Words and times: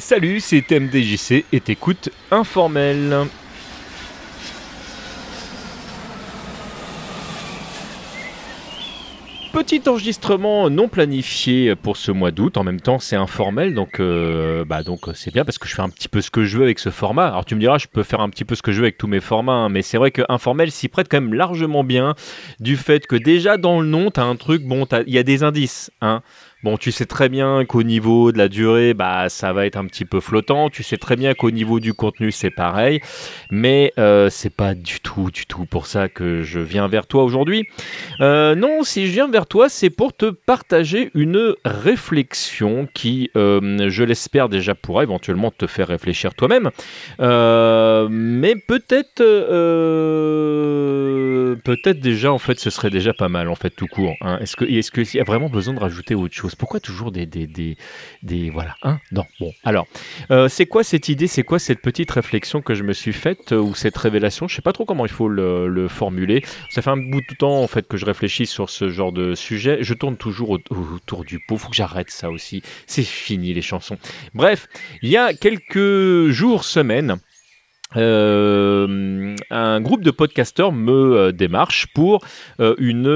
Salut, 0.00 0.40
c'est 0.40 0.70
MDJC 0.70 1.44
et 1.52 1.60
t'écoutes 1.60 2.08
Informel. 2.30 3.26
Petit 9.52 9.82
enregistrement 9.86 10.70
non 10.70 10.88
planifié 10.88 11.76
pour 11.76 11.98
ce 11.98 12.12
mois 12.12 12.30
d'août. 12.30 12.56
En 12.56 12.64
même 12.64 12.80
temps, 12.80 12.98
c'est 12.98 13.14
informel, 13.14 13.74
donc 13.74 14.00
euh, 14.00 14.64
bah 14.64 14.82
donc 14.82 15.00
c'est 15.12 15.34
bien 15.34 15.44
parce 15.44 15.58
que 15.58 15.68
je 15.68 15.74
fais 15.74 15.82
un 15.82 15.90
petit 15.90 16.08
peu 16.08 16.22
ce 16.22 16.30
que 16.30 16.44
je 16.44 16.56
veux 16.56 16.64
avec 16.64 16.78
ce 16.78 16.88
format. 16.88 17.26
Alors 17.26 17.44
tu 17.44 17.54
me 17.54 17.60
diras, 17.60 17.76
je 17.76 17.86
peux 17.86 18.02
faire 18.02 18.20
un 18.20 18.30
petit 18.30 18.46
peu 18.46 18.54
ce 18.54 18.62
que 18.62 18.72
je 18.72 18.78
veux 18.78 18.84
avec 18.84 18.96
tous 18.96 19.06
mes 19.06 19.20
formats, 19.20 19.52
hein, 19.52 19.68
mais 19.68 19.82
c'est 19.82 19.98
vrai 19.98 20.12
que 20.12 20.22
informel 20.30 20.70
s'y 20.70 20.88
prête 20.88 21.08
quand 21.10 21.20
même 21.20 21.34
largement 21.34 21.84
bien 21.84 22.14
du 22.58 22.78
fait 22.78 23.06
que 23.06 23.16
déjà 23.16 23.58
dans 23.58 23.82
le 23.82 23.86
nom, 23.86 24.10
t'as 24.10 24.24
un 24.24 24.36
truc, 24.36 24.62
bon, 24.62 24.86
il 25.06 25.12
y 25.12 25.18
a 25.18 25.24
des 25.24 25.42
indices, 25.42 25.90
hein. 26.00 26.22
Bon, 26.62 26.76
tu 26.76 26.92
sais 26.92 27.06
très 27.06 27.30
bien 27.30 27.64
qu'au 27.64 27.82
niveau 27.82 28.32
de 28.32 28.38
la 28.38 28.48
durée, 28.48 28.92
bah, 28.92 29.30
ça 29.30 29.54
va 29.54 29.64
être 29.64 29.76
un 29.76 29.86
petit 29.86 30.04
peu 30.04 30.20
flottant. 30.20 30.68
Tu 30.68 30.82
sais 30.82 30.98
très 30.98 31.16
bien 31.16 31.32
qu'au 31.32 31.50
niveau 31.50 31.80
du 31.80 31.94
contenu, 31.94 32.32
c'est 32.32 32.50
pareil. 32.50 33.00
Mais 33.50 33.94
euh, 33.98 34.28
c'est 34.28 34.54
pas 34.54 34.74
du 34.74 35.00
tout, 35.00 35.30
du 35.30 35.46
tout 35.46 35.64
pour 35.64 35.86
ça 35.86 36.10
que 36.10 36.42
je 36.42 36.60
viens 36.60 36.86
vers 36.86 37.06
toi 37.06 37.24
aujourd'hui. 37.24 37.66
Euh, 38.20 38.54
non, 38.54 38.82
si 38.82 39.06
je 39.06 39.12
viens 39.12 39.28
vers 39.28 39.46
toi, 39.46 39.70
c'est 39.70 39.88
pour 39.88 40.12
te 40.12 40.26
partager 40.26 41.10
une 41.14 41.54
réflexion 41.64 42.86
qui, 42.92 43.30
euh, 43.36 43.88
je 43.88 44.04
l'espère 44.04 44.50
déjà, 44.50 44.74
pourra 44.74 45.02
éventuellement 45.02 45.50
te 45.50 45.66
faire 45.66 45.88
réfléchir 45.88 46.34
toi-même. 46.34 46.70
Euh, 47.20 48.06
mais 48.10 48.54
peut-être, 48.54 49.22
peut-être 51.54 52.00
déjà, 52.00 52.32
en 52.32 52.38
fait, 52.38 52.58
ce 52.58 52.70
serait 52.70 52.90
déjà 52.90 53.12
pas 53.12 53.28
mal, 53.28 53.48
en 53.48 53.54
fait, 53.54 53.70
tout 53.70 53.86
court. 53.86 54.14
hein. 54.20 54.38
Est-ce 54.40 54.56
qu'il 54.90 55.06
y 55.14 55.20
a 55.20 55.24
vraiment 55.24 55.48
besoin 55.48 55.74
de 55.74 55.80
rajouter 55.80 56.14
autre 56.14 56.34
chose? 56.34 56.54
Pourquoi 56.54 56.80
toujours 56.80 57.12
des, 57.12 57.26
des, 57.26 57.46
des, 58.22 58.50
voilà, 58.50 58.76
hein 58.82 58.98
Non. 59.12 59.24
Bon, 59.38 59.52
alors, 59.64 59.86
euh, 60.30 60.48
c'est 60.48 60.66
quoi 60.66 60.82
cette 60.84 61.08
idée 61.08 61.26
C'est 61.26 61.42
quoi 61.42 61.58
cette 61.58 61.80
petite 61.82 62.10
réflexion 62.10 62.62
que 62.62 62.74
je 62.74 62.82
me 62.82 62.92
suis 62.92 63.12
faite 63.12 63.52
euh, 63.52 63.58
ou 63.60 63.74
cette 63.74 63.96
révélation? 63.96 64.48
Je 64.48 64.56
sais 64.56 64.62
pas 64.62 64.72
trop 64.72 64.84
comment 64.84 65.06
il 65.06 65.12
faut 65.12 65.28
le, 65.28 65.68
le 65.68 65.88
formuler. 65.88 66.44
Ça 66.70 66.82
fait 66.82 66.90
un 66.90 66.96
bout 66.96 67.20
de 67.20 67.36
temps 67.38 67.62
en 67.62 67.66
fait 67.66 67.86
que 67.88 67.96
je 67.96 68.06
réfléchis 68.06 68.46
sur 68.46 68.70
ce 68.70 68.88
genre 68.88 69.12
de 69.12 69.34
sujet. 69.34 69.78
Je 69.82 69.94
tourne 69.94 70.16
toujours 70.16 70.50
au- 70.50 70.58
autour 70.70 71.24
du 71.24 71.38
pot. 71.48 71.56
Faut 71.56 71.68
que 71.70 71.76
j'arrête 71.76 72.10
ça 72.10 72.30
aussi. 72.30 72.62
C'est 72.86 73.02
fini 73.02 73.54
les 73.54 73.62
chansons. 73.62 73.98
Bref, 74.34 74.68
il 75.02 75.10
y 75.10 75.16
a 75.16 75.32
quelques 75.34 76.28
jours, 76.30 76.64
semaines. 76.64 77.16
Euh, 77.96 79.34
un 79.50 79.80
groupe 79.80 80.04
de 80.04 80.10
podcasteurs 80.12 80.72
me 80.72 81.16
euh, 81.16 81.32
démarche 81.32 81.88
pour 81.92 82.24
euh, 82.60 82.74
une, 82.78 83.06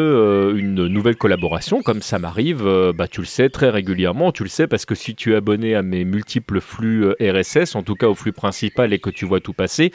une 0.58 0.86
nouvelle 0.88 1.16
collaboration, 1.16 1.80
comme 1.82 2.02
ça 2.02 2.18
m'arrive, 2.18 2.64
bah, 2.96 3.06
tu 3.08 3.20
le 3.20 3.26
sais, 3.26 3.48
très 3.48 3.70
régulièrement. 3.70 4.32
Tu 4.32 4.42
le 4.42 4.48
sais 4.48 4.66
parce 4.66 4.84
que 4.84 4.94
si 4.94 5.14
tu 5.14 5.32
es 5.32 5.36
abonné 5.36 5.74
à 5.74 5.82
mes 5.82 6.04
multiples 6.04 6.60
flux 6.60 7.10
RSS, 7.20 7.76
en 7.76 7.82
tout 7.82 7.94
cas 7.94 8.08
au 8.08 8.14
flux 8.14 8.32
principal 8.32 8.92
et 8.92 8.98
que 8.98 9.10
tu 9.10 9.24
vois 9.26 9.40
tout 9.40 9.52
passer, 9.52 9.92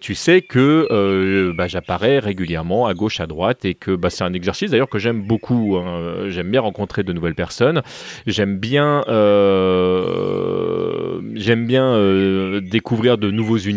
tu 0.00 0.14
sais 0.14 0.42
que 0.42 1.52
bah, 1.56 1.66
j'apparais 1.68 2.18
régulièrement 2.18 2.86
à 2.86 2.94
gauche, 2.94 3.20
à 3.20 3.26
droite 3.26 3.64
et 3.64 3.74
que 3.74 3.92
bah, 3.92 4.10
c'est 4.10 4.24
un 4.24 4.32
exercice 4.32 4.70
d'ailleurs 4.70 4.88
que 4.88 4.98
j'aime 4.98 5.22
beaucoup. 5.22 5.76
hein. 5.76 6.28
J'aime 6.28 6.50
bien 6.50 6.60
rencontrer 6.60 7.02
de 7.02 7.12
nouvelles 7.12 7.34
personnes. 7.34 7.82
J'aime 8.26 8.58
bien, 8.58 9.02
j'aime 11.34 11.66
bien 11.66 12.60
découvrir 12.60 13.18
de 13.18 13.30
nouveaux 13.30 13.56
univers. 13.58 13.69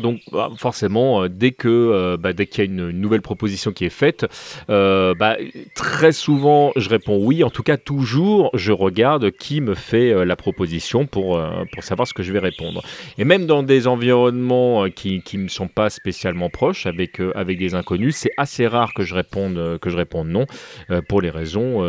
Donc 0.00 0.20
bah, 0.32 0.50
forcément, 0.56 1.24
euh, 1.24 1.28
dès 1.28 1.52
que 1.52 1.68
euh, 1.68 2.16
bah, 2.16 2.32
dès 2.32 2.46
qu'il 2.46 2.64
y 2.64 2.66
a 2.66 2.70
une, 2.70 2.90
nouvelle 2.90 3.22
proposition 3.22 3.72
qui 3.72 3.84
est 3.84 3.90
faite, 3.90 4.26
euh, 4.68 5.14
bah, 5.14 5.36
très 5.74 6.12
souvent 6.12 6.72
je 6.76 6.88
réponds 6.88 7.18
oui. 7.24 7.44
En 7.44 7.50
tout 7.50 7.62
cas, 7.62 7.76
toujours 7.76 8.50
je 8.54 8.72
regarde 8.72 9.30
qui 9.30 9.60
me 9.60 9.74
fait 9.74 10.24
la 10.24 10.36
proposition 10.36 11.06
pour 11.06 11.40
pour 11.72 11.84
savoir 11.84 12.06
ce 12.06 12.14
que 12.14 12.22
je 12.22 12.32
vais 12.32 12.38
répondre. 12.38 12.82
Et 13.18 13.24
même 13.24 13.46
dans 13.46 13.62
des 13.62 13.86
environnements 13.86 14.88
qui 14.90 15.22
qui 15.22 15.38
me 15.38 15.48
sont 15.48 15.68
pas 15.68 15.90
spécialement 15.90 16.50
proches, 16.50 16.86
avec 16.86 17.20
avec 17.34 17.58
des 17.58 17.74
inconnus, 17.74 18.16
c'est 18.16 18.32
assez 18.36 18.66
rare 18.66 18.92
que 18.94 19.04
je 19.04 19.14
réponde 19.14 19.78
que 19.80 19.90
je 19.90 19.96
réponde 19.96 20.28
non 20.28 20.46
pour 21.08 21.20
les 21.20 21.30
raisons 21.30 21.80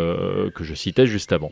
que 0.55 0.63
je 0.63 0.73
citais 0.73 1.05
juste 1.05 1.31
avant. 1.31 1.51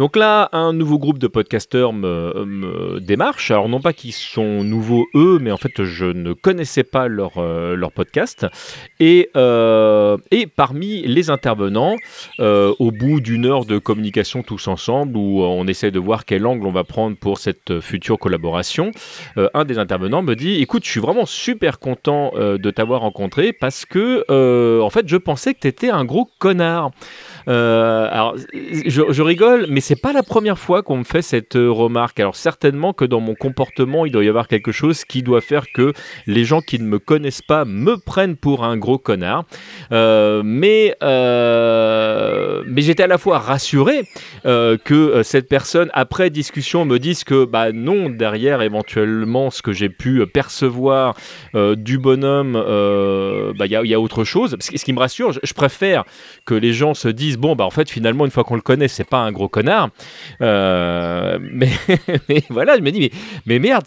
Donc 0.00 0.16
là, 0.16 0.48
un 0.52 0.72
nouveau 0.72 0.98
groupe 0.98 1.18
de 1.18 1.26
podcasteurs 1.26 1.92
me, 1.92 3.00
démarche. 3.00 3.50
Alors 3.50 3.68
non 3.68 3.82
pas 3.82 3.92
qu'ils 3.92 4.14
sont 4.14 4.64
nouveaux 4.64 5.04
eux, 5.14 5.38
mais 5.38 5.52
en 5.52 5.58
fait 5.58 5.84
je 5.84 6.06
ne 6.06 6.32
connaissais 6.32 6.84
pas 6.84 7.06
leur, 7.06 7.32
euh, 7.36 7.76
leur 7.76 7.92
podcast. 7.92 8.46
Et, 8.98 9.28
euh, 9.36 10.16
et 10.30 10.46
parmi 10.46 11.02
les 11.02 11.28
intervenants, 11.28 11.96
euh, 12.38 12.72
au 12.78 12.92
bout 12.92 13.20
d'une 13.20 13.44
heure 13.44 13.66
de 13.66 13.76
communication 13.76 14.42
tous 14.42 14.68
ensemble, 14.68 15.18
où 15.18 15.42
on 15.42 15.66
essaie 15.66 15.90
de 15.90 15.98
voir 15.98 16.24
quel 16.24 16.46
angle 16.46 16.66
on 16.66 16.72
va 16.72 16.84
prendre 16.84 17.18
pour 17.18 17.36
cette 17.36 17.80
future 17.80 18.18
collaboration, 18.18 18.92
un 19.52 19.66
des 19.66 19.78
intervenants 19.78 20.22
me 20.22 20.34
dit, 20.34 20.62
écoute, 20.62 20.86
je 20.86 20.90
suis 20.92 21.00
vraiment 21.00 21.26
super 21.26 21.78
content 21.78 22.32
de 22.34 22.70
t'avoir 22.70 23.02
rencontré 23.02 23.52
parce 23.52 23.84
que, 23.84 24.24
en 24.80 24.88
fait, 24.88 25.06
je 25.06 25.18
pensais 25.18 25.52
que 25.52 25.60
tu 25.60 25.68
étais 25.68 25.90
un 25.90 26.06
gros 26.06 26.26
connard. 26.38 26.90
Euh, 27.48 28.08
alors, 28.10 28.36
je, 28.56 29.22
rigole, 29.22 29.66
mais 29.68 29.80
c'est 29.80 30.00
pas 30.00 30.12
la 30.12 30.22
première 30.22 30.58
fois 30.58 30.82
qu'on 30.82 30.98
me 30.98 31.04
fait 31.04 31.22
cette 31.22 31.56
euh, 31.56 31.70
remarque. 31.70 32.20
Alors, 32.20 32.36
certainement 32.36 32.92
que 32.92 33.04
dans 33.04 33.20
mon 33.20 33.34
comportement, 33.34 34.06
il 34.06 34.12
doit 34.12 34.24
y 34.24 34.28
avoir 34.28 34.48
quelque 34.48 34.72
chose 34.72 35.04
qui 35.04 35.22
doit 35.22 35.40
faire 35.40 35.72
que 35.72 35.92
les 36.26 36.44
gens 36.44 36.60
qui 36.60 36.78
ne 36.78 36.84
me 36.84 36.98
connaissent 36.98 37.42
pas 37.42 37.64
me 37.64 37.96
prennent 37.96 38.36
pour 38.36 38.64
un 38.64 38.76
gros 38.76 38.98
connard. 38.98 39.44
Euh, 39.92 40.42
mais 40.44 40.96
mais 42.66 42.82
j'étais 42.82 43.02
à 43.02 43.06
la 43.06 43.18
fois 43.18 43.38
rassuré 43.38 44.02
euh, 44.46 44.76
que 44.82 44.94
euh, 44.94 45.22
cette 45.22 45.48
personne, 45.48 45.90
après 45.94 46.30
discussion, 46.30 46.84
me 46.84 46.98
dise 46.98 47.24
que 47.24 47.44
bah 47.44 47.72
non, 47.72 48.08
derrière 48.10 48.62
éventuellement 48.62 49.50
ce 49.50 49.62
que 49.62 49.72
j'ai 49.72 49.88
pu 49.88 50.24
percevoir 50.26 51.14
euh, 51.54 51.74
du 51.76 51.98
bonhomme, 51.98 52.56
euh, 52.56 53.52
bah, 53.58 53.66
il 53.66 53.72
y, 53.72 53.76
a, 53.76 53.82
il 53.82 53.88
y 53.90 53.94
a 53.94 54.00
autre 54.00 54.24
chose. 54.24 54.56
Ce 54.60 54.70
qui- 54.84 54.92
me 54.92 54.98
rassure, 54.98 55.32
je, 55.32 55.52
préfère 55.54 56.04
que 56.46 56.54
les 56.54 56.72
gens 56.72 56.94
se 56.94 57.06
disent 57.08 57.36
bon 57.38 57.54
bah 57.54 57.64
en 57.64 57.70
fait 57.70 57.88
finalement 57.88 58.24
une 58.24 58.30
fois 58.32 58.42
qu'on 58.42 58.56
le 58.56 58.60
connaît, 58.60 58.88
c'est 58.88 59.04
pas 59.08 59.18
un 59.18 59.30
gros 59.30 59.48
connard. 59.48 59.90
Euh, 60.42 61.38
mais, 61.40 61.68
voilà, 62.50 62.76
je 62.76 62.80
me 62.82 62.90
dis 62.90 62.98
mais, 63.00 63.10
mais 63.46 63.58
merde, 63.60 63.84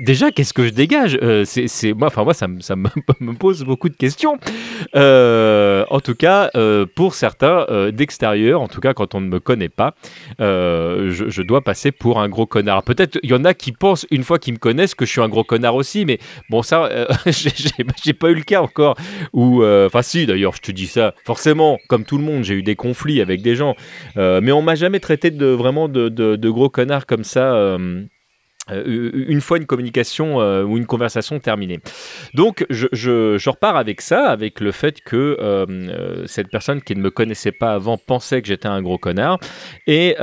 déjà 0.00 0.30
qu'est-ce 0.32 0.52
que 0.52 0.64
je 0.66 0.70
dégage? 0.70 1.16
Euh, 1.22 1.44
moi, 1.96 2.08
enfin 2.08 2.24
moi 2.24 2.34
ça, 2.34 2.48
me- 2.48 2.60
ça 2.60 2.74
pose 3.38 3.64
beaucoup 3.64 3.88
de 3.88 3.96
questions. 3.96 4.36
Euh, 4.96 5.84
en 5.90 6.00
tout 6.00 6.14
cas, 6.14 6.50
euh, 6.56 6.86
pour 6.94 7.14
certains 7.14 7.66
euh, 7.70 7.90
d'extérieur, 7.90 8.60
en 8.60 8.68
tout 8.68 8.80
cas 8.80 8.94
quand 8.94 9.14
on 9.14 9.20
ne 9.20 9.28
me 9.28 9.40
connaît 9.40 9.68
pas, 9.68 9.94
euh, 10.40 11.10
je, 11.10 11.42
dois 11.42 11.62
passer 11.62 11.92
pour 11.92 12.20
un 12.20 12.28
gros 12.28 12.46
connard. 12.46 12.82
Peut-être 12.82 13.18
il 13.22 13.30
y 13.30 13.34
en 13.34 13.44
a 13.44 13.54
qui 13.54 13.72
pensent 13.72 14.06
une 14.10 14.22
fois 14.22 14.38
qu'ils 14.38 14.54
me 14.54 14.58
connaissent 14.58 14.94
que 14.94 15.06
je 15.06 15.10
suis 15.10 15.20
un 15.20 15.28
gros 15.28 15.44
connard 15.44 15.74
aussi, 15.74 16.04
mais 16.04 16.18
bon 16.50 16.62
ça, 16.62 16.84
euh, 16.86 17.06
j'ai, 17.26 17.50
j'ai- 18.04 18.12
pas 18.12 18.30
eu 18.30 18.34
le 18.34 18.42
cas 18.42 18.60
encore. 18.60 18.96
Ou 19.32 19.62
euh, 19.62 19.86
enfin 19.86 20.02
si 20.02 20.26
d'ailleurs, 20.26 20.54
je 20.54 20.60
te 20.60 20.72
dis 20.72 20.86
ça. 20.86 21.14
Forcément, 21.24 21.78
comme 21.88 22.04
tout 22.04 22.18
le 22.18 22.24
monde, 22.24 22.44
j'ai 22.44 22.54
eu 22.54 22.62
des 22.62 22.76
conflits 22.76 23.20
avec 23.20 23.42
des 23.42 23.54
gens, 23.54 23.76
mais 24.16 24.52
on 24.52 24.62
m'a 24.62 24.74
jamais 24.74 25.00
traité 25.00 25.30
de 25.30 25.46
vraiment 25.46 25.88
de 25.88 26.48
gros 26.50 26.68
connard 26.68 27.06
comme 27.06 27.24
ça. 27.24 27.76
Euh, 28.72 29.10
une 29.28 29.40
fois 29.40 29.58
une 29.58 29.66
communication 29.66 30.40
euh, 30.40 30.62
ou 30.62 30.76
une 30.76 30.86
conversation 30.86 31.38
terminée. 31.40 31.80
Donc 32.34 32.64
je, 32.70 33.48
repars 33.48 33.76
avec 33.76 34.00
ça, 34.00 34.28
avec 34.28 34.60
le 34.60 34.72
fait 34.72 35.00
que 35.00 35.36
euh, 35.40 36.26
cette 36.26 36.48
personne 36.48 36.80
qui 36.82 36.94
ne 36.94 37.00
me 37.00 37.10
connaissait 37.10 37.52
pas 37.52 37.74
avant 37.74 37.98
pensait 37.98 38.42
que 38.42 38.48
j'étais 38.48 38.68
un 38.68 38.82
gros 38.82 38.98
connard. 38.98 39.38
Et, 39.86 40.14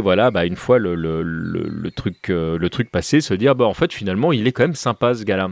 voilà, 0.00 0.30
bah, 0.30 0.44
une 0.44 0.56
fois 0.56 0.78
le, 0.78 1.90
truc, 1.94 2.90
passé, 2.90 3.20
se 3.20 3.34
dire, 3.34 3.54
bah, 3.54 3.64
en 3.64 3.74
fait 3.74 3.92
finalement 3.92 4.32
il 4.32 4.46
est 4.46 4.52
quand 4.52 4.64
même 4.64 4.74
sympa 4.74 5.14
ce 5.14 5.24
gars-là. 5.24 5.48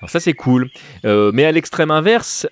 Alors 0.00 0.10
ça 0.10 0.20
c'est 0.20 0.34
cool. 0.34 0.68
Mais 1.04 1.44
à 1.44 1.52
l'extrême 1.52 1.90
inverse, 1.90 2.46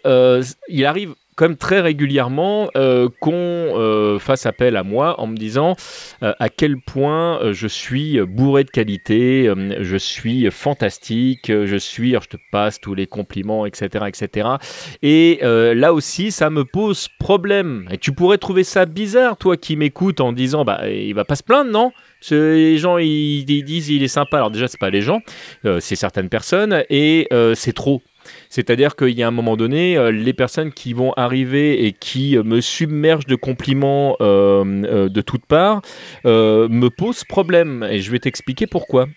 il 0.68 0.86
arrive 0.86 1.14
même 1.42 1.56
très 1.56 1.80
régulièrement 1.80 2.70
euh, 2.76 3.08
qu'on 3.20 3.32
euh, 3.32 4.18
fasse 4.18 4.46
appel 4.46 4.76
à 4.76 4.82
moi 4.82 5.20
en 5.20 5.26
me 5.26 5.36
disant 5.36 5.74
euh, 6.22 6.32
à 6.38 6.48
quel 6.48 6.76
point 6.80 7.52
je 7.52 7.66
suis 7.66 8.20
bourré 8.20 8.64
de 8.64 8.70
qualité, 8.70 9.50
je 9.80 9.96
suis 9.96 10.50
fantastique, 10.50 11.46
je 11.48 11.76
suis, 11.76 12.10
alors 12.10 12.22
je 12.22 12.36
te 12.36 12.42
passe 12.52 12.80
tous 12.80 12.94
les 12.94 13.06
compliments, 13.06 13.66
etc., 13.66 14.06
etc. 14.06 14.48
Et 15.02 15.40
là 15.42 15.92
aussi, 15.92 16.30
ça 16.30 16.50
me 16.50 16.64
pose 16.64 17.08
problème. 17.18 17.86
Et 17.90 17.98
tu 17.98 18.12
pourrais 18.12 18.38
trouver 18.38 18.64
ça 18.64 18.86
bizarre, 18.86 19.36
toi 19.36 19.56
qui 19.56 19.76
m'écoutes, 19.76 20.20
en 20.20 20.32
disant, 20.32 20.64
bah, 20.64 20.88
il 20.88 21.14
va 21.14 21.24
pas 21.24 21.36
se 21.36 21.42
plaindre, 21.42 21.70
non? 21.70 21.92
Les 22.30 22.78
gens, 22.78 22.98
ils, 22.98 23.48
ils 23.48 23.64
disent, 23.64 23.90
il 23.90 24.02
est 24.02 24.08
sympa. 24.08 24.38
Alors 24.38 24.50
déjà, 24.50 24.68
c'est 24.68 24.80
pas 24.80 24.90
les 24.90 25.02
gens, 25.02 25.20
c'est 25.80 25.96
certaines 25.96 26.28
personnes, 26.28 26.84
et 26.90 27.28
c'est 27.54 27.74
trop. 27.74 28.02
C'est-à-dire 28.54 28.94
qu'il 28.94 29.18
y 29.18 29.24
a 29.24 29.26
un 29.26 29.32
moment 29.32 29.56
donné, 29.56 29.96
euh, 29.96 30.12
les 30.12 30.32
personnes 30.32 30.72
qui 30.72 30.92
vont 30.92 31.12
arriver 31.14 31.86
et 31.86 31.92
qui 31.92 32.38
euh, 32.38 32.44
me 32.44 32.60
submergent 32.60 33.26
de 33.26 33.34
compliments 33.34 34.16
euh, 34.20 35.08
de 35.08 35.20
toutes 35.22 35.44
parts 35.44 35.82
me 36.24 36.88
posent 36.88 37.24
problème. 37.24 37.84
Et 37.90 37.98
je 37.98 38.12
vais 38.12 38.20
t'expliquer 38.20 38.68
pourquoi. 38.68 39.08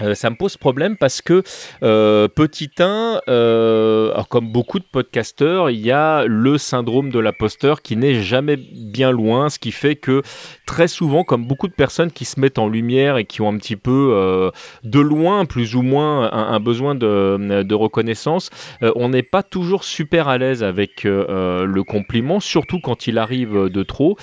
Euh, 0.00 0.14
ça 0.14 0.28
me 0.28 0.34
pose 0.34 0.56
problème 0.56 0.96
parce 0.96 1.22
que 1.22 1.42
euh, 1.82 2.26
petit 2.26 2.70
1, 2.78 3.20
euh, 3.28 4.22
comme 4.28 4.50
beaucoup 4.50 4.80
de 4.80 4.84
podcasteurs, 4.84 5.70
il 5.70 5.80
y 5.80 5.92
a 5.92 6.24
le 6.26 6.58
syndrome 6.58 7.10
de 7.10 7.20
l'imposteur 7.20 7.80
qui 7.80 7.96
n'est 7.96 8.20
jamais 8.20 8.56
bien 8.56 9.12
loin, 9.12 9.50
ce 9.50 9.58
qui 9.58 9.70
fait 9.70 9.94
que 9.94 10.22
très 10.66 10.88
souvent, 10.88 11.22
comme 11.22 11.46
beaucoup 11.46 11.68
de 11.68 11.74
personnes 11.74 12.10
qui 12.10 12.24
se 12.24 12.40
mettent 12.40 12.58
en 12.58 12.68
lumière 12.68 13.18
et 13.18 13.24
qui 13.24 13.40
ont 13.40 13.48
un 13.48 13.58
petit 13.58 13.76
peu 13.76 14.50
de 14.82 15.00
loin, 15.00 15.44
plus 15.44 15.76
ou 15.76 15.82
moins, 15.82 16.32
un, 16.32 16.60
besoin 16.60 16.94
de, 16.94 17.74
reconnaissance, 17.74 18.50
on 18.80 19.10
n'est 19.10 19.22
pas 19.22 19.42
toujours 19.42 19.84
super 19.84 20.28
à 20.28 20.38
l'aise 20.38 20.62
avec 20.62 21.04
le 21.04 21.82
compliment, 21.82 22.40
surtout 22.40 22.80
quand 22.80 23.06
il 23.06 23.18
arrive 23.18 23.68
de 23.68 23.82
trop. 23.82 24.16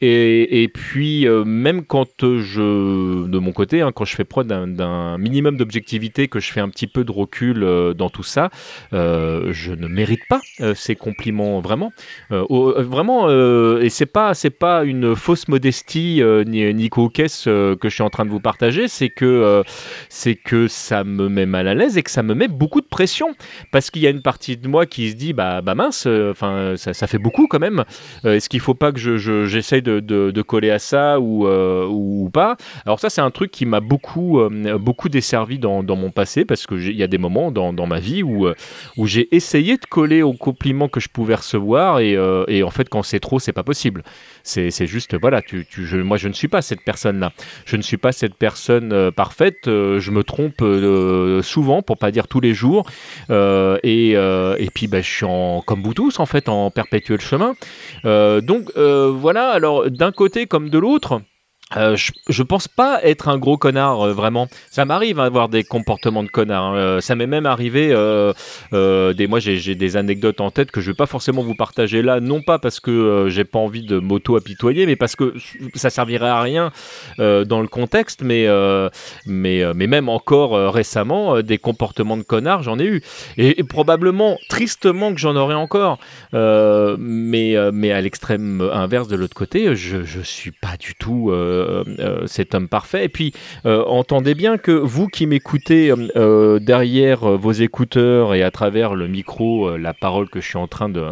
Et, 0.00 0.62
et 0.62 0.68
puis, 0.68 1.26
même 1.44 1.84
quand 1.84 2.22
je, 2.22 3.26
de 3.26 3.38
mon 3.38 3.52
côté, 3.52 3.82
hein, 3.82 3.92
quand 3.92 4.04
je 4.04 4.14
fais 4.14 4.24
preuve 4.24 4.46
d'un 4.46 5.17
minimum 5.18 5.56
d'objectivité, 5.56 6.28
que 6.28 6.40
je 6.40 6.52
fais 6.52 6.60
un 6.60 6.68
petit 6.68 6.86
peu 6.86 7.04
de 7.04 7.12
recul 7.12 7.62
euh, 7.62 7.94
dans 7.94 8.10
tout 8.10 8.22
ça, 8.22 8.50
euh, 8.92 9.52
je 9.52 9.72
ne 9.72 9.86
mérite 9.88 10.26
pas 10.28 10.40
euh, 10.60 10.74
ces 10.74 10.96
compliments 10.96 11.60
vraiment. 11.60 11.92
vraiment, 12.30 13.28
et 13.80 13.90
c'est 13.90 14.06
pas 14.06 14.34
c'est 14.34 14.50
pas 14.50 14.84
une 14.84 15.16
fausse 15.16 15.48
modestie 15.48 16.22
ni, 16.46 16.72
ni 16.74 16.88
coquesse 16.88 17.44
que 17.44 17.78
je 17.82 17.88
suis 17.88 18.02
en 18.02 18.10
train 18.10 18.24
de 18.24 18.30
vous 18.30 18.40
partager, 18.40 18.88
c'est 18.88 19.08
que 19.08 19.62
c'est 20.08 20.34
que 20.34 20.68
ça 20.68 21.04
me 21.04 21.28
met 21.28 21.46
mal 21.46 21.68
à 21.68 21.74
l'aise 21.74 21.96
et 21.98 22.02
que 22.02 22.10
ça 22.10 22.22
me 22.22 22.34
met 22.34 22.48
beaucoup 22.48 22.80
de 22.80 22.86
pression 22.86 23.34
parce 23.72 23.90
qu'il 23.90 24.02
y 24.02 24.06
a 24.06 24.10
une 24.10 24.22
partie 24.22 24.56
de 24.56 24.68
moi 24.68 24.86
qui 24.86 25.10
se 25.10 25.16
dit 25.16 25.32
bah 25.32 25.60
bah 25.62 25.74
mince, 25.74 26.06
enfin 26.06 26.74
ça, 26.76 27.06
fait 27.06 27.18
beaucoup 27.18 27.46
quand 27.46 27.60
même. 27.60 27.84
Est-ce 28.24 28.48
qu'il 28.48 28.60
faut 28.60 28.74
pas 28.74 28.92
que 28.92 28.98
je, 28.98 29.46
j'essaye 29.46 29.82
de, 29.82 30.00
de, 30.00 30.42
coller 30.42 30.70
à 30.70 30.78
ça 30.78 31.20
ou, 31.20 31.46
ou 31.46 32.30
pas? 32.30 32.56
Alors 32.84 33.00
ça 33.00 33.10
c'est 33.10 33.20
un 33.20 33.30
truc 33.30 33.50
qui 33.50 33.66
m'a 33.66 33.80
beaucoup 33.80 34.40
beaucoup 34.78 35.07
desservi 35.08 35.58
dans, 35.58 35.82
mon 35.82 36.10
passé 36.10 36.44
parce 36.44 36.66
qu'il 36.66 36.96
y 36.96 37.02
a 37.02 37.06
des 37.06 37.18
moments 37.18 37.50
dans, 37.50 37.86
ma 37.86 37.98
vie 37.98 38.22
où, 38.22 38.46
euh, 38.46 38.54
où 38.96 39.06
j'ai 39.06 39.34
essayé 39.34 39.76
de 39.76 39.86
coller 39.86 40.22
aux 40.22 40.32
compliments 40.32 40.88
que 40.88 41.00
je 41.00 41.08
pouvais 41.08 41.34
recevoir 41.34 42.00
et, 42.00 42.16
euh, 42.16 42.44
et 42.48 42.62
en 42.62 42.70
fait 42.70 42.88
quand 42.88 43.02
c'est 43.02 43.20
trop 43.20 43.38
c'est 43.38 43.52
pas 43.52 43.62
possible. 43.62 44.02
C'est 44.42 44.86
juste 44.86 45.14
voilà, 45.20 45.42
tu, 45.42 45.66
tu, 45.66 45.82
moi 46.02 46.16
je 46.16 46.28
ne 46.28 46.32
suis 46.32 46.48
pas 46.48 46.62
cette 46.62 46.82
personne-là. 46.82 47.32
Je 47.66 47.76
ne 47.76 47.82
suis 47.82 47.98
pas 47.98 48.12
cette 48.12 48.34
personne 48.34 48.92
euh, 48.92 49.10
parfaite. 49.10 49.66
je 49.66 50.10
me 50.10 50.22
trompe 50.22 50.62
souvent 51.44 51.82
pour 51.82 51.98
pas 51.98 52.10
dire 52.10 52.28
tous 52.28 52.40
les 52.40 52.54
jours 52.54 52.88
et, 53.30 54.10
et 54.12 54.70
puis 54.74 54.86
bah, 54.86 55.00
je 55.00 55.10
suis 55.10 55.26
comme 55.66 55.82
vous 55.82 55.94
tous 55.94 56.20
en 56.20 56.26
fait 56.26 56.48
en 56.48 56.70
perpétuel 56.70 57.20
chemin. 57.20 57.54
donc 58.04 58.70
voilà, 58.76 59.50
alors 59.50 59.90
d'un 59.90 60.12
côté 60.12 60.46
comme 60.46 60.70
de 60.70 60.78
l'autre. 60.78 61.20
Euh, 61.76 61.96
je, 61.96 62.12
je, 62.30 62.42
pense 62.42 62.66
pas 62.66 63.00
être 63.02 63.28
un 63.28 63.36
gros 63.36 63.58
connard 63.58 64.00
euh, 64.00 64.12
vraiment. 64.14 64.48
Ça 64.70 64.86
m'arrive 64.86 65.16
d'avoir 65.16 65.50
des 65.50 65.64
comportements 65.64 66.22
de 66.22 66.28
connard. 66.28 66.64
Hein. 66.64 66.76
Euh, 66.76 67.00
ça 67.02 67.14
m'est 67.14 67.26
même 67.26 67.44
arrivé. 67.44 67.88
des, 68.72 69.26
moi, 69.26 69.38
j'ai 69.38 69.74
des 69.74 69.96
anecdotes 69.96 70.40
en 70.40 70.50
tête 70.50 70.70
que 70.70 70.80
je 70.80 70.90
vais 70.90 70.96
pas 70.96 71.06
forcément 71.06 71.42
vous 71.42 71.54
partager 71.54 72.00
là, 72.00 72.20
non 72.20 72.40
pas 72.40 72.58
parce 72.58 72.80
que 72.80 73.26
j'ai 73.28 73.44
pas 73.44 73.58
envie 73.58 73.82
de 73.82 73.98
m'auto 73.98 74.36
apitoyer, 74.36 74.86
mais 74.86 74.96
parce 74.96 75.14
que 75.14 75.34
ça 75.74 75.90
servirait 75.90 76.28
à 76.28 76.40
rien 76.40 76.72
dans 77.18 77.60
le 77.60 77.68
contexte. 77.68 78.22
Mais 78.22 78.46
mais 79.26 79.62
mais 79.74 79.86
même 79.86 80.08
encore 80.08 80.72
récemment, 80.72 81.42
des 81.42 81.58
comportements 81.58 82.16
de 82.16 82.22
connard, 82.22 82.62
j'en 82.62 82.78
ai 82.78 82.84
eu. 82.84 83.02
Et, 83.36 83.62
probablement, 83.64 84.38
tristement 84.48 85.12
que 85.12 85.20
j'en 85.20 85.36
aurai 85.36 85.54
encore. 85.54 85.98
mais 86.32 87.56
mais 87.72 87.92
à 87.92 88.00
l'extrême 88.00 88.62
inverse 88.72 89.08
de 89.08 89.16
l'autre 89.16 89.36
côté, 89.36 89.76
je 89.76 90.02
je 90.02 90.20
suis 90.20 90.52
pas 90.52 90.76
du 90.78 90.94
tout 90.94 91.30
cet 92.26 92.54
homme 92.54 92.68
parfait. 92.68 93.04
Et 93.04 93.08
puis, 93.08 93.32
euh, 93.66 93.84
entendez 93.86 94.34
bien 94.34 94.58
que 94.58 94.72
vous 94.72 95.08
qui 95.08 95.26
m'écoutez 95.26 95.92
derrière 96.60 97.20
vos 97.20 97.52
écouteurs 97.52 98.34
et 98.34 98.42
à 98.42 98.50
travers 98.50 98.94
le 98.94 99.08
micro, 99.08 99.76
la 99.76 99.94
parole 99.94 100.28
que 100.28 100.40
je 100.40 100.46
suis 100.46 100.58
en 100.58 100.66
train 100.66 100.88
de, 100.88 101.04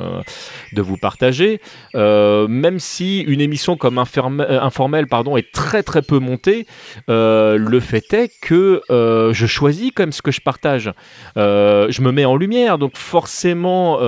de 0.72 0.82
vous 0.82 0.96
partager, 0.96 1.60
même 1.94 2.78
si 2.78 3.20
une 3.20 3.40
émission 3.40 3.76
comme 3.76 3.98
informelle 3.98 5.06
pardon, 5.06 5.36
est 5.36 5.52
très 5.52 5.82
très 5.82 6.02
peu 6.02 6.18
montée, 6.18 6.66
le 7.08 7.80
fait 7.80 8.12
est 8.12 8.30
que 8.40 8.82
je 8.88 9.46
choisis 9.46 9.92
même 9.98 10.12
ce 10.12 10.22
que 10.22 10.30
je 10.30 10.40
partage. 10.40 10.92
je 11.36 12.02
me 12.02 12.12
mets 12.12 12.24
en 12.24 12.36
lumière, 12.36 12.78
donc 12.78 12.96
forcément, 12.96 13.98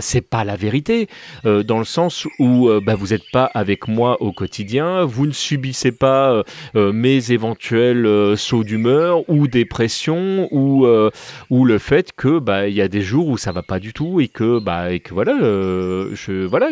c'est 0.00 0.28
pas 0.28 0.44
la 0.44 0.56
vérité, 0.56 1.08
dans 1.44 1.78
le 1.78 1.84
sens 1.84 2.26
où 2.38 2.70
bah, 2.84 2.94
vous 2.94 3.08
n'êtes 3.08 3.30
pas 3.32 3.50
avec 3.54 3.88
moi 3.88 4.20
au 4.20 4.32
quotidien, 4.32 5.04
vous 5.04 5.26
ne 5.26 5.32
subissez 5.32 5.87
pas 5.92 6.32
euh, 6.32 6.42
euh, 6.76 6.92
mes 6.92 7.32
éventuels 7.32 8.06
euh, 8.06 8.36
sauts 8.36 8.64
d'humeur 8.64 9.28
ou 9.28 9.48
dépression 9.48 10.48
ou, 10.50 10.86
ou 11.50 11.64
le 11.64 11.78
fait 11.78 12.12
que 12.16 12.38
bah 12.38 12.68
il 12.68 12.74
y 12.74 12.82
a 12.82 12.88
des 12.88 13.02
jours 13.02 13.28
où 13.28 13.38
ça 13.38 13.52
va 13.52 13.62
pas 13.62 13.78
du 13.78 13.92
tout 13.92 14.20
et 14.20 14.28
que 14.28 14.58
bah 14.58 14.92
et 14.92 15.00
que 15.00 15.14
voilà 15.14 15.36
je 15.40 16.44
voilà 16.46 16.68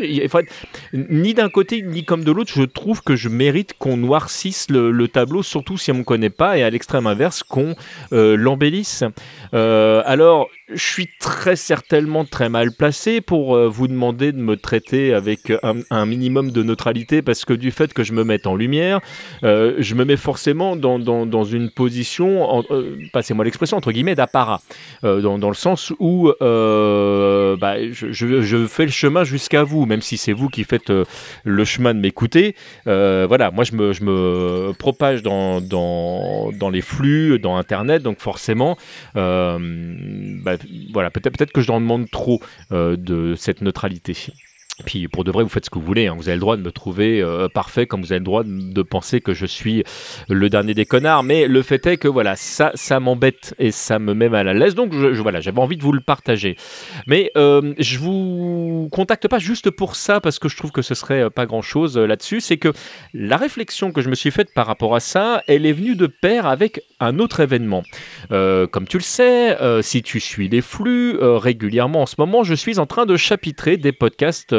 ni 0.92 1.34
d'un 1.34 1.48
côté 1.48 1.82
ni 1.82 2.04
comme 2.04 2.24
de 2.24 2.32
l'autre 2.32 2.52
je 2.54 2.62
trouve 2.62 3.02
que 3.02 3.16
je 3.16 3.28
mérite 3.28 3.74
qu'on 3.78 3.96
noircisse 3.96 4.68
le, 4.70 5.06
tableau 5.06 5.42
surtout 5.42 5.78
si 5.78 5.92
on 5.92 5.96
me 5.96 6.04
connaît 6.04 6.30
pas 6.30 6.58
et 6.58 6.62
à 6.62 6.70
l'extrême 6.70 7.06
inverse 7.06 7.42
qu'on 7.42 7.74
l'embellisse. 8.10 9.04
Alors 9.52 10.48
je 10.68 10.82
suis 10.82 11.08
très 11.20 11.56
certainement 11.56 12.24
très 12.24 12.48
mal 12.48 12.72
placé 12.72 13.20
pour 13.20 13.56
vous 13.68 13.88
demander 13.88 14.32
de 14.32 14.38
me 14.38 14.56
traiter 14.56 15.14
avec 15.14 15.52
un, 15.62 15.76
un, 15.90 16.06
minimum 16.06 16.50
de 16.50 16.62
neutralité 16.62 17.22
parce 17.22 17.44
que 17.44 17.52
du 17.52 17.70
fait 17.70 17.92
que 17.92 18.02
je 18.02 18.12
me 18.12 18.24
mette 18.24 18.46
en 18.46 18.54
lumière, 18.54 19.00
euh, 19.44 19.74
je 19.78 19.94
me 19.94 20.04
mets 20.04 20.16
forcément 20.16 20.76
dans, 20.76 21.44
une 21.44 21.70
position, 21.70 22.64
euh, 22.70 22.96
passez-moi 23.12 23.44
l'expression, 23.44 23.76
entre 23.76 23.92
guillemets, 23.92 24.14
d'apparat, 24.14 24.60
euh, 25.04 25.20
dans, 25.20 25.48
le 25.48 25.54
sens 25.54 25.92
où 25.98 26.32
bah, 26.40 27.76
je, 27.90 28.66
fais 28.68 28.84
le 28.84 28.90
chemin 28.90 29.24
jusqu'à 29.24 29.62
vous, 29.62 29.86
même 29.86 30.02
si 30.02 30.16
c'est 30.16 30.32
vous 30.32 30.48
qui 30.48 30.64
faites 30.64 30.92
le 31.44 31.64
chemin 31.64 31.94
de 31.94 32.00
m'écouter. 32.00 32.54
voilà, 32.84 33.50
moi 33.50 33.64
je 33.64 33.74
me, 33.74 34.72
propage 34.72 35.22
dans, 35.22 35.60
les 36.72 36.82
flux, 36.82 37.38
dans 37.38 37.56
Internet, 37.56 38.02
donc 38.02 38.20
forcément, 38.20 38.76
bah, 39.14 40.55
voilà, 40.92 41.10
peut-être 41.10 41.36
peut 41.36 41.46
que 41.52 41.60
je 41.60 41.68
demande 41.80 42.10
trop 42.10 42.40
de 42.70 43.34
cette 43.36 43.62
neutralité. 43.62 44.16
Puis 44.84 45.08
pour 45.08 45.24
de 45.24 45.30
vrai, 45.30 45.42
vous 45.42 45.48
faites 45.48 45.64
ce 45.64 45.70
que 45.70 45.78
vous 45.78 45.84
voulez. 45.84 46.06
Hein. 46.06 46.14
Vous 46.16 46.28
avez 46.28 46.36
le 46.36 46.40
droit 46.40 46.56
de 46.56 46.62
me 46.62 46.70
trouver 46.70 47.22
euh, 47.22 47.48
parfait, 47.48 47.86
comme 47.86 48.02
vous 48.02 48.12
avez 48.12 48.18
le 48.18 48.24
droit 48.24 48.42
de, 48.44 48.82
penser 48.82 49.20
que 49.20 49.32
je 49.32 49.46
suis 49.46 49.82
le 50.28 50.50
dernier 50.50 50.74
des 50.74 50.84
connards. 50.84 51.22
Mais 51.22 51.46
le 51.46 51.62
fait 51.62 51.86
est 51.86 51.96
que 51.96 52.08
voilà, 52.08 52.36
ça, 52.36 53.00
m'embête 53.00 53.54
et 53.58 53.70
ça 53.70 53.98
me 53.98 54.12
met 54.12 54.28
mal 54.28 54.48
à 54.48 54.54
l'aise. 54.54 54.74
Donc 54.74 54.92
voilà, 54.92 55.40
j'avais 55.40 55.60
envie 55.60 55.76
de 55.76 55.82
vous 55.82 55.92
le 55.92 56.00
partager. 56.00 56.56
Mais 57.06 57.30
euh, 57.36 57.74
je 57.78 57.98
vous 57.98 58.88
contacte 58.92 59.28
pas 59.28 59.38
juste 59.38 59.70
pour 59.70 59.96
ça 59.96 60.20
parce 60.20 60.38
que 60.38 60.48
je 60.48 60.56
trouve 60.56 60.72
que 60.72 60.82
ce 60.82 60.94
serait 60.94 61.22
euh, 61.22 61.30
pas 61.30 61.46
grand 61.46 61.62
chose 61.62 61.96
euh, 61.96 62.06
là-dessus. 62.06 62.40
C'est 62.40 62.58
que 62.58 62.72
la 63.14 63.38
réflexion 63.38 63.92
que 63.92 64.02
je 64.02 64.10
me 64.10 64.14
suis 64.14 64.30
faite 64.30 64.52
par 64.54 64.66
rapport 64.66 64.94
à 64.94 65.00
ça, 65.00 65.42
elle 65.46 65.64
est 65.64 65.72
venue 65.72 65.96
de 65.96 66.06
pair 66.06 66.46
avec 66.46 66.82
un 67.00 67.18
autre 67.18 67.40
événement. 67.40 67.82
comme 68.30 68.86
tu 68.88 68.98
le 68.98 69.02
sais, 69.02 69.56
si 69.82 70.02
tu 70.02 70.20
suis 70.20 70.48
les 70.48 70.62
flux 70.62 71.16
régulièrement 71.20 72.02
en 72.02 72.06
ce 72.06 72.16
moment, 72.18 72.42
je 72.42 72.54
suis 72.54 72.78
en 72.78 72.86
train 72.86 73.06
de 73.06 73.16
chapitrer 73.16 73.76
des 73.76 73.92
podcasts 73.92 74.54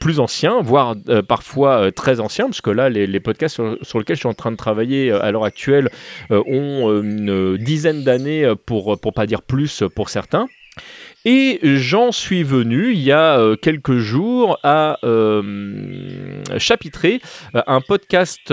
plus 0.00 0.20
anciens, 0.20 0.60
voire 0.62 0.94
euh, 1.08 1.22
parfois 1.22 1.90
très 1.92 2.20
anciens, 2.20 2.46
parce 2.46 2.60
que 2.60 2.70
là, 2.70 2.88
les, 2.88 3.20
podcasts 3.20 3.60
sur, 3.82 3.98
lesquels 3.98 4.16
je 4.16 4.20
suis 4.20 4.28
en 4.28 4.34
train 4.34 4.52
de 4.52 4.56
travailler 4.56 5.10
à 5.10 5.30
l'heure 5.30 5.44
actuelle 5.44 5.90
ont 6.30 7.02
une 7.02 7.56
dizaine 7.56 8.04
d'années, 8.04 8.52
pour, 8.66 8.98
pour 9.00 9.12
pas 9.12 9.26
dire 9.26 9.42
plus 9.42 9.82
pour 9.94 10.08
certains. 10.08 10.46
Et 11.24 11.58
j'en 11.62 12.12
suis 12.12 12.44
venu 12.44 12.92
il 12.92 13.00
y 13.00 13.10
a 13.10 13.56
quelques 13.60 13.96
jours 13.96 14.58
à 14.62 14.98
chapitrer 16.58 17.20
un 17.54 17.80
podcast 17.80 18.52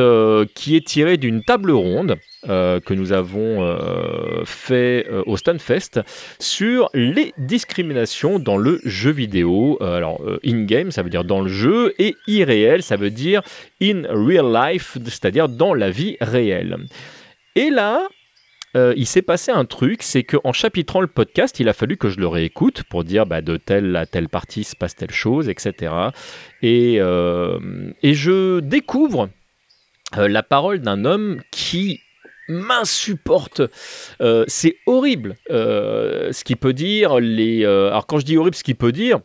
qui 0.55 0.75
est 0.75 0.85
tiré 0.85 1.17
d'une 1.17 1.43
table 1.43 1.71
ronde 1.71 2.17
euh, 2.49 2.81
que 2.81 2.93
nous 2.93 3.13
avons 3.13 3.63
euh, 3.63 4.43
fait 4.43 5.07
euh, 5.09 5.23
au 5.25 5.37
Stunfest 5.37 6.01
sur 6.39 6.89
les 6.93 7.33
discriminations 7.37 8.37
dans 8.37 8.57
le 8.57 8.81
jeu 8.83 9.11
vidéo. 9.11 9.77
alors, 9.81 10.21
in-game, 10.45 10.91
ça 10.91 11.03
veut 11.03 11.09
dire 11.09 11.23
dans 11.23 11.41
le 11.41 11.47
jeu, 11.47 11.93
et 11.99 12.15
irréel, 12.27 12.83
ça 12.83 12.97
veut 12.97 13.11
dire 13.11 13.41
in 13.81 14.03
real 14.09 14.51
life, 14.51 14.97
c'est-à-dire 15.05 15.47
dans 15.47 15.73
la 15.73 15.89
vie 15.89 16.17
réelle. 16.19 16.77
Et 17.55 17.69
là, 17.69 18.07
il 18.75 19.05
s'est 19.05 19.21
passé 19.21 19.51
un 19.51 19.65
truc, 19.65 20.03
c'est 20.03 20.23
qu'en 20.23 20.51
chapitrant 20.51 20.99
le 20.99 21.07
podcast, 21.07 21.59
il 21.59 21.69
a 21.69 21.73
fallu 21.73 21.95
que 21.95 22.09
je 22.09 22.19
le 22.19 22.27
réécoute 22.27 22.83
pour 22.83 23.03
dire 23.03 23.25
bah, 23.25 23.41
de 23.41 23.57
telle 23.57 23.95
à 23.95 24.05
telle 24.05 24.29
partie 24.29 24.63
se 24.63 24.75
passe 24.75 24.95
telle 24.95 25.11
chose, 25.11 25.47
etc. 25.47 25.93
Et, 26.61 26.95
et 26.95 28.13
je 28.13 28.59
découvre 28.59 29.29
la 30.17 30.43
parole 30.43 30.79
d'un 30.79 31.05
homme 31.05 31.41
qui 31.51 32.01
m'insupporte. 32.47 33.61
Euh, 34.21 34.43
c'est 34.47 34.77
horrible 34.85 35.35
euh, 35.49 36.31
ce 36.31 36.43
qu'il 36.43 36.57
peut 36.57 36.73
dire. 36.73 37.19
Les, 37.19 37.65
euh, 37.65 37.87
alors 37.87 38.07
quand 38.07 38.19
je 38.19 38.25
dis 38.25 38.37
horrible, 38.37 38.55
ce 38.55 38.63
qu'il 38.63 38.75
peut 38.75 38.91
dire, 38.91 39.19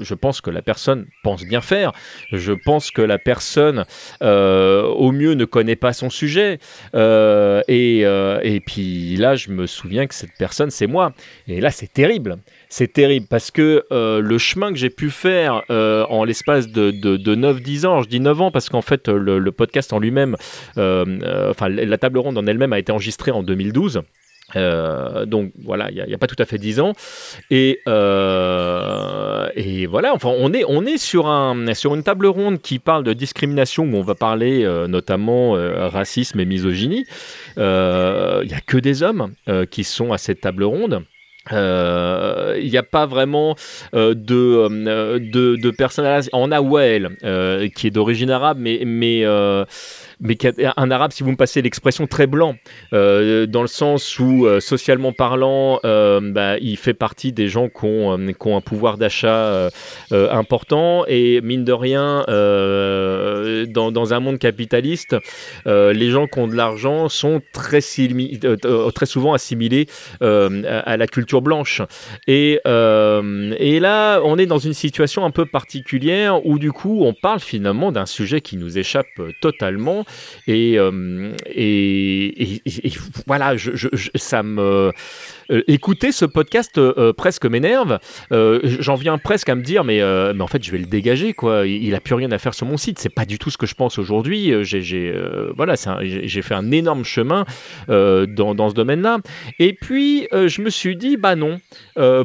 je 0.00 0.14
pense 0.14 0.40
que 0.40 0.50
la 0.50 0.62
personne 0.62 1.06
pense 1.22 1.44
bien 1.44 1.60
faire. 1.60 1.92
Je 2.32 2.52
pense 2.52 2.90
que 2.90 3.02
la 3.02 3.18
personne, 3.18 3.84
au 4.20 5.12
mieux, 5.12 5.34
ne 5.34 5.44
connaît 5.44 5.76
pas 5.76 5.92
son 5.92 6.10
sujet. 6.10 6.58
Et, 6.94 8.00
et, 8.00 8.60
puis 8.66 9.16
là, 9.16 9.34
je 9.34 9.50
me 9.50 9.66
souviens 9.66 10.06
que 10.06 10.14
cette 10.14 10.36
personne, 10.38 10.70
c'est 10.70 10.86
moi. 10.86 11.12
Et 11.48 11.60
là, 11.60 11.70
c'est 11.70 11.92
terrible. 11.92 12.38
C'est 12.72 12.92
terrible 12.92 13.26
parce 13.28 13.50
que 13.50 13.84
le 13.90 14.38
chemin 14.38 14.72
que 14.72 14.78
j'ai 14.78 14.90
pu 14.90 15.10
faire 15.10 15.64
en 15.68 16.24
l'espace 16.24 16.68
de, 16.68 16.90
de, 16.90 17.34
9-10 17.34 17.86
ans, 17.86 18.02
je 18.02 18.08
dis 18.08 18.20
9 18.20 18.40
ans 18.40 18.50
parce 18.50 18.68
qu'en 18.68 18.80
fait, 18.80 19.08
le, 19.08 19.38
le, 19.38 19.52
podcast 19.52 19.92
en 19.92 19.98
lui-même, 19.98 20.36
enfin, 20.76 21.68
la 21.68 21.98
table 21.98 22.18
ronde 22.18 22.38
en 22.38 22.46
elle-même 22.46 22.72
a 22.72 22.78
été 22.78 22.92
enregistrée 22.92 23.32
en 23.32 23.42
2012. 23.42 24.02
Euh, 24.56 25.26
donc 25.26 25.52
voilà, 25.62 25.90
il 25.90 26.04
n'y 26.06 26.14
a, 26.14 26.18
pas 26.18 26.26
tout 26.26 26.36
à 26.38 26.44
fait 26.44 26.58
10 26.58 26.80
ans. 26.80 26.92
Et, 27.50 27.80
euh, 27.88 29.48
voilà, 29.88 30.14
enfin, 30.14 30.32
on 30.36 30.52
est, 30.52 30.98
sur, 30.98 31.26
un, 31.26 31.74
sur 31.74 31.94
une 31.94 32.02
table 32.02 32.26
ronde 32.26 32.60
qui 32.60 32.78
parle 32.78 33.04
de 33.04 33.12
discrimination, 33.12 33.84
où 33.84 33.96
on 33.96 34.02
va 34.02 34.14
parler 34.14 34.64
euh, 34.64 34.86
notamment 34.86 35.52
racisme 35.52 36.40
et 36.40 36.44
misogynie. 36.44 37.06
Il 37.56 37.62
n'y 37.62 38.54
a 38.54 38.60
que 38.66 38.78
des 38.78 39.02
hommes 39.02 39.32
qui 39.70 39.84
sont 39.84 40.12
à 40.12 40.18
cette 40.18 40.40
table 40.40 40.64
ronde. 40.64 41.02
Il 41.50 42.70
n'y 42.70 42.76
a 42.76 42.82
pas 42.82 43.06
vraiment 43.06 43.56
de, 43.92 45.18
de, 45.18 45.56
de 45.56 45.70
personnes. 45.70 46.22
On 46.32 46.52
a 46.52 46.60
Wael, 46.60 47.16
qui 47.74 47.86
est 47.86 47.90
d'origine 47.90 48.30
arabe, 48.30 48.58
mais 48.58 49.24
mais 50.20 50.36
un 50.76 50.90
arabe, 50.90 51.12
si 51.12 51.22
vous 51.22 51.30
me 51.30 51.36
passez 51.36 51.62
l'expression, 51.62 52.06
très 52.06 52.26
blanc, 52.26 52.56
euh, 52.92 53.46
dans 53.46 53.62
le 53.62 53.68
sens 53.68 54.18
où, 54.18 54.46
euh, 54.46 54.60
socialement 54.60 55.12
parlant, 55.12 55.80
euh, 55.84 56.20
bah, 56.20 56.58
il 56.58 56.76
fait 56.76 56.94
partie 56.94 57.32
des 57.32 57.48
gens 57.48 57.68
qui 57.68 57.86
ont, 57.86 58.12
un 58.12 58.60
pouvoir 58.60 58.98
d'achat 58.98 59.70
important, 60.10 61.04
et 61.06 61.40
mine 61.40 61.64
de 61.64 61.72
rien, 61.72 62.24
dans, 62.26 64.14
un 64.14 64.20
monde 64.20 64.38
capitaliste, 64.38 65.16
les 65.66 66.10
gens 66.10 66.26
qui 66.26 66.38
ont 66.38 66.48
de 66.48 66.56
l'argent 66.56 67.08
sont 67.08 67.40
très, 67.52 67.80
souvent 67.80 69.32
assimilés 69.32 69.86
à, 70.20 70.96
la 70.96 71.06
culture 71.06 71.42
blanche. 71.42 71.82
Et 72.26 72.60
là, 72.64 74.20
on 74.24 74.38
est 74.38 74.46
dans 74.46 74.58
une 74.58 74.74
situation 74.74 75.24
un 75.24 75.30
peu 75.30 75.46
particulière 75.46 76.44
où, 76.44 76.58
du 76.58 76.72
coup, 76.72 77.04
on 77.04 77.14
parle 77.14 77.40
finalement 77.40 77.92
d'un 77.92 78.06
sujet 78.06 78.40
qui 78.40 78.56
nous 78.56 78.78
échappe 78.78 79.06
totalement 79.40 80.04
euh, 80.48 81.34
et, 81.46 82.62
et, 82.64 82.92
voilà, 83.26 83.54
ça 84.14 84.42
me 84.42 84.92
écouter 85.66 86.12
ce 86.12 86.24
podcast 86.24 86.78
euh, 86.78 87.12
presque 87.12 87.46
m'énerve. 87.46 87.98
J'en 88.30 88.94
viens 88.94 89.18
presque 89.18 89.48
à 89.48 89.54
me 89.54 89.62
dire, 89.62 89.84
mais, 89.84 90.00
mais 90.34 90.40
en 90.40 90.46
fait, 90.46 90.62
je 90.62 90.70
vais 90.70 90.78
le 90.78 90.86
dégager. 90.86 91.32
Quoi. 91.32 91.66
Il 91.66 91.90
n'a 91.90 92.00
plus 92.00 92.14
rien 92.14 92.30
à 92.32 92.38
faire 92.38 92.54
sur 92.54 92.66
mon 92.66 92.76
site. 92.76 92.98
C'est 92.98 93.14
pas 93.14 93.24
du 93.24 93.38
tout 93.38 93.50
ce 93.50 93.58
que 93.58 93.66
je 93.66 93.74
pense 93.74 93.98
aujourd'hui. 93.98 94.52
J'ai 94.62 95.14
voilà, 95.56 95.74
j'ai 96.02 96.42
fait 96.42 96.54
un 96.54 96.70
énorme 96.70 97.04
chemin 97.04 97.44
dans, 97.88 98.54
dans, 98.54 98.70
ce 98.70 98.74
domaine-là. 98.74 99.18
Et 99.58 99.72
puis, 99.72 100.28
je 100.32 100.62
me 100.62 100.70
suis 100.70 100.96
dit, 100.96 101.16
bah 101.16 101.36
non, 101.36 101.60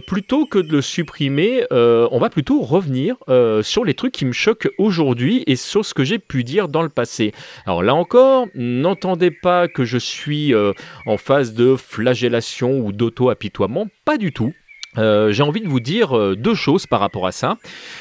plutôt 0.08 0.46
que 0.46 0.60
de 0.60 0.72
le 0.72 0.82
supprimer, 0.82 1.66
on 1.72 2.20
va 2.20 2.30
plutôt 2.30 2.62
revenir 2.62 3.16
sur 3.62 3.86
les 3.86 3.94
trucs 3.94 4.14
qui 4.14 4.26
me 4.26 4.34
choquent 4.34 4.70
aujourd'hui 4.78 5.44
et 5.48 5.56
sur 5.56 5.86
ce 5.86 5.94
que 5.94 6.04
j'ai 6.04 6.20
pu 6.20 6.44
dire 6.44 6.68
dans 6.68 6.82
le 6.82 6.90
passé. 6.90 7.34
Alors 7.66 7.84
là 7.84 7.96
encore, 7.96 8.48
n'entendez 8.56 9.32
pas 9.32 9.68
que 9.68 9.86
je 9.86 9.98
suis 9.98 10.54
euh, 10.54 10.74
en 11.06 11.18
phase 11.18 11.54
de 11.54 11.76
flagellation 11.76 12.80
ou 12.80 12.92
d'auto-apitoiement, 13.16 13.88
pas 14.04 14.18
du 14.18 14.32
tout. 14.32 14.54
Euh, 14.98 15.32
j'ai 15.32 15.44
envie 15.44 15.62
de 15.62 15.68
vous 15.68 15.80
dire 15.80 16.18
euh, 16.18 16.36
deux 16.36 16.56
choses 16.56 16.86
par 16.86 17.00
rapport 17.00 17.28
à 17.28 17.32
ça. 17.32 17.58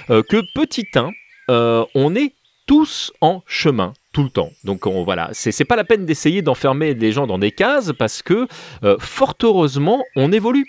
que 0.08 0.42
petit 0.54 0.86
1, 0.94 1.10
on 1.94 2.14
est 2.14 2.32
tous 2.66 3.12
en 3.20 3.42
chemin 3.46 3.92
tout 4.14 4.22
le 4.22 4.30
temps. 4.30 4.52
Donc 4.64 4.86
on, 4.86 5.04
voilà, 5.04 5.28
c'est 5.32 5.64
pas 5.66 5.76
la 5.76 5.84
peine 5.84 6.06
d'essayer 6.06 6.40
d'enfermer 6.40 6.94
les 6.94 7.12
gens 7.12 7.26
dans 7.26 7.38
des 7.38 7.50
cases 7.50 7.92
parce 7.98 8.22
que 8.22 8.46
fort 8.98 9.34
heureusement 9.42 10.02
on 10.16 10.32
évolue. 10.32 10.66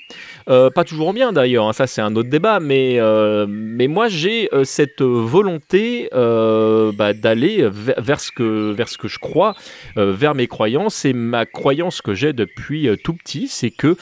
Euh, 0.50 0.70
pas 0.70 0.84
toujours 0.84 1.14
bien 1.14 1.34
d'ailleurs, 1.34 1.68
hein, 1.68 1.74
ça 1.74 1.88
c'est 1.88 2.02
un 2.02 2.16
autre 2.16 2.30
débat, 2.30 2.60
mais, 2.60 2.96
euh, 3.00 3.46
mais 3.48 3.88
moi 3.88 4.10
j'ai 4.10 4.50
euh, 4.54 4.64
cette 4.64 5.02
volonté 5.02 6.10
bah, 6.12 7.14
d'aller 7.14 7.68
vers, 7.70 8.20
ce 8.20 8.32
que, 8.32 8.72
vers 8.72 8.90
ce 8.90 8.98
que 8.98 9.08
je 9.08 9.20
crois, 9.20 9.56
vers 9.96 10.36
mes 10.36 10.48
croyances. 10.48 11.06
Et 11.06 11.14
ma 11.14 11.46
croyance 11.46 12.02
que 12.02 12.14
j'ai 12.14 12.34
depuis 12.34 12.90
tout 13.04 13.14
petit, 13.14 13.48
c'est 13.48 13.72
que 13.72 13.96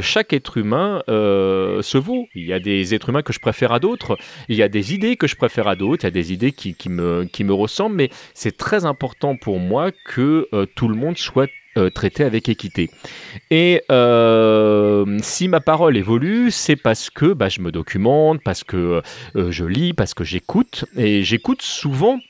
chaque 0.00 0.32
être 0.32 0.56
humain 0.56 1.02
se 1.08 1.98
vaut. 1.98 2.26
Il 2.34 2.44
y 2.44 2.52
a 2.52 2.60
des 2.60 2.94
êtres 2.94 3.08
humains 3.08 3.22
que 3.22 3.32
je 3.32 3.40
préfère 3.40 3.72
à 3.72 3.80
d'autres, 3.80 4.16
il 4.48 4.56
y 4.56 4.62
a 4.62 4.68
des 4.68 4.94
idées 4.94 5.16
que 5.16 5.26
je 5.26 5.36
préfère 5.36 5.68
à 5.68 5.76
d'autres, 5.76 6.04
il 6.04 6.06
y 6.06 6.08
a 6.08 6.12
des 6.12 6.32
idées 6.32 6.52
qui, 6.52 6.74
qui, 6.74 6.88
me, 6.88 7.24
qui 7.24 7.44
me 7.44 7.52
ressemblent, 7.52 7.96
mais 7.96 8.10
c'est 8.34 8.56
très 8.56 8.83
important 8.84 9.36
pour 9.36 9.58
moi 9.58 9.90
que 10.04 10.48
tout 10.74 10.88
le 10.88 10.94
monde 10.94 11.16
soit 11.16 11.48
euh, 11.76 11.90
traité 11.90 12.22
avec 12.22 12.48
équité. 12.48 12.88
Et 13.50 13.82
euh, 13.90 15.18
si 15.22 15.48
ma 15.48 15.58
parole 15.58 15.96
évolue, 15.96 16.52
c'est 16.52 16.76
parce 16.76 17.10
que 17.10 17.32
bah, 17.32 17.48
je 17.48 17.60
me 17.60 17.72
documente, 17.72 18.40
parce 18.44 18.62
que 18.62 19.02
euh, 19.34 19.50
je 19.50 19.64
lis, 19.64 19.92
parce 19.92 20.14
que 20.14 20.22
j'écoute. 20.22 20.84
Et 20.96 21.24
j'écoute 21.24 21.62
souvent 21.62 22.20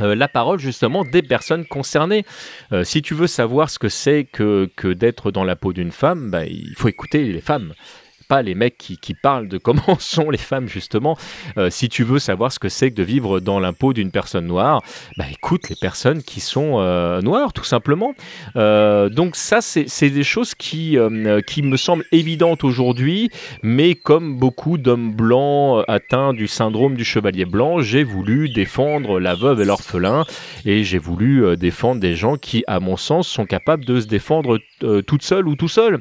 la 0.00 0.28
parole 0.28 0.60
justement 0.60 1.02
des 1.02 1.22
personnes 1.22 1.66
concernées. 1.66 2.24
si 2.84 3.02
tu 3.02 3.14
veux 3.14 3.26
savoir 3.26 3.68
ce 3.68 3.80
que 3.80 3.88
c'est 3.88 4.22
que, 4.22 4.70
que 4.76 4.86
d'être 4.86 5.32
dans 5.32 5.42
la 5.42 5.56
peau 5.56 5.72
d'une 5.72 5.90
femme, 5.90 6.30
bah, 6.30 6.44
il 6.44 6.74
faut 6.76 6.86
écouter 6.86 7.24
les 7.24 7.40
femmes 7.40 7.74
pas 8.28 8.42
les 8.42 8.54
mecs 8.54 8.76
qui, 8.76 9.14
parlent 9.14 9.48
de 9.48 9.58
comment 9.58 9.82
sont 9.98 10.30
les 10.30 10.38
femmes 10.38 10.68
justement. 10.68 11.16
Euh, 11.56 11.70
si 11.70 11.88
tu 11.88 12.04
veux 12.04 12.18
savoir 12.18 12.52
ce 12.52 12.58
que 12.58 12.68
c'est 12.68 12.90
que 12.90 12.96
de 12.96 13.02
vivre 13.02 13.40
dans 13.40 13.58
l'impôt 13.58 13.92
d'une 13.92 14.10
personne 14.10 14.46
noire, 14.46 14.82
bah 15.16 15.24
écoute 15.32 15.68
les 15.70 15.76
personnes 15.76 16.22
qui 16.22 16.40
sont 16.40 16.78
euh, 16.78 17.22
noires 17.22 17.52
tout 17.52 17.64
simplement. 17.64 18.14
Euh, 18.56 19.08
donc 19.08 19.34
ça 19.34 19.60
c'est 19.62 20.10
des 20.10 20.22
choses 20.22 20.54
qui, 20.54 20.98
qui 21.46 21.62
me 21.62 21.76
semblent 21.76 22.04
évidentes 22.12 22.64
aujourd'hui, 22.64 23.30
mais 23.62 23.94
comme 23.94 24.38
beaucoup 24.38 24.76
d'hommes 24.76 25.12
blancs 25.14 25.84
atteints 25.88 26.34
du 26.34 26.46
syndrome 26.46 26.94
du 26.94 27.04
chevalier 27.04 27.46
blanc, 27.46 27.80
j'ai 27.80 28.04
voulu 28.04 28.50
défendre 28.50 29.18
la 29.20 29.34
veuve 29.34 29.62
et 29.62 29.64
l'orphelin 29.64 30.24
et 30.66 30.84
j'ai 30.84 30.98
voulu 30.98 31.56
défendre 31.56 32.00
des 32.00 32.14
gens 32.14 32.36
qui, 32.36 32.62
à 32.66 32.78
mon 32.78 32.98
sens, 32.98 33.26
sont 33.26 33.46
capables 33.46 33.86
de 33.86 34.00
se 34.00 34.06
défendre 34.06 34.58
toutes 35.06 35.22
seules 35.22 35.48
ou 35.48 35.56
tout 35.56 35.68
seuls. 35.68 36.00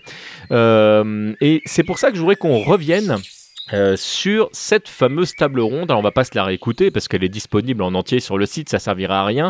et 0.51 1.61
c'est 1.65 1.83
pour 1.83 1.99
ça 1.99 2.11
que 2.11 2.16
je 2.17 2.21
voudrais 2.21 2.35
qu'on 2.35 2.59
revienne 2.59 3.17
euh, 3.73 3.97
sur 3.97 4.49
cette 4.53 4.87
fameuse 4.87 5.35
table 5.35 5.59
ronde. 5.59 5.91
Alors 5.91 5.99
on 5.99 6.03
va 6.03 6.11
pas 6.11 6.23
se 6.23 6.31
la 6.35 6.45
réécouter 6.45 6.89
parce 6.89 7.07
qu'elle 7.07 7.23
est 7.23 7.29
disponible 7.29 7.83
en 7.83 7.93
entier 7.95 8.19
sur 8.19 8.37
le 8.37 8.45
site, 8.45 8.69
ça 8.69 8.79
servira 8.79 9.21
à 9.21 9.25
rien. 9.25 9.49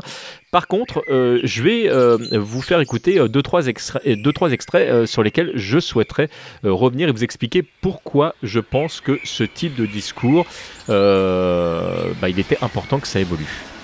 Par 0.52 0.68
contre, 0.68 1.04
euh, 1.10 1.40
je 1.44 1.62
vais 1.62 1.88
euh, 1.88 2.18
vous 2.32 2.62
faire 2.62 2.80
écouter 2.80 3.20
deux 3.30 3.44
trois 3.44 3.68
extraits, 3.68 5.06
sur 5.06 5.24
lesquels 5.24 5.52
je 5.56 5.80
souhaiterais 5.80 6.30
revenir 6.64 7.10
et 7.10 7.12
vous 7.12 7.24
expliquer 7.24 7.64
pourquoi 7.82 8.34
je 8.44 8.60
pense 8.60 9.02
que 9.02 9.20
ce 9.24 9.44
type 9.44 9.76
de 9.76 9.86
discours, 9.86 10.46
bah, 10.88 12.30
il 12.30 12.40
était 12.40 12.58
important 12.62 13.00
que 13.00 13.08
ça 13.08 13.20
évolue. 13.20 13.77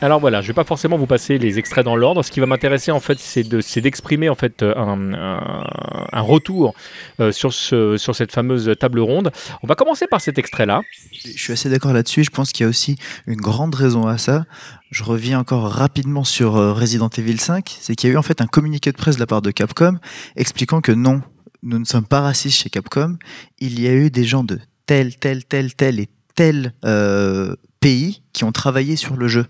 Alors 0.00 0.20
voilà, 0.20 0.42
je 0.42 0.46
ne 0.46 0.48
vais 0.48 0.54
pas 0.54 0.64
forcément 0.64 0.96
vous 0.96 1.06
passer 1.06 1.38
les 1.38 1.58
extraits 1.58 1.84
dans 1.84 1.96
l'ordre. 1.96 2.22
Ce 2.22 2.30
qui 2.30 2.38
va 2.38 2.46
m'intéresser 2.46 2.92
en 2.92 3.00
fait, 3.00 3.18
c'est 3.18 3.80
d'exprimer 3.80 4.28
en 4.28 4.36
fait 4.36 4.62
un, 4.62 6.20
retour 6.20 6.74
euh, 7.20 7.32
sur, 7.32 7.52
ce, 7.52 7.96
sur 7.96 8.14
cette 8.14 8.30
fameuse 8.30 8.72
table 8.78 9.00
ronde. 9.00 9.32
On 9.62 9.66
va 9.66 9.74
commencer 9.74 10.06
par 10.06 10.20
cet 10.20 10.38
extrait-là. 10.38 10.82
Je 11.12 11.42
suis 11.42 11.52
assez 11.52 11.68
d'accord 11.68 11.92
là-dessus. 11.92 12.22
Je 12.22 12.30
pense 12.30 12.52
qu'il 12.52 12.62
y 12.62 12.66
a 12.66 12.70
aussi 12.70 12.96
une 13.26 13.40
grande 13.40 13.74
raison 13.74 14.06
à 14.06 14.18
ça. 14.18 14.44
Je 14.92 15.02
reviens 15.02 15.40
encore 15.40 15.68
rapidement 15.68 16.22
sur 16.22 16.56
euh, 16.56 16.72
Resident 16.72 17.10
Evil 17.16 17.38
5. 17.38 17.76
C'est 17.80 17.96
qu'il 17.96 18.08
y 18.08 18.12
a 18.12 18.14
eu 18.14 18.18
en 18.18 18.22
fait 18.22 18.40
un 18.40 18.46
communiqué 18.46 18.92
de 18.92 18.96
presse 18.96 19.16
de 19.16 19.20
la 19.20 19.26
part 19.26 19.42
de 19.42 19.50
Capcom 19.50 19.98
expliquant 20.36 20.80
que 20.80 20.92
non, 20.92 21.22
nous 21.64 21.78
ne 21.80 21.84
sommes 21.84 22.06
pas 22.06 22.20
racistes 22.20 22.58
chez 22.58 22.70
Capcom. 22.70 23.16
Il 23.58 23.80
y 23.80 23.88
a 23.88 23.92
eu 23.92 24.12
des 24.12 24.24
gens 24.24 24.44
de 24.44 24.60
tel, 24.86 25.16
tel, 25.16 25.44
tel, 25.44 25.74
tel 25.74 25.98
et 25.98 26.08
tel 26.36 26.72
euh, 26.84 27.56
pays 27.80 28.22
qui 28.32 28.44
ont 28.44 28.52
travaillé 28.52 28.94
sur 28.94 29.16
le 29.16 29.26
jeu. 29.26 29.46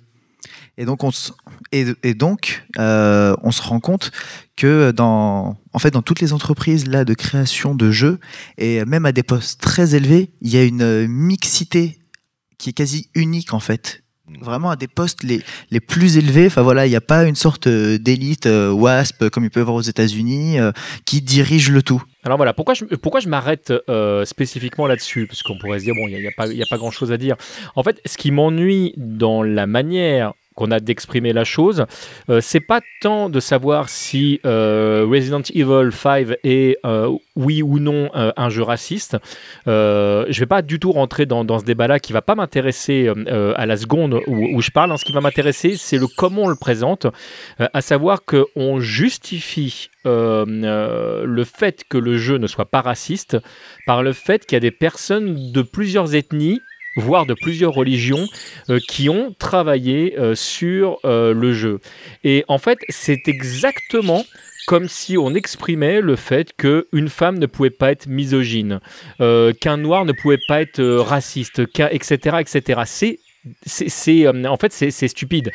Et 0.79 0.85
donc, 0.85 1.03
on 1.03 1.11
se, 1.11 1.33
et, 1.73 2.15
donc, 2.15 2.65
euh, 2.79 3.35
on 3.43 3.51
se 3.51 3.61
rend 3.61 3.81
compte 3.81 4.13
que 4.57 4.93
dans, 4.93 5.59
en 5.73 5.79
fait, 5.81 5.91
dans 5.91 6.03
toutes 6.03 6.21
les 6.21 6.33
entreprises 6.33 6.87
là 6.87 7.05
de 7.05 7.15
création 7.15 7.75
de 7.75 7.91
jeux 7.91 8.21
et 8.59 8.85
même 8.85 9.05
à 9.05 9.11
des 9.11 9.25
postes 9.25 9.61
très 9.61 9.97
élevés, 9.97 10.31
il 10.41 10.51
y 10.51 10.57
a 10.57 10.63
une 10.63 11.09
mixité 11.09 11.99
qui 12.59 12.71
est 12.71 12.75
quasi 12.75 13.11
unique 13.15 13.53
en 13.53 13.61
fait 13.61 14.03
vraiment 14.41 14.71
à 14.71 14.77
des 14.77 14.89
postes 14.89 15.23
les, 15.23 15.41
les 15.71 15.81
plus 15.81 16.17
élevés. 16.17 16.47
Enfin 16.47 16.63
voilà, 16.63 16.87
il 16.87 16.91
n'y 16.91 16.97
a 16.97 17.01
pas 17.01 17.25
une 17.25 17.35
sorte 17.35 17.67
euh, 17.67 17.99
d'élite 17.99 18.47
euh, 18.47 18.71
WASP 18.71 19.31
comme 19.31 19.45
il 19.45 19.51
peut 19.51 19.61
y 19.61 19.63
avoir 19.63 19.77
aux 19.77 19.83
États-Unis 19.83 20.59
euh, 20.59 20.71
qui 21.05 21.23
dirige 21.23 21.71
le 21.71 21.83
tout. 21.83 22.03
Alors 22.25 22.37
voilà, 22.37 22.53
pourquoi 22.53 22.75
je, 22.75 22.85
pourquoi 22.85 23.21
je 23.21 23.29
m'arrête 23.29 23.73
euh, 23.89 24.25
spécifiquement 24.25 24.87
là-dessus? 24.87 25.27
Parce 25.27 25.43
qu'on 25.43 25.59
pourrait 25.59 25.79
se 25.79 25.85
dire, 25.85 25.95
bon, 25.95 26.09
il 26.09 26.17
n'y 26.17 26.27
a, 26.27 26.29
a, 26.29 26.33
pas, 26.37 26.47
y 26.47 26.63
a 26.63 26.67
pas 26.69 26.77
grand-chose 26.77 27.11
à 27.11 27.17
dire. 27.17 27.37
En 27.75 27.83
fait, 27.83 28.01
ce 28.05 28.17
qui 28.17 28.31
m'ennuie 28.31 28.93
dans 28.97 29.43
la 29.43 29.67
manière 29.67 30.35
qu'on 30.59 30.73
a 30.73 30.81
d'exprimer 30.81 31.33
la 31.33 31.45
chose. 31.45 31.87
Euh, 32.29 32.41
c'est 32.43 32.59
pas 32.59 32.81
tant 33.01 33.31
de 33.31 33.39
savoir 33.39 33.89
si 33.89 34.41
euh, 34.45 35.07
Resident 35.09 35.43
Evil 35.55 35.93
5 35.93 36.37
est 36.43 36.77
euh, 36.85 37.17
oui 37.37 37.63
ou 37.63 37.79
non 37.79 38.11
un 38.13 38.49
jeu 38.49 38.65
raciste. 38.65 39.17
Je 39.67 40.41
vais 40.41 40.47
pas 40.47 40.63
du 40.63 40.81
tout 40.81 40.91
rentrer 40.91 41.27
dans, 41.27 41.59
ce 41.61 41.65
débat-là 41.65 42.01
qui 42.01 42.13
va 42.13 42.23
pas 42.23 42.35
m'intéresser 42.35 43.09
à 43.55 43.67
la 43.67 43.77
seconde 43.77 44.21
où, 44.27 44.57
où 44.57 44.61
je 44.61 44.73
parle. 44.73 44.91
Hein. 44.91 44.97
Ce 44.97 45.05
qui 45.05 45.13
va 45.13 45.21
m'intéresser, 45.21 45.77
c'est 45.77 45.99
le 45.99 46.07
comment 46.17 46.43
on 46.43 46.49
le 46.49 46.57
présente, 46.57 47.07
à 47.59 47.81
savoir 47.81 48.23
qu'on 48.25 48.81
justifie 48.81 49.91
le 50.05 51.45
fait 51.45 51.85
que 51.89 51.99
le 51.99 52.19
jeu 52.19 52.39
ne 52.39 52.49
soit 52.49 52.71
pas 52.71 52.81
raciste 52.81 53.37
par 53.87 54.03
le 54.03 54.13
fait 54.13 54.45
qu'il 54.45 54.57
y 54.57 54.59
a 54.59 54.61
des 54.61 54.73
personnes 54.73 55.53
de 55.53 55.63
plusieurs 55.63 56.17
ethnies 56.17 56.61
voire 56.99 57.27
de 57.27 57.35
plusieurs 57.35 57.73
religions, 57.73 58.27
euh, 58.69 58.79
qui 58.89 59.09
ont 59.09 59.35
travaillé 59.39 60.19
euh, 60.19 60.35
sur 60.35 60.99
euh, 61.05 61.33
le 61.33 61.53
jeu. 61.53 61.81
Et 62.25 62.45
en 62.49 62.59
fait, 62.59 62.79
c'est 62.89 63.29
exactement 63.29 64.25
comme 64.67 64.89
si 64.89 65.17
on 65.17 65.35
exprimait 65.35 66.03
le 66.03 66.15
fait 66.15 66.53
qu'une 66.55 67.09
femme 67.09 67.39
ne 67.39 67.47
pouvait 67.47 67.71
pas 67.71 67.91
être 67.91 68.07
misogyne, 68.07 68.81
qu'un 69.19 69.77
noir 69.79 70.05
ne 70.05 70.13
pouvait 70.13 70.41
pas 70.47 70.61
être 70.61 70.83
raciste, 70.83 71.63
etc. 71.91 72.37
etc. 72.41 72.83
c'est 73.65 74.27
euh, 74.27 74.45
en 74.45 74.57
fait 74.57 74.73
c'est 74.73 75.09
stupide. 75.09 75.51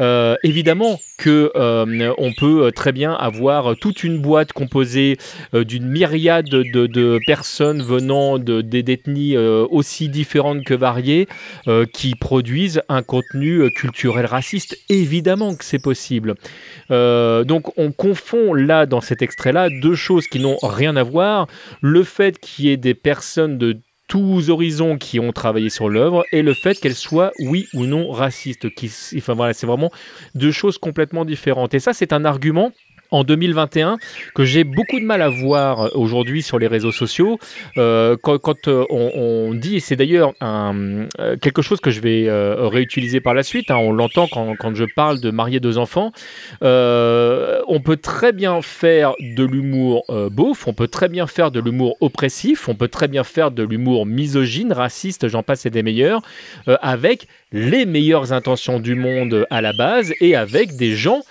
Euh, 0.00 0.36
évidemment 0.42 0.98
que 1.18 1.50
euh, 1.56 2.12
on 2.18 2.32
peut 2.32 2.70
très 2.74 2.92
bien 2.92 3.12
avoir 3.12 3.76
toute 3.76 4.04
une 4.04 4.18
boîte 4.18 4.52
composée 4.52 5.16
d'une 5.52 5.86
myriade 5.86 6.48
de, 6.48 7.18
personnes 7.26 7.82
venant 7.82 8.38
de 8.38 8.60
d'ethnies 8.60 9.36
euh, 9.36 9.66
aussi 9.70 10.08
différentes 10.08 10.64
que 10.64 10.74
variées 10.74 11.28
qui 11.92 12.14
produisent 12.14 12.82
un 12.88 13.02
contenu 13.02 13.70
culturel 13.70 14.26
raciste. 14.26 14.78
Évidemment 14.88 15.54
que 15.54 15.64
c'est 15.64 15.82
possible. 15.82 16.34
donc 16.90 17.78
on 17.78 17.92
confond 17.92 18.54
là 18.54 18.86
dans 18.86 19.00
cet 19.00 19.22
extrait 19.22 19.52
là 19.52 19.68
deux 19.70 19.94
choses 19.94 20.26
qui 20.26 20.38
n'ont 20.38 20.58
rien 20.62 20.96
à 20.96 21.02
voir. 21.02 21.46
Le 21.80 22.02
fait 22.02 22.38
qu'il 22.38 22.66
y 22.66 22.70
ait 22.70 22.76
des 22.76 22.94
personnes 22.94 23.58
de 23.58 23.78
tous 24.08 24.50
horizons 24.50 24.96
qui 24.96 25.20
ont 25.20 25.32
travaillé 25.32 25.68
sur 25.68 25.88
l'œuvre 25.88 26.24
et 26.32 26.42
le 26.42 26.54
fait 26.54 26.80
qu'elle 26.80 26.94
soit 26.94 27.32
oui 27.38 27.68
ou 27.74 27.84
non 27.84 28.10
raciste. 28.10 28.74
Qui, 28.74 28.90
enfin 29.16 29.34
voilà, 29.34 29.52
c'est 29.52 29.66
vraiment 29.66 29.90
deux 30.34 30.50
choses 30.50 30.78
complètement 30.78 31.24
différentes. 31.24 31.74
Et 31.74 31.78
ça, 31.78 31.92
c'est 31.92 32.12
un 32.12 32.24
argument 32.24 32.72
en 33.10 33.24
2021 33.24 33.98
que 34.34 34.44
j'ai 34.44 34.64
beaucoup 34.64 35.00
de 35.00 35.04
mal 35.04 35.22
à 35.22 35.28
voir 35.28 35.96
aujourd'hui 35.96 36.42
sur 36.42 36.58
les 36.58 36.66
réseaux 36.66 36.92
sociaux. 36.92 37.38
Euh, 37.76 38.16
quand, 38.22 38.68
euh, 38.68 38.84
on, 38.90 39.54
dit 39.54 39.76
et 39.76 39.80
c'est 39.80 39.96
d'ailleurs 39.96 40.32
euh, 40.42 41.06
quelque 41.40 41.62
chose 41.62 41.80
que 41.80 41.90
je 41.90 42.00
vais 42.00 42.28
réutiliser 42.30 43.20
par 43.20 43.34
la 43.34 43.42
suite 43.42 43.70
hein, 43.70 43.76
on 43.76 43.92
l'entend 43.92 44.26
quand, 44.28 44.74
je 44.74 44.84
parle 44.84 45.20
de 45.20 45.30
marier 45.30 45.60
deux 45.60 45.78
enfants 45.78 46.12
on 46.60 47.80
peut 47.84 47.96
très 47.96 48.32
bien 48.32 48.60
faire 48.62 49.14
de 49.20 49.44
l'humour 49.44 50.04
beauf 50.30 50.66
on 50.66 50.72
peut 50.72 50.88
très 50.88 51.08
bien 51.08 51.26
faire 51.26 51.50
de 51.50 51.60
l'humour 51.60 51.96
oppressif 52.00 52.68
on 52.68 52.74
peut 52.74 52.88
très 52.88 53.08
bien 53.08 53.24
faire 53.24 53.50
de 53.50 53.62
l'humour 53.62 54.06
misogyne 54.06 54.72
raciste 54.72 55.28
j'en 55.28 55.42
passe 55.42 55.66
et 55.66 55.70
des 55.70 55.82
meilleurs 55.82 56.22
avec 56.66 57.26
les 57.52 57.86
meilleures 57.86 58.32
intentions 58.32 58.80
du 58.80 58.94
monde 58.94 59.46
à 59.50 59.60
la 59.60 59.72
base 59.72 60.12
et 60.20 60.36
avec 60.36 60.76
des 60.76 60.94
gens 60.94 61.22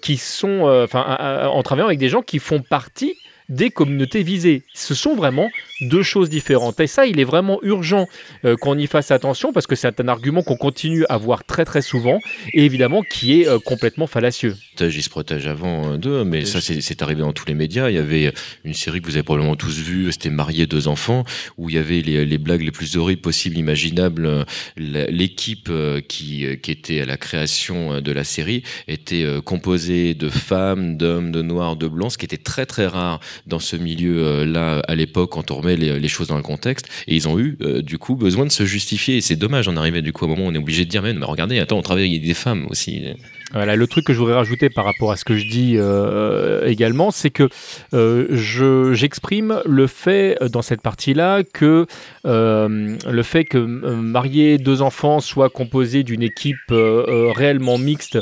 qui 0.00 0.16
sont 0.16 0.62
enfin 0.84 1.16
en 1.18 1.62
travaillant 1.62 1.86
avec 1.86 1.98
des 1.98 2.08
gens 2.08 2.22
qui 2.22 2.38
font 2.38 2.60
partie 2.60 3.14
des 3.48 3.70
communautés 3.70 4.22
visées. 4.22 4.62
Ce 4.74 4.94
sont 4.94 5.14
vraiment 5.14 5.48
deux 5.80 6.02
choses 6.02 6.28
différentes. 6.28 6.80
Et 6.80 6.86
ça, 6.86 7.06
il 7.06 7.18
est 7.18 7.24
vraiment 7.24 7.60
urgent 7.62 8.06
euh, 8.44 8.56
qu'on 8.56 8.76
y 8.76 8.86
fasse 8.86 9.10
attention 9.10 9.52
parce 9.52 9.66
que 9.66 9.74
c'est 9.74 10.00
un 10.00 10.08
argument 10.08 10.42
qu'on 10.42 10.56
continue 10.56 11.04
à 11.08 11.16
voir 11.16 11.44
très 11.44 11.64
très 11.64 11.82
souvent 11.82 12.18
et 12.52 12.64
évidemment 12.64 13.02
qui 13.02 13.40
est 13.40 13.48
euh, 13.48 13.58
complètement 13.58 14.06
fallacieux. 14.06 14.54
Il 14.80 15.02
se 15.02 15.10
protège 15.10 15.46
avant 15.46 15.92
euh, 15.92 15.96
d'eux, 15.96 16.24
mais 16.24 16.44
ça 16.44 16.60
c'est 16.60 17.02
arrivé 17.02 17.20
dans 17.20 17.32
tous 17.32 17.46
les 17.46 17.54
médias. 17.54 17.90
Il 17.90 17.96
y 17.96 17.98
avait 17.98 18.32
une 18.64 18.74
série 18.74 19.00
que 19.00 19.06
vous 19.06 19.16
avez 19.16 19.22
probablement 19.22 19.56
tous 19.56 19.78
vue, 19.78 20.10
c'était 20.12 20.30
Marié 20.30 20.66
deux 20.66 20.88
enfants, 20.88 21.24
où 21.56 21.68
il 21.68 21.76
y 21.76 21.78
avait 21.78 22.00
les, 22.00 22.24
les 22.24 22.38
blagues 22.38 22.62
les 22.62 22.70
plus 22.70 22.96
horribles 22.96 23.22
possibles, 23.22 23.56
imaginables. 23.56 24.46
L'équipe 24.76 25.70
qui, 26.08 26.46
qui 26.62 26.70
était 26.70 27.00
à 27.00 27.06
la 27.06 27.16
création 27.16 28.00
de 28.00 28.12
la 28.12 28.24
série 28.24 28.62
était 28.86 29.26
composée 29.44 30.14
de 30.14 30.28
femmes, 30.28 30.96
d'hommes, 30.96 31.32
de 31.32 31.42
noirs, 31.42 31.76
de 31.76 31.88
blancs, 31.88 32.12
ce 32.12 32.18
qui 32.18 32.24
était 32.24 32.36
très 32.36 32.66
très 32.66 32.86
rare 32.86 33.20
dans 33.46 33.58
ce 33.58 33.76
milieu-là 33.76 34.82
à 34.86 34.94
l'époque 34.94 35.30
quand 35.30 35.50
on 35.50 35.56
remet 35.56 35.76
les, 35.76 35.98
les, 35.98 36.08
choses 36.08 36.28
dans 36.28 36.36
le 36.36 36.42
contexte. 36.42 36.88
Et 37.06 37.16
ils 37.16 37.28
ont 37.28 37.38
eu 37.38 37.56
euh, 37.60 37.82
du 37.82 37.98
coup 37.98 38.16
besoin 38.16 38.46
de 38.46 38.52
se 38.52 38.64
justifier. 38.64 39.16
Et 39.16 39.20
c'est 39.20 39.36
dommage, 39.36 39.68
on 39.68 39.76
arrivait 39.76 40.02
du 40.02 40.12
coup 40.12 40.24
à 40.24 40.28
un 40.28 40.30
moment 40.30 40.46
où 40.46 40.50
on 40.50 40.54
est 40.54 40.58
obligé 40.58 40.84
de 40.84 40.90
dire 40.90 41.02
mais, 41.02 41.14
mais 41.14 41.24
regardez, 41.24 41.58
attends, 41.58 41.78
on 41.78 41.82
travaille 41.82 42.08
avec 42.08 42.22
des 42.22 42.34
femmes 42.34 42.66
aussi. 42.70 43.02
Voilà, 43.52 43.76
le 43.76 43.86
truc 43.86 44.04
que 44.04 44.12
je 44.12 44.18
voudrais 44.18 44.34
rajouter 44.34 44.68
par 44.68 44.84
rapport 44.84 45.10
à 45.10 45.16
ce 45.16 45.24
que 45.24 45.34
je 45.34 45.48
dis 45.48 45.76
euh, 45.78 46.66
également, 46.66 47.10
c'est 47.10 47.30
que 47.30 47.48
euh, 47.94 48.26
j'exprime 48.92 49.62
le 49.64 49.86
fait 49.86 50.36
euh, 50.42 50.50
dans 50.50 50.60
cette 50.60 50.82
partie-là 50.82 51.42
que 51.44 51.86
euh, 52.26 52.96
le 53.10 53.22
fait 53.22 53.44
que 53.44 53.56
euh, 53.56 53.96
marier 53.96 54.58
deux 54.58 54.82
enfants 54.82 55.20
soit 55.20 55.48
composé 55.48 56.02
d'une 56.02 56.22
équipe 56.22 56.56
euh, 56.70 57.32
réellement 57.34 57.78
mixte 57.78 58.18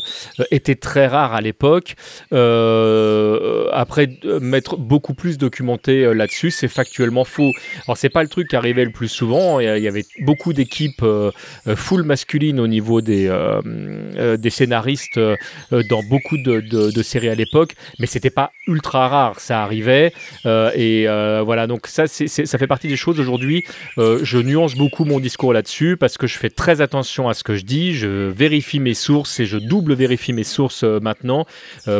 était 0.53 0.77
très 0.77 1.09
rare 1.09 1.35
à 1.35 1.41
l'époque. 1.41 1.97
après, 2.31 4.11
mettre 4.41 4.77
beaucoup 4.77 5.15
plus 5.15 5.39
documenté 5.39 6.15
là-dessus, 6.15 6.53
c'est 6.53 6.69
factuellement 6.69 7.25
faux. 7.25 7.51
Alors 7.87 7.97
c'est 7.97 8.11
pas 8.11 8.23
le 8.23 8.29
truc 8.29 8.49
qui 8.49 8.57
arrivait 8.57 8.85
le 8.85 8.93
plus 8.93 9.09
souvent. 9.09 9.59
Il 9.59 9.83
y 9.83 9.89
avait 9.89 10.05
beaucoup 10.21 10.53
d'équipes 10.53 11.05
full 11.75 12.03
masculines 12.05 12.61
au 12.61 12.69
niveau 12.69 13.01
des 13.01 13.31
scénaristes 14.51 15.16
euh, 15.19 15.37
dans 15.89 16.03
beaucoup 16.03 16.37
de, 16.39 17.03
séries 17.03 17.29
à 17.29 17.35
l'époque, 17.35 17.75
mais 17.99 18.07
c'était 18.07 18.31
pas 18.31 18.53
ultra 18.67 19.09
rare, 19.09 19.41
ça 19.41 19.63
arrivait. 19.63 20.13
Euh, 20.45 20.71
et 20.75 21.09
euh, 21.09 21.43
voilà, 21.45 21.67
donc 21.67 21.87
ça, 21.87 22.07
ça 22.07 22.59
fait 22.59 22.67
partie 22.67 22.89
des 22.89 22.97
choses 22.97 23.21
aujourd'hui. 23.21 23.65
je 23.97 24.39
nuance 24.39 24.75
beaucoup 24.75 25.05
mon 25.05 25.21
discours 25.21 25.53
là-dessus 25.53 25.97
parce 25.97 26.19
que 26.19 26.27
je 26.27 26.39
fais 26.39 26.51
très 26.51 26.81
attention 26.81 27.29
à 27.29 27.35
ce 27.35 27.45
que 27.45 27.57
je 27.57 27.65
dis, 27.65 27.95
je 27.95 28.29
vérifie 28.29 28.81
mes 28.81 28.95
sources 28.95 29.41
et 29.41 29.47
je 29.47 29.59
double 29.59 29.95
vérifie 29.95 30.33
mes 30.33 30.45
sources 30.45 30.85
maintenant 30.85 31.47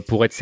pour, 0.07 0.25
être 0.25 0.35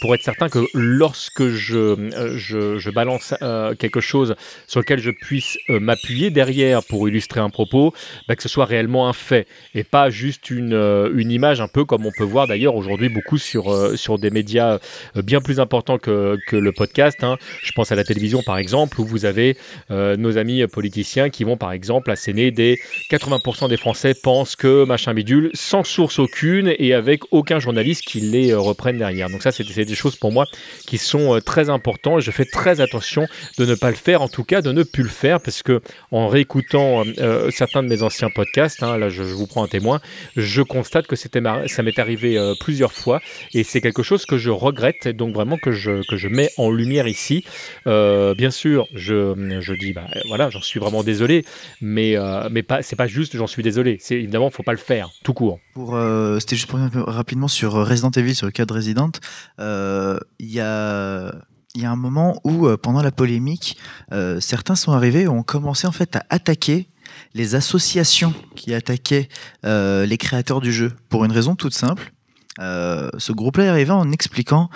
pour 0.00 0.14
être 0.14 0.22
certain 0.22 0.48
que 0.48 0.60
lorsque 0.74 1.48
je, 1.48 2.10
je, 2.36 2.78
je 2.78 2.90
balance 2.90 3.34
quelque 3.78 4.00
chose 4.00 4.34
sur 4.66 4.80
lequel 4.80 4.98
je 4.98 5.10
puisse 5.10 5.58
m'appuyer 5.68 6.30
derrière 6.30 6.82
pour 6.84 7.08
illustrer 7.08 7.40
un 7.40 7.50
propos, 7.50 7.94
bah, 8.28 8.36
que 8.36 8.42
ce 8.42 8.48
soit 8.48 8.64
réellement 8.64 9.08
un 9.08 9.12
fait 9.12 9.46
et 9.74 9.84
pas 9.84 10.10
juste 10.10 10.50
une, 10.50 10.74
une 11.14 11.30
image 11.30 11.60
un 11.60 11.68
peu 11.68 11.84
comme 11.84 12.06
on 12.06 12.12
voir 12.24 12.46
d'ailleurs 12.46 12.74
aujourd'hui 12.74 13.08
beaucoup 13.08 13.38
sur, 13.38 13.72
euh, 13.72 13.96
sur 13.96 14.18
des 14.18 14.30
médias 14.30 14.78
euh, 15.16 15.22
bien 15.22 15.40
plus 15.40 15.60
importants 15.60 15.98
que, 15.98 16.38
que 16.46 16.56
le 16.56 16.72
podcast. 16.72 17.22
Hein. 17.22 17.36
Je 17.62 17.72
pense 17.72 17.92
à 17.92 17.94
la 17.94 18.04
télévision 18.04 18.42
par 18.42 18.58
exemple, 18.58 19.00
où 19.00 19.04
vous 19.04 19.24
avez 19.24 19.56
euh, 19.90 20.16
nos 20.16 20.38
amis 20.38 20.66
politiciens 20.66 21.30
qui 21.30 21.44
vont 21.44 21.56
par 21.56 21.72
exemple 21.72 22.10
asséner 22.10 22.50
des 22.50 22.78
80% 23.10 23.68
des 23.68 23.76
Français 23.76 24.14
pensent 24.14 24.56
que 24.56 24.84
machin 24.84 25.14
bidule 25.14 25.50
sans 25.54 25.84
source 25.84 26.18
aucune 26.18 26.72
et 26.78 26.94
avec 26.94 27.22
aucun 27.32 27.58
journaliste 27.58 28.04
qui 28.04 28.20
les 28.20 28.54
reprenne 28.54 28.98
derrière. 28.98 29.28
Donc 29.28 29.42
ça, 29.42 29.52
c'est 29.52 29.64
des 29.64 29.94
choses 29.94 30.16
pour 30.16 30.32
moi 30.32 30.46
qui 30.86 30.98
sont 30.98 31.40
très 31.44 31.70
importantes. 31.70 32.20
Je 32.20 32.30
fais 32.30 32.44
très 32.44 32.80
attention 32.80 33.26
de 33.58 33.66
ne 33.66 33.74
pas 33.74 33.90
le 33.90 33.96
faire, 33.96 34.22
en 34.22 34.28
tout 34.28 34.44
cas 34.44 34.62
de 34.62 34.72
ne 34.72 34.82
plus 34.82 35.02
le 35.02 35.08
faire, 35.08 35.40
parce 35.40 35.62
que 35.62 35.80
en 36.10 36.28
réécoutant 36.28 37.04
certains 37.50 37.82
de 37.82 37.88
mes 37.88 38.02
anciens 38.02 38.30
podcasts, 38.30 38.82
hein, 38.82 38.96
là 38.98 39.08
je, 39.08 39.22
je, 39.22 39.34
vous 39.34 39.46
prends 39.46 39.64
un 39.64 39.68
témoin, 39.68 40.00
je 40.36 40.62
constate 40.62 41.06
que 41.06 41.16
c'était 41.16 41.40
ça 41.66 41.82
m'est 41.82 41.98
arrivé 41.98 42.09
euh, 42.22 42.54
plusieurs 42.60 42.92
fois 42.92 43.20
et 43.54 43.64
c'est 43.64 43.80
quelque 43.80 44.02
chose 44.02 44.26
que 44.26 44.38
je 44.38 44.50
regrette 44.50 45.06
et 45.06 45.12
donc 45.12 45.34
vraiment 45.34 45.58
que 45.58 45.72
je, 45.72 46.06
que 46.08 46.16
je 46.16 46.28
mets 46.28 46.50
en 46.56 46.70
lumière 46.70 47.06
ici. 47.06 47.44
Euh, 47.86 48.34
bien 48.34 48.50
sûr, 48.50 48.86
je, 48.94 49.34
je 49.60 49.74
dis, 49.74 49.92
bah, 49.92 50.06
voilà, 50.28 50.50
j'en 50.50 50.60
suis 50.60 50.80
vraiment 50.80 51.02
désolé, 51.02 51.44
mais, 51.80 52.16
euh, 52.16 52.48
mais 52.50 52.62
pas, 52.62 52.82
c'est 52.82 52.96
pas 52.96 53.06
juste 53.06 53.36
j'en 53.36 53.46
suis 53.46 53.62
désolé. 53.62 53.98
C'est 54.00 54.16
évidemment, 54.16 54.50
faut 54.50 54.62
pas 54.62 54.72
le 54.72 54.78
faire, 54.78 55.10
tout 55.24 55.34
court. 55.34 55.58
Pour, 55.74 55.96
euh, 55.96 56.38
c'était 56.40 56.56
juste 56.56 56.68
pour 56.68 56.80
rapidement 57.06 57.48
sur 57.48 57.72
Resident 57.72 58.10
Evil, 58.10 58.34
sur 58.34 58.46
le 58.46 58.52
cas 58.52 58.66
de 58.66 58.72
Resident. 58.72 59.10
Il 59.58 60.50
y 60.52 60.60
a 60.60 61.32
il 61.74 61.82
y 61.82 61.84
a 61.84 61.90
un 61.90 61.96
moment 61.96 62.40
où, 62.44 62.66
euh, 62.66 62.76
pendant 62.76 63.02
la 63.02 63.12
polémique, 63.12 63.76
euh, 64.12 64.40
certains 64.40 64.74
sont 64.74 64.92
arrivés 64.92 65.28
ont 65.28 65.42
commencé 65.42 65.86
en 65.86 65.92
fait 65.92 66.16
à 66.16 66.24
attaquer 66.28 66.88
les 67.34 67.54
associations 67.54 68.34
qui 68.56 68.74
attaquaient 68.74 69.28
euh, 69.64 70.06
les 70.06 70.18
créateurs 70.18 70.60
du 70.60 70.72
jeu 70.72 70.92
pour 71.08 71.24
une 71.24 71.32
raison 71.32 71.54
toute 71.54 71.74
simple. 71.74 72.12
Euh, 72.58 73.10
ce 73.18 73.32
groupe-là 73.32 73.64
est 73.64 73.68
arrivé 73.68 73.92
en 73.92 74.10
expliquant 74.10 74.68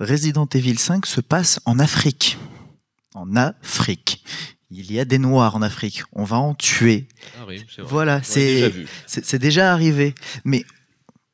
Resident 0.00 0.48
Evil 0.52 0.78
5 0.78 1.06
se 1.06 1.20
passe 1.20 1.60
en 1.64 1.78
Afrique. 1.78 2.38
En 3.14 3.36
Afrique. 3.36 4.24
il 4.70 4.90
y 4.92 5.00
a 5.00 5.04
des 5.04 5.18
noirs 5.18 5.56
en 5.56 5.62
Afrique, 5.62 6.02
on 6.12 6.24
va 6.24 6.38
en 6.38 6.54
tuer. 6.54 7.08
Ah 7.38 7.44
oui, 7.46 7.64
c'est 7.68 7.82
vrai. 7.82 7.90
Voilà, 7.90 8.20
déjà 8.20 8.68
c'est 9.06 9.38
déjà 9.38 9.72
arrivé. 9.72 10.14
Mais 10.44 10.64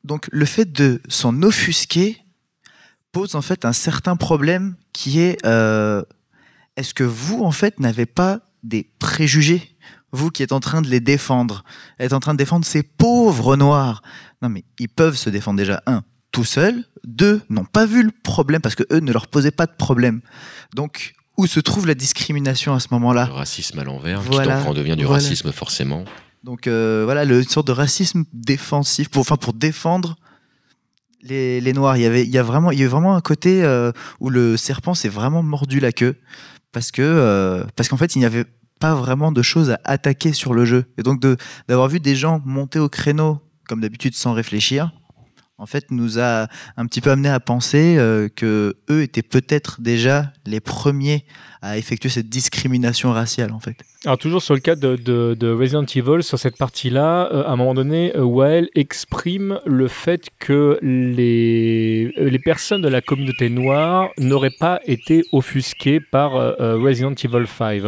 donc 0.03 0.27
le 0.31 0.45
fait 0.45 0.71
de 0.71 1.01
s'en 1.07 1.41
offusquer 1.43 2.23
pose 3.11 3.35
en 3.35 3.41
fait 3.41 3.65
un 3.65 3.73
certain 3.73 4.15
problème 4.15 4.75
qui 4.93 5.19
est 5.19 5.43
euh, 5.45 6.03
est-ce 6.75 6.93
que 6.93 7.03
vous 7.03 7.43
en 7.43 7.51
fait 7.51 7.79
n'avez 7.79 8.05
pas 8.05 8.41
des 8.63 8.91
préjugés? 8.99 9.76
Vous 10.11 10.29
qui 10.29 10.43
êtes 10.43 10.51
en 10.51 10.59
train 10.59 10.81
de 10.81 10.87
les 10.87 10.99
défendre, 10.99 11.63
êtes 11.99 12.13
en 12.13 12.19
train 12.19 12.33
de 12.33 12.37
défendre 12.37 12.65
ces 12.65 12.83
pauvres 12.83 13.55
noirs. 13.55 14.01
Non 14.41 14.49
mais 14.49 14.63
ils 14.79 14.89
peuvent 14.89 15.17
se 15.17 15.29
défendre 15.29 15.57
déjà 15.57 15.81
un 15.85 16.03
tout 16.31 16.45
seuls, 16.45 16.83
deux 17.05 17.41
n'ont 17.49 17.65
pas 17.65 17.85
vu 17.85 18.03
le 18.03 18.11
problème 18.23 18.61
parce 18.61 18.75
que 18.75 18.83
eux 18.91 18.99
ne 18.99 19.11
leur 19.11 19.27
posaient 19.27 19.51
pas 19.51 19.65
de 19.65 19.71
problème. 19.77 20.21
Donc 20.75 21.13
où 21.37 21.47
se 21.47 21.59
trouve 21.59 21.87
la 21.87 21.95
discrimination 21.95 22.73
à 22.73 22.79
ce 22.79 22.87
moment-là? 22.91 23.27
Le 23.27 23.33
racisme 23.33 23.79
à 23.79 23.83
l'envers, 23.83 24.21
Voilà, 24.21 24.57
qui 24.57 24.59
donc 24.63 24.69
en 24.69 24.73
devient 24.73 24.95
du 24.95 25.05
voilà. 25.05 25.21
racisme 25.23 25.51
forcément. 25.51 26.03
Donc 26.43 26.67
euh, 26.67 27.01
voilà, 27.05 27.25
le, 27.25 27.39
une 27.41 27.47
sorte 27.47 27.67
de 27.67 27.71
racisme 27.71 28.23
défensif, 28.33 29.09
pour, 29.09 29.21
enfin 29.21 29.35
pour 29.37 29.53
défendre 29.53 30.15
les, 31.21 31.59
les 31.61 31.73
noirs. 31.73 31.97
Il 31.97 32.03
y 32.03 32.05
avait, 32.05 32.23
il 32.23 32.29
y 32.29 32.37
a 32.37 32.43
vraiment, 32.43 32.71
il 32.71 32.79
y 32.79 32.81
a 32.81 32.85
eu 32.85 32.89
vraiment 32.89 33.15
un 33.15 33.21
côté 33.21 33.63
euh, 33.63 33.91
où 34.19 34.29
le 34.29 34.57
serpent 34.57 34.93
s'est 34.93 35.09
vraiment 35.09 35.43
mordu 35.43 35.79
la 35.79 35.91
queue 35.91 36.15
parce 36.71 36.91
que 36.91 37.01
euh, 37.01 37.63
parce 37.75 37.89
qu'en 37.89 37.97
fait 37.97 38.15
il 38.15 38.19
n'y 38.19 38.25
avait 38.25 38.45
pas 38.79 38.95
vraiment 38.95 39.31
de 39.31 39.41
choses 39.41 39.71
à 39.71 39.79
attaquer 39.83 40.33
sur 40.33 40.53
le 40.53 40.65
jeu. 40.65 40.85
Et 40.97 41.03
donc 41.03 41.21
d'avoir 41.67 41.87
vu 41.87 41.99
des 41.99 42.15
gens 42.15 42.41
monter 42.45 42.79
au 42.79 42.89
créneau 42.89 43.39
comme 43.67 43.81
d'habitude 43.81 44.15
sans 44.15 44.33
réfléchir, 44.33 44.91
en 45.57 45.65
fait 45.65 45.91
nous 45.91 46.19
a 46.19 46.47
un 46.77 46.85
petit 46.85 47.01
peu 47.01 47.11
amené 47.11 47.29
à 47.29 47.39
penser 47.39 47.97
euh, 47.97 48.29
que 48.29 48.77
eux 48.89 49.01
étaient 49.01 49.23
peut-être 49.23 49.81
déjà 49.81 50.31
les 50.45 50.59
premiers 50.59 51.25
à 51.61 51.77
effectuer 51.77 52.09
cette 52.09 52.29
discrimination 52.29 53.11
raciale 53.11 53.51
en 53.51 53.59
fait. 53.59 53.75
Alors 54.05 54.17
toujours 54.17 54.41
sur 54.43 54.53
le 54.53 54.59
cas 54.59 54.75
de, 54.75 54.95
de- 54.95 55.35
de 55.37 55.51
Resident 55.51 55.83
Evil, 55.83 56.21
sur 56.23 56.37
cette 56.37 56.55
partie-là, 56.57 57.29
euh, 57.33 57.43
à 57.45 57.51
un 57.51 57.55
moment 57.55 57.73
donné, 57.73 58.15
euh, 58.15 58.21
Wael 58.23 58.69
exprime 58.75 59.59
le 59.65 59.87
fait 59.87 60.27
que 60.39 60.77
les, 60.81 62.13
euh, 62.17 62.29
les 62.29 62.39
personnes 62.39 62.81
de 62.81 62.87
la 62.87 63.01
communauté 63.01 63.49
noire 63.49 64.09
n'auraient 64.19 64.55
pas 64.59 64.79
été 64.85 65.23
offusquées 65.31 65.99
par 65.99 66.31
Resident 66.59 67.13
Evil 67.13 67.45
5. 67.47 67.83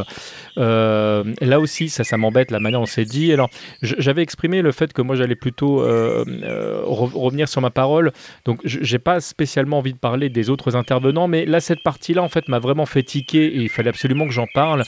Euh, 0.58 1.24
là 1.42 1.60
aussi, 1.60 1.90
ça, 1.90 2.04
ça 2.04 2.18
m'embête 2.18 2.52
la 2.52 2.60
manière 2.60 2.80
dont 2.80 2.86
c'est 2.86 3.06
dit. 3.06 3.32
Alors, 3.32 3.50
j'avais 3.82 4.22
exprimé 4.24 4.62
le 4.62 4.72
fait 4.72 4.92
que 4.94 5.02
moi 5.02 5.16
j'allais 5.16 5.36
plutôt 5.36 5.82
re- 5.86 7.14
revenir 7.14 7.48
sur 7.48 7.62
ma 7.62 7.70
parole, 7.70 8.12
donc 8.46 8.60
j'ai 8.66 9.00
pas 9.00 9.22
spécialement 9.22 9.78
envie 9.78 9.94
de 9.94 9.98
parler 10.00 10.30
des 10.30 10.50
autres 10.50 10.76
intervenants, 10.76 11.28
mais 11.28 11.46
là 11.46 11.60
cette 11.60 11.84
partie-là 11.84 12.24
en 12.24 12.30
fait 12.30 12.48
m'a 12.48 12.60
vraiment 12.60 12.86
fait 12.86 13.04
tiquer 13.04 13.59
il 13.60 13.70
fallait 13.70 13.90
absolument 13.90 14.26
que 14.26 14.34
j'en 14.34 14.48
parle. 14.54 14.84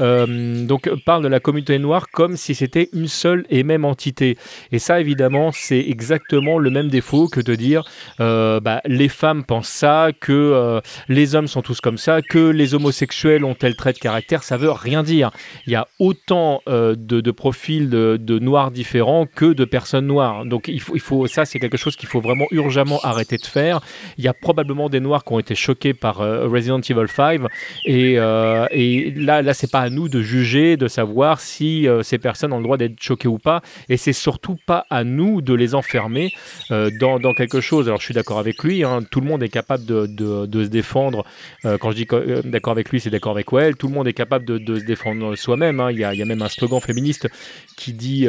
Euh, 0.00 0.66
donc 0.66 0.90
parle 1.04 1.22
de 1.22 1.28
la 1.28 1.40
communauté 1.40 1.78
noire 1.78 2.08
comme 2.10 2.36
si 2.36 2.54
c'était 2.54 2.88
une 2.92 3.08
seule 3.08 3.46
et 3.50 3.62
même 3.62 3.84
entité. 3.84 4.36
Et 4.72 4.78
ça 4.78 5.00
évidemment 5.00 5.50
c'est 5.52 5.80
exactement 5.80 6.58
le 6.58 6.70
même 6.70 6.88
défaut 6.88 7.28
que 7.28 7.40
de 7.40 7.54
dire 7.54 7.84
euh, 8.20 8.60
bah, 8.60 8.80
les 8.84 9.08
femmes 9.08 9.44
pensent 9.44 9.68
ça, 9.68 10.10
que 10.18 10.32
euh, 10.32 10.80
les 11.08 11.34
hommes 11.34 11.46
sont 11.46 11.62
tous 11.62 11.80
comme 11.80 11.98
ça, 11.98 12.22
que 12.22 12.50
les 12.50 12.74
homosexuels 12.74 13.44
ont 13.44 13.54
tel 13.54 13.76
trait 13.76 13.92
de 13.92 13.98
caractère, 13.98 14.42
ça 14.42 14.56
veut 14.56 14.70
rien 14.70 15.02
dire. 15.02 15.30
Il 15.66 15.72
y 15.72 15.76
a 15.76 15.86
autant 15.98 16.62
de, 16.66 17.30
profils 17.30 17.88
de, 17.88 18.38
noirs 18.38 18.70
différents 18.70 19.26
que 19.26 19.46
de 19.46 19.64
personnes 19.64 20.06
noires. 20.06 20.44
Donc 20.44 20.68
il 20.68 20.80
faut, 20.80 21.26
ça 21.26 21.44
c'est 21.44 21.58
quelque 21.58 21.76
chose 21.76 21.96
qu'il 21.96 22.08
faut 22.08 22.20
vraiment 22.20 22.46
urgemment 22.50 23.00
arrêter 23.02 23.36
de 23.36 23.46
faire. 23.46 23.80
Il 24.18 24.24
y 24.24 24.28
a 24.28 24.34
probablement 24.34 24.88
des 24.88 25.00
noirs 25.00 25.24
qui 25.24 25.32
ont 25.32 25.38
été 25.38 25.54
choqués 25.54 25.94
par 25.94 26.16
Resident 26.16 26.80
Evil 26.80 27.08
5 27.08 27.40
et, 27.84 28.15
euh, 28.18 28.66
et 28.70 29.10
là, 29.16 29.42
là 29.42 29.54
c'est 29.54 29.70
pas 29.70 29.80
à 29.80 29.90
nous 29.90 30.08
de 30.08 30.20
juger, 30.22 30.76
de 30.76 30.88
savoir 30.88 31.40
si 31.40 31.88
euh, 31.88 32.02
ces 32.02 32.18
personnes 32.18 32.52
ont 32.52 32.58
le 32.58 32.62
droit 32.64 32.76
d'être 32.76 33.02
choquées 33.02 33.28
ou 33.28 33.38
pas. 33.38 33.62
Et 33.88 33.96
c'est 33.96 34.12
surtout 34.12 34.56
pas 34.66 34.86
à 34.90 35.04
nous 35.04 35.40
de 35.42 35.54
les 35.54 35.74
enfermer 35.74 36.32
euh, 36.70 36.90
dans, 37.00 37.18
dans 37.18 37.34
quelque 37.34 37.60
chose. 37.60 37.88
Alors 37.88 38.00
je 38.00 38.04
suis 38.06 38.14
d'accord 38.14 38.38
avec 38.38 38.62
lui, 38.62 38.82
tout 39.10 39.20
le 39.20 39.26
monde 39.26 39.42
est 39.42 39.48
capable 39.48 39.84
de, 39.84 40.06
de- 40.06 40.64
se 40.64 40.68
défendre. 40.68 41.24
Quand 41.64 41.90
je 41.90 41.96
dis 41.96 42.06
co- 42.06 42.20
d'accord 42.44 42.72
avec 42.72 42.90
lui, 42.90 43.00
c'est 43.00 43.10
d'accord 43.10 43.32
avec 43.32 43.52
Well. 43.52 43.76
Tout 43.76 43.88
le 43.88 43.94
monde 43.94 44.08
est 44.08 44.12
capable 44.12 44.44
de, 44.44 44.78
se 44.78 44.84
défendre 44.84 45.36
soi-même. 45.36 45.80
hein. 45.80 45.90
Il 45.90 45.98
y, 45.98 46.04
a, 46.04 46.12
il 46.14 46.18
y 46.18 46.22
a 46.22 46.24
même 46.24 46.42
un 46.42 46.48
slogan 46.48 46.80
féministe 46.80 47.28
qui 47.76 47.92
dit, 47.92 48.26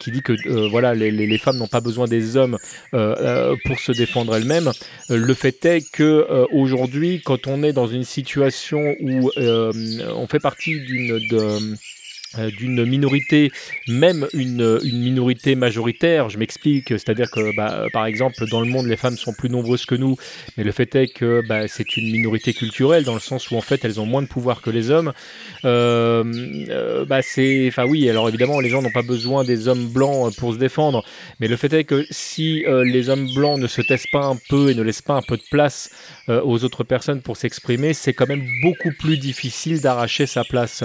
qui 0.00 0.10
dit 0.10 0.22
que 0.22 0.34
voilà, 0.68 0.94
les, 0.94 1.10
les- 1.10 1.38
femmes 1.38 1.56
n'ont 1.58 1.66
pas 1.66 1.80
besoin 1.80 2.06
des 2.06 2.36
hommes 2.36 2.58
pour 2.92 3.78
se 3.80 3.92
défendre 3.92 4.36
elles-mêmes. 4.36 4.70
Le 5.08 5.34
fait 5.34 5.64
est 5.64 5.90
que 5.90 6.46
aujourd'hui, 6.52 7.20
quand 7.24 7.46
on 7.46 7.62
est 7.62 7.72
dans 7.72 7.86
une 7.86 8.04
situation 8.04 8.81
où 9.00 9.30
euh, 9.36 9.72
on 10.14 10.26
fait 10.26 10.40
partie 10.40 10.80
d'une 10.80 11.18
d'une 12.38 12.84
minorité, 12.84 13.50
même 13.88 14.26
une, 14.32 14.78
minorité 14.82 15.54
majoritaire, 15.54 16.30
je 16.30 16.38
m'explique, 16.38 16.88
c'est-à-dire 16.88 17.30
que 17.30 17.54
bah, 17.56 17.72
euh, 17.72 17.88
par 17.92 18.06
exemple 18.06 18.46
dans 18.48 18.60
le 18.60 18.66
monde 18.66 18.86
les 18.86 18.96
femmes 18.96 19.16
sont 19.16 19.32
plus 19.32 19.50
nombreuses 19.50 19.86
que 19.86 19.94
nous, 19.94 20.16
mais 20.56 20.64
le 20.64 20.72
fait 20.72 20.94
est 20.94 21.08
que 21.08 21.42
bah, 21.46 21.68
c'est 21.68 21.96
une 21.96 22.10
minorité 22.10 22.52
culturelle 22.52 23.04
dans 23.04 23.14
le 23.14 23.20
sens 23.20 23.50
où 23.50 23.56
en 23.56 23.60
fait 23.60 23.84
elles 23.84 24.00
ont 24.00 24.06
moins 24.06 24.22
de 24.22 24.26
pouvoir 24.26 24.62
que 24.62 24.70
les 24.70 24.90
hommes. 24.90 25.12
Euh, 25.64 26.24
euh, 26.70 27.04
bah, 27.04 27.22
c'est, 27.22 27.66
enfin 27.68 27.84
oui, 27.84 28.08
alors 28.08 28.28
évidemment 28.28 28.60
les 28.60 28.68
gens 28.68 28.82
n'ont 28.82 28.90
pas 28.90 29.02
besoin 29.02 29.44
des 29.44 29.68
hommes 29.68 29.88
blancs 29.88 30.28
euh, 30.28 30.30
pour 30.36 30.52
se 30.52 30.58
défendre, 30.58 31.04
mais 31.40 31.48
le 31.48 31.56
fait 31.56 31.72
est 31.72 31.84
que 31.84 32.06
si 32.10 32.64
euh, 32.66 32.84
les 32.84 33.08
hommes 33.08 33.28
blancs 33.34 33.58
ne 33.58 33.66
se 33.66 33.82
taisent 33.82 34.06
pas 34.12 34.24
un 34.24 34.38
peu 34.48 34.70
et 34.70 34.74
ne 34.74 34.82
laissent 34.82 35.02
pas 35.02 35.14
un 35.14 35.22
peu 35.22 35.36
de 35.36 35.42
place 35.50 35.90
euh, 36.28 36.40
aux 36.44 36.64
autres 36.64 36.84
personnes 36.84 37.20
pour 37.20 37.36
s'exprimer, 37.36 37.94
c'est 37.94 38.12
quand 38.12 38.28
même 38.28 38.46
beaucoup 38.62 38.92
plus 38.98 39.18
difficile 39.18 39.80
d'arracher 39.80 40.26
sa 40.26 40.44
place. 40.44 40.84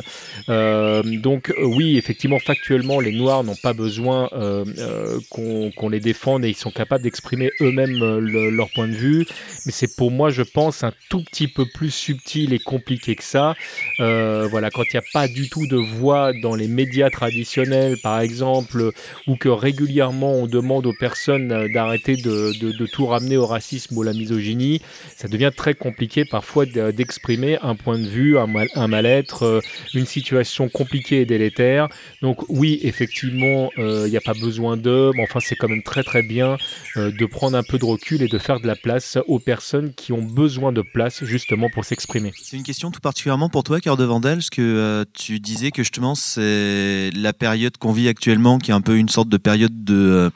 Euh, 0.49 1.03
donc 1.38 1.54
euh, 1.60 1.65
oui, 1.65 1.97
effectivement, 1.97 2.39
factuellement, 2.39 3.00
les 3.00 3.12
Noirs 3.12 3.43
n'ont 3.43 3.56
pas 3.56 3.73
besoin 3.73 4.28
euh, 4.34 4.65
euh, 4.80 5.19
qu'on 5.30 5.88
les 5.89 6.00
défende 6.00 6.43
et 6.43 6.50
ils 6.50 6.56
sont 6.56 6.71
capables 6.71 7.04
d'exprimer 7.04 7.52
eux-mêmes 7.62 8.00
le- 8.17 8.50
leur 8.50 8.71
point 8.71 8.88
de 8.88 8.95
vue. 8.95 9.28
Mais 9.67 9.71
c'est 9.71 9.95
pour 9.95 10.10
moi, 10.10 10.32
je 10.32 10.41
pense, 10.41 10.84
un 10.84 10.93
tout 11.12 11.23
petit 11.23 11.47
peu 11.47 11.65
plus 11.67 11.91
subtil 11.91 12.54
et 12.54 12.60
compliqué 12.60 13.13
que 13.15 13.23
ça. 13.23 13.54
Voilà, 14.00 14.71
quand 14.71 14.82
il 14.86 14.95
n'y 14.95 15.00
a 15.00 15.10
pas 15.13 15.28
du 15.28 15.47
tout 15.47 15.67
de 15.67 15.76
voix 15.76 16.32
dans 16.41 16.56
les 16.56 16.67
médias 16.67 17.12
traditionnels, 17.12 17.97
par 18.02 18.19
exemple, 18.19 18.91
ou 19.28 19.36
que 19.36 19.50
régulièrement 19.50 20.34
on 20.34 20.47
demande 20.47 20.88
aux 20.88 20.93
personnes 21.00 21.67
d'arrêter 21.71 22.15
de, 22.15 22.86
tout 22.88 23.06
ramener 23.06 23.38
au 23.38 23.45
racisme 23.45 23.95
ou 23.95 24.02
à 24.02 24.06
la 24.06 24.13
misogynie, 24.13 24.82
ça 25.15 25.28
devient 25.28 25.52
très 25.56 25.76
compliqué 25.76 26.26
parfois 26.26 26.65
de- 26.65 26.89
d'exprimer 26.89 27.60
un 27.62 27.76
point 27.76 28.00
de 28.00 28.08
vue, 28.08 28.39
un, 28.39 28.47
mal- 28.47 28.69
un 28.73 28.88
mal-être, 28.88 29.62
une 29.93 30.08
situation 30.08 30.67
compliquée 30.69 31.26
délétère. 31.27 31.87
Donc 32.21 32.49
oui, 32.49 32.79
effectivement, 32.81 33.69
euh, 33.77 34.03
il 34.07 34.11
n'y 34.11 34.17
a 34.17 34.21
pas 34.21 34.33
besoin 34.33 34.77
mais 34.85 35.23
enfin 35.23 35.39
c'est 35.39 35.55
quand 35.55 35.67
même 35.67 35.83
très 35.83 36.03
très 36.03 36.21
bien 36.21 36.57
euh, 36.97 37.11
de 37.11 37.25
prendre 37.25 37.57
un 37.57 37.63
peu 37.63 37.77
de 37.77 37.85
recul 37.85 38.21
et 38.21 38.27
de 38.27 38.37
faire 38.37 38.59
de 38.59 38.67
la 38.67 38.75
place 38.75 39.17
aux 39.27 39.39
personnes 39.39 39.93
qui 39.93 40.11
ont 40.13 40.21
besoin 40.21 40.71
de 40.71 40.81
place 40.81 41.23
justement 41.23 41.69
pour 41.69 41.85
s'exprimer. 41.85 42.31
C'est 42.41 42.57
une 42.57 42.63
question 42.63 42.91
tout 42.91 42.99
particulièrement 42.99 43.49
pour 43.49 43.63
toi, 43.63 43.79
Cœur 43.79 43.97
de 43.97 44.03
Vandel, 44.03 44.37
parce 44.37 44.49
que 44.49 44.61
euh, 44.61 45.05
tu 45.13 45.39
disais 45.39 45.71
que 45.71 45.83
justement 45.83 46.15
c'est 46.15 47.09
la 47.15 47.33
période 47.33 47.77
qu'on 47.77 47.91
vit 47.91 48.07
actuellement, 48.07 48.57
qui 48.57 48.71
est 48.71 48.73
un 48.73 48.81
peu 48.81 48.97
une 48.97 49.09
sorte 49.09 49.29
de 49.29 49.37
période 49.37 49.83
de, 49.83 49.95
euh, 49.95 50.29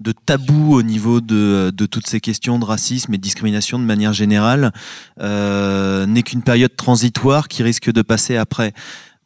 de 0.00 0.12
tabou 0.12 0.74
au 0.74 0.82
niveau 0.82 1.20
de, 1.20 1.72
de 1.74 1.86
toutes 1.86 2.06
ces 2.06 2.20
questions 2.20 2.58
de 2.58 2.64
racisme 2.64 3.14
et 3.14 3.16
de 3.16 3.22
discrimination 3.22 3.78
de 3.78 3.84
manière 3.84 4.12
générale, 4.12 4.72
euh, 5.20 6.06
n'est 6.06 6.22
qu'une 6.22 6.42
période 6.42 6.74
transitoire 6.76 7.48
qui 7.48 7.62
risque 7.62 7.90
de 7.90 8.02
passer 8.02 8.36
après. 8.36 8.72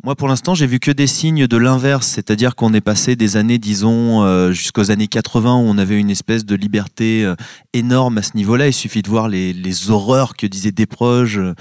Moi, 0.02 0.14
pour 0.16 0.28
l'instant, 0.28 0.54
j'ai 0.54 0.66
vu 0.66 0.78
que 0.80 0.90
des 0.90 1.06
signes 1.06 1.46
de 1.46 1.56
l'inverse, 1.58 2.06
c'est-à-dire 2.06 2.54
qu'on 2.56 2.72
est 2.72 2.80
passé 2.80 3.16
des 3.16 3.36
années, 3.36 3.58
disons, 3.58 4.22
euh, 4.24 4.50
jusqu'aux 4.50 4.90
années 4.90 5.08
80, 5.08 5.56
où 5.56 5.58
on 5.58 5.76
avait 5.76 5.98
une 5.98 6.08
espèce 6.10 6.46
de 6.46 6.54
liberté 6.54 7.22
euh, 7.24 7.34
énorme 7.74 8.16
à 8.18 8.22
ce 8.22 8.34
niveau-là. 8.34 8.68
Il 8.68 8.72
suffit 8.72 9.02
de 9.02 9.08
voir 9.10 9.28
les, 9.28 9.52
les 9.52 9.90
horreurs 9.90 10.36
que 10.36 10.46
disaient 10.46 10.72
des 10.72 10.86
proches 10.86 11.36
euh, 11.36 11.52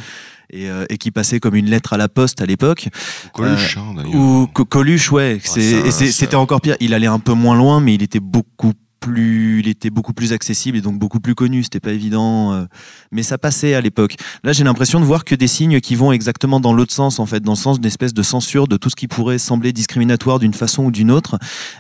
et, 0.51 0.69
euh, 0.69 0.85
et 0.89 0.97
qui 0.97 1.11
passaient 1.11 1.41
comme 1.41 1.55
une 1.55 1.69
lettre 1.69 1.91
à 1.91 1.97
la 1.97 2.07
poste 2.07 2.41
à 2.41 2.45
l'époque. 2.45 2.87
Coluche, 3.33 3.77
hein, 3.77 3.93
d'ailleurs. 3.97 4.15
Ou 4.15 4.47
Co- 4.53 4.63
Coluche, 4.63 5.11
ouais. 5.11 5.39
ça- 5.43 5.59
C'était 5.91 6.35
encore 6.35 6.61
pire. 6.61 6.77
Il 6.79 6.93
allait 6.93 7.07
un 7.07 7.19
peu 7.19 7.33
moins 7.33 7.57
loin, 7.57 7.81
mais 7.81 7.93
il 7.95 8.01
était 8.03 8.21
beaucoup 8.21 8.71
plus, 8.99 9.59
il 9.61 9.67
était 9.67 9.89
beaucoup 9.89 10.13
plus 10.13 10.33
accessible 10.33 10.77
et 10.77 10.81
donc 10.81 10.99
beaucoup 10.99 11.19
plus 11.19 11.35
connu. 11.35 11.63
C'était 11.63 11.79
pas 11.79 11.91
évident, 11.91 12.53
euh, 12.53 12.65
mais 13.11 13.23
ça 13.23 13.37
passait 13.37 13.73
à 13.73 13.81
l'époque. 13.81 14.15
Là, 14.43 14.51
j'ai 14.51 14.63
l'impression 14.63 14.99
de 14.99 15.05
voir 15.05 15.25
que 15.25 15.35
des 15.35 15.47
signes 15.47 15.79
qui 15.79 15.95
vont 15.95 16.11
exactement 16.11 16.59
dans 16.59 16.73
l'autre 16.73 16.93
sens, 16.93 17.19
en 17.19 17.25
fait, 17.25 17.39
dans 17.41 17.53
le 17.53 17.57
sens 17.57 17.77
d'une 17.79 17.87
espèce 17.87 18.13
de 18.13 18.21
censure 18.23 18.67
de 18.67 18.77
tout 18.77 18.89
ce 18.89 18.95
qui 18.95 19.07
pourrait 19.07 19.37
sembler 19.37 19.73
discriminatoire 19.73 20.39
d'une 20.39 20.53
façon 20.53 20.85
ou 20.85 20.91
d'une 20.91 21.11
autre. 21.11 21.37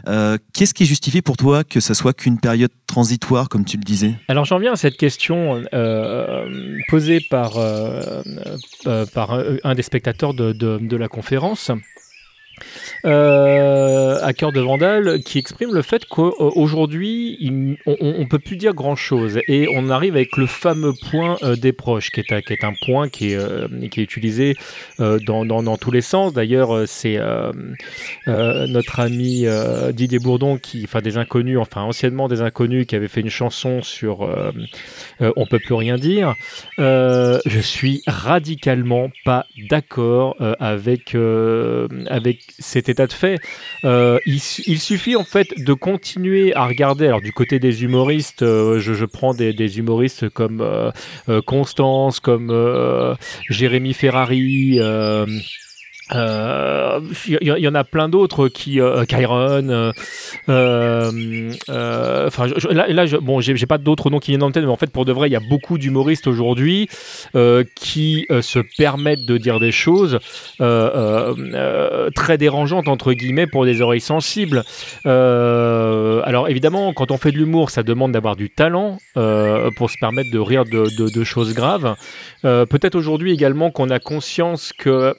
Euh, 0.07 0.37
Qu'est-ce 0.53 0.73
qui 0.73 0.85
justifie 0.85 1.21
pour 1.21 1.37
toi 1.37 1.63
que 1.63 1.79
ça 1.79 1.93
soit 1.93 2.13
qu'une 2.13 2.39
période 2.39 2.71
transitoire, 2.87 3.49
comme 3.49 3.65
tu 3.65 3.77
le 3.77 3.83
disais? 3.83 4.15
Alors 4.27 4.45
j'en 4.45 4.59
viens 4.59 4.73
à 4.73 4.75
cette 4.75 4.97
question 4.97 5.61
euh, 5.73 6.45
posée 6.89 7.19
par, 7.29 7.53
par 9.13 9.33
un, 9.63 9.75
des 9.75 9.81
spectateurs 9.83 10.33
de- 10.33 10.53
de 10.53 10.95
la 10.97 11.07
conférence. 11.07 11.71
Euh, 13.05 14.19
à 14.21 14.33
cœur 14.33 14.51
de 14.51 14.59
Vandal 14.59 15.21
qui 15.23 15.37
exprime 15.37 15.73
le 15.73 15.81
fait 15.81 16.05
qu'aujourd'hui 16.05 17.77
on, 17.85 17.95
on, 18.01 18.25
peut 18.25 18.39
plus 18.39 18.57
dire 18.57 18.73
grand 18.73 18.95
chose 18.95 19.39
et 19.47 19.67
on 19.73 19.89
arrive 19.89 20.15
avec 20.15 20.37
le 20.37 20.45
fameux 20.45 20.93
point 21.09 21.37
euh, 21.43 21.55
des 21.55 21.71
proches 21.71 22.11
qui 22.11 22.19
est, 22.19 22.63
un 22.63 22.73
point 22.85 23.09
qui 23.09 23.31
est, 23.31 23.35
euh, 23.35 23.67
utilisé 23.97 24.55
dans, 24.97 25.45
dans, 25.45 25.77
tous 25.77 25.91
les 25.91 26.01
sens. 26.01 26.33
D'ailleurs 26.33 26.87
c'est 26.87 27.19
notre 28.27 28.99
ami 28.99 29.45
Didier 29.93 30.19
Bourdon 30.19 30.57
qui 30.57 30.83
enfin 30.83 31.01
des 31.01 31.17
inconnus 31.17 31.57
enfin 31.57 31.81
anciennement 31.81 32.27
des 32.27 32.41
inconnus 32.41 32.85
qui 32.85 32.95
avait 32.95 33.07
fait 33.07 33.21
une 33.21 33.29
chanson 33.29 33.81
sur 33.81 34.29
on 35.19 35.45
peut 35.45 35.59
plus 35.59 35.75
rien 35.75 35.97
dire. 35.97 36.35
Je 36.77 37.59
suis 37.61 38.01
radicalement 38.07 39.09
pas 39.25 39.45
d'accord 39.69 40.35
avec 40.59 41.15
cet 42.57 42.89
état 42.89 43.07
de 43.07 43.13
fait. 43.13 43.39
Euh, 43.83 44.19
il, 44.25 44.39
suffit 44.39 45.15
en 45.15 45.23
fait 45.23 45.47
de 45.57 45.73
continuer 45.73 46.55
à 46.55 46.65
regarder. 46.65 47.07
Alors 47.07 47.21
du 47.21 47.33
côté 47.33 47.59
des 47.59 47.83
humoristes, 47.83 48.41
euh, 48.41 48.79
je, 48.79 49.05
prends 49.05 49.33
des, 49.33 49.79
humoristes 49.79 50.29
comme 50.29 50.61
euh, 50.61 51.41
Constance, 51.45 52.19
comme 52.19 52.49
Jérémy 53.49 53.93
Ferrari. 53.93 54.79
Il 56.11 56.17
euh, 56.17 56.99
y, 57.39 57.67
en 57.67 57.75
a 57.75 57.83
plein 57.83 58.09
d'autres 58.09 58.47
qui 58.47 58.81
euh, 58.81 59.05
Kyron 59.05 59.91
euh, 60.49 61.51
enfin 61.67 62.47
là, 62.71 63.05
je, 63.05 63.17
bon 63.17 63.41
j'ai 63.41 63.65
pas 63.67 63.77
d'autres 63.77 64.09
noms 64.09 64.17
qui 64.17 64.31
viennent 64.31 64.41
en 64.41 64.49
tête 64.49 64.63
mais 64.63 64.71
en 64.71 64.75
fait 64.75 64.91
pour 64.91 65.05
de 65.05 65.11
vrai 65.11 65.29
il 65.29 65.33
y 65.33 65.35
a 65.35 65.41
beaucoup 65.41 65.77
d'humoristes 65.77 66.25
aujourd'hui 66.25 66.89
qui 67.75 68.25
se 68.41 68.59
permettent 68.77 69.25
de 69.25 69.37
dire 69.37 69.59
des 69.59 69.71
choses 69.71 70.17
très 70.57 72.37
dérangeantes 72.39 72.87
entre 72.87 73.13
guillemets 73.13 73.45
pour 73.45 73.65
des 73.65 73.81
oreilles 73.81 74.01
sensibles. 74.01 74.63
Alors 75.05 76.49
évidemment 76.49 76.91
quand 76.93 77.11
on 77.11 77.17
fait 77.17 77.31
de 77.31 77.37
l'humour 77.37 77.69
ça 77.69 77.83
demande 77.83 78.13
d'avoir 78.13 78.35
du 78.35 78.49
talent 78.49 78.97
pour 79.13 79.91
se 79.91 79.97
permettre 79.99 80.31
de 80.31 80.39
rire 80.39 80.63
de 80.65 81.23
choses 81.23 81.53
graves. 81.53 81.95
Peut-être 82.41 82.95
aujourd'hui 82.95 83.31
également 83.31 83.69
qu'on 83.69 83.91
a 83.91 83.99
conscience 83.99 84.73
que 84.75 85.13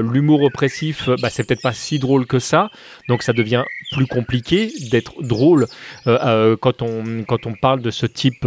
l'humour 0.00 0.29
oppressif, 0.38 1.08
euh, 1.08 1.16
bah, 1.20 1.28
c'est 1.30 1.44
peut-être 1.44 1.62
pas 1.62 1.72
si 1.72 1.98
drôle 1.98 2.26
que 2.26 2.38
ça, 2.38 2.70
donc 3.08 3.22
ça 3.22 3.32
devient 3.32 3.64
plus 3.92 4.06
compliqué 4.06 4.72
d'être 4.90 5.22
drôle 5.22 5.66
euh, 6.06 6.18
euh, 6.24 6.56
quand, 6.56 6.82
on, 6.82 7.24
quand 7.26 7.46
on 7.46 7.54
parle 7.54 7.82
de 7.82 7.90
ce 7.90 8.06
type, 8.06 8.46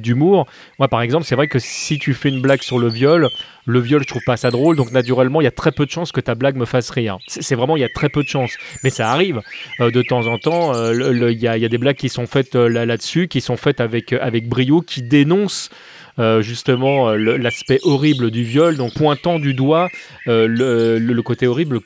d'humour. 0.00 0.46
Moi, 0.78 0.88
par 0.88 1.02
exemple, 1.02 1.24
c'est 1.24 1.34
vrai 1.34 1.48
que 1.48 1.58
si 1.58 1.98
tu 1.98 2.14
fais 2.14 2.28
une 2.28 2.40
blague 2.40 2.62
sur 2.62 2.78
le 2.78 2.88
viol, 2.88 3.28
le 3.66 3.80
viol, 3.80 4.02
je 4.02 4.06
trouve 4.06 4.22
pas 4.24 4.36
ça 4.36 4.50
drôle, 4.50 4.76
donc 4.76 4.92
naturellement, 4.92 5.40
il 5.40 5.44
y 5.44 5.48
a 5.48 5.52
très 5.52 5.72
peu 5.72 5.84
de 5.84 5.90
chances 5.90 6.12
que 6.12 6.20
ta 6.20 6.34
blague 6.34 6.56
me 6.56 6.64
fasse 6.64 6.90
rire. 6.90 7.18
C'est 7.26 7.54
vraiment, 7.54 7.76
il 7.76 7.80
y 7.80 7.84
a 7.84 7.88
très 7.88 8.08
peu 8.08 8.22
de 8.22 8.28
chances. 8.28 8.52
Mais 8.82 8.90
ça 8.90 9.10
arrive 9.10 9.42
de 9.80 10.02
temps 10.02 10.26
en 10.26 10.38
temps. 10.38 10.72
Il 10.92 11.32
y, 11.32 11.46
a, 11.46 11.68
des 11.68 11.78
blagues 11.78 11.96
qui 11.96 12.08
sont 12.08 12.26
faites 12.26 12.54
là-dessus, 12.54 13.28
qui 13.28 13.40
sont 13.40 13.56
faites 13.56 13.80
avec, 13.80 14.12
avec 14.12 14.48
brio, 14.48 14.80
qui 14.80 15.02
dénoncent 15.02 15.70
euh, 16.18 16.42
justement 16.42 17.10
euh, 17.10 17.38
l'aspect 17.38 17.78
horrible 17.82 18.30
du 18.30 18.42
viol, 18.42 18.76
donc 18.76 18.94
pointant 18.94 19.38
du 19.38 19.54
doigt 19.54 19.88
euh, 20.26 20.46
le, 20.48 21.22
côté 21.22 21.46
horrible 21.46 21.80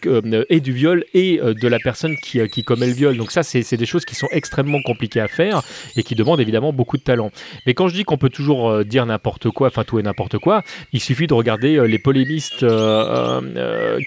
et 0.49 0.61
du 0.61 0.73
viol 0.73 1.05
et 1.13 1.39
de 1.39 1.69
la 1.69 1.79
personne 1.79 2.17
qui, 2.17 2.47
qui 2.49 2.63
commet 2.63 2.87
le 2.87 2.93
viol. 2.93 3.17
Donc 3.17 3.33
ça, 3.33 3.43
c'est 3.43 3.77
des 3.77 3.87
choses 3.87 4.05
qui 4.05 4.15
sont 4.15 4.29
extrêmement 4.31 4.81
compliquées 4.81 5.21
à 5.21 5.29
faire 5.29 5.63
et 5.97 6.03
qui 6.03 6.15
demandent 6.15 6.41
évidemment 6.41 6.73
beaucoup 6.73 6.97
de 6.97 7.03
talent. 7.03 7.31
Mais 7.67 7.75
quand 7.75 7.89
je 7.89 7.95
dis 7.95 8.05
qu'on 8.05 8.17
peut 8.17 8.29
toujours 8.29 8.85
dire 8.85 9.05
n'importe 9.07 9.51
quoi, 9.51 9.69
enfin 9.69 9.83
tout 9.83 9.99
et 9.99 10.03
n'importe 10.03 10.39
quoi, 10.39 10.63
il 10.93 11.01
suffit 11.01 11.27
de 11.27 11.35
regarder 11.35 11.87
les 11.87 11.99
polémistes 11.99 12.65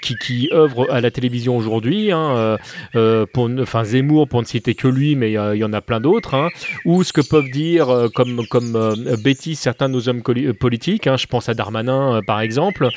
qui, 0.01 0.15
qui 0.15 0.49
œuvrent 0.53 0.89
à 0.89 1.01
la 1.01 1.11
télévision 1.11 1.57
aujourd'hui, 1.57 2.11
hein, 2.13 2.57
enfin 2.95 3.83
Zemmour 3.83 4.29
pour 4.29 4.41
ne 4.41 4.47
citer 4.47 4.75
que 4.75 4.87
lui, 4.87 5.15
mais 5.15 5.31
il 5.33 5.57
y 5.57 5.63
en 5.63 5.73
a 5.73 5.81
plein 5.81 5.99
d'autres, 5.99 6.35
hein, 6.35 6.47
ou 6.85 7.03
ce 7.03 7.11
que 7.11 7.21
peuvent 7.21 7.51
dire 7.51 8.07
comme, 8.15 8.47
comme 8.47 8.95
Betty 9.23 9.55
certains 9.55 9.89
de 9.89 9.93
nos 9.93 10.06
hommes 10.07 10.21
euh, 10.29 10.53
politiques. 10.53 11.07
Hein, 11.07 11.17
je 11.17 11.27
pense 11.27 11.49
à 11.49 11.53
Darmanin, 11.53 12.17
euh, 12.17 12.21
par 12.21 12.41
exemple. 12.41 12.89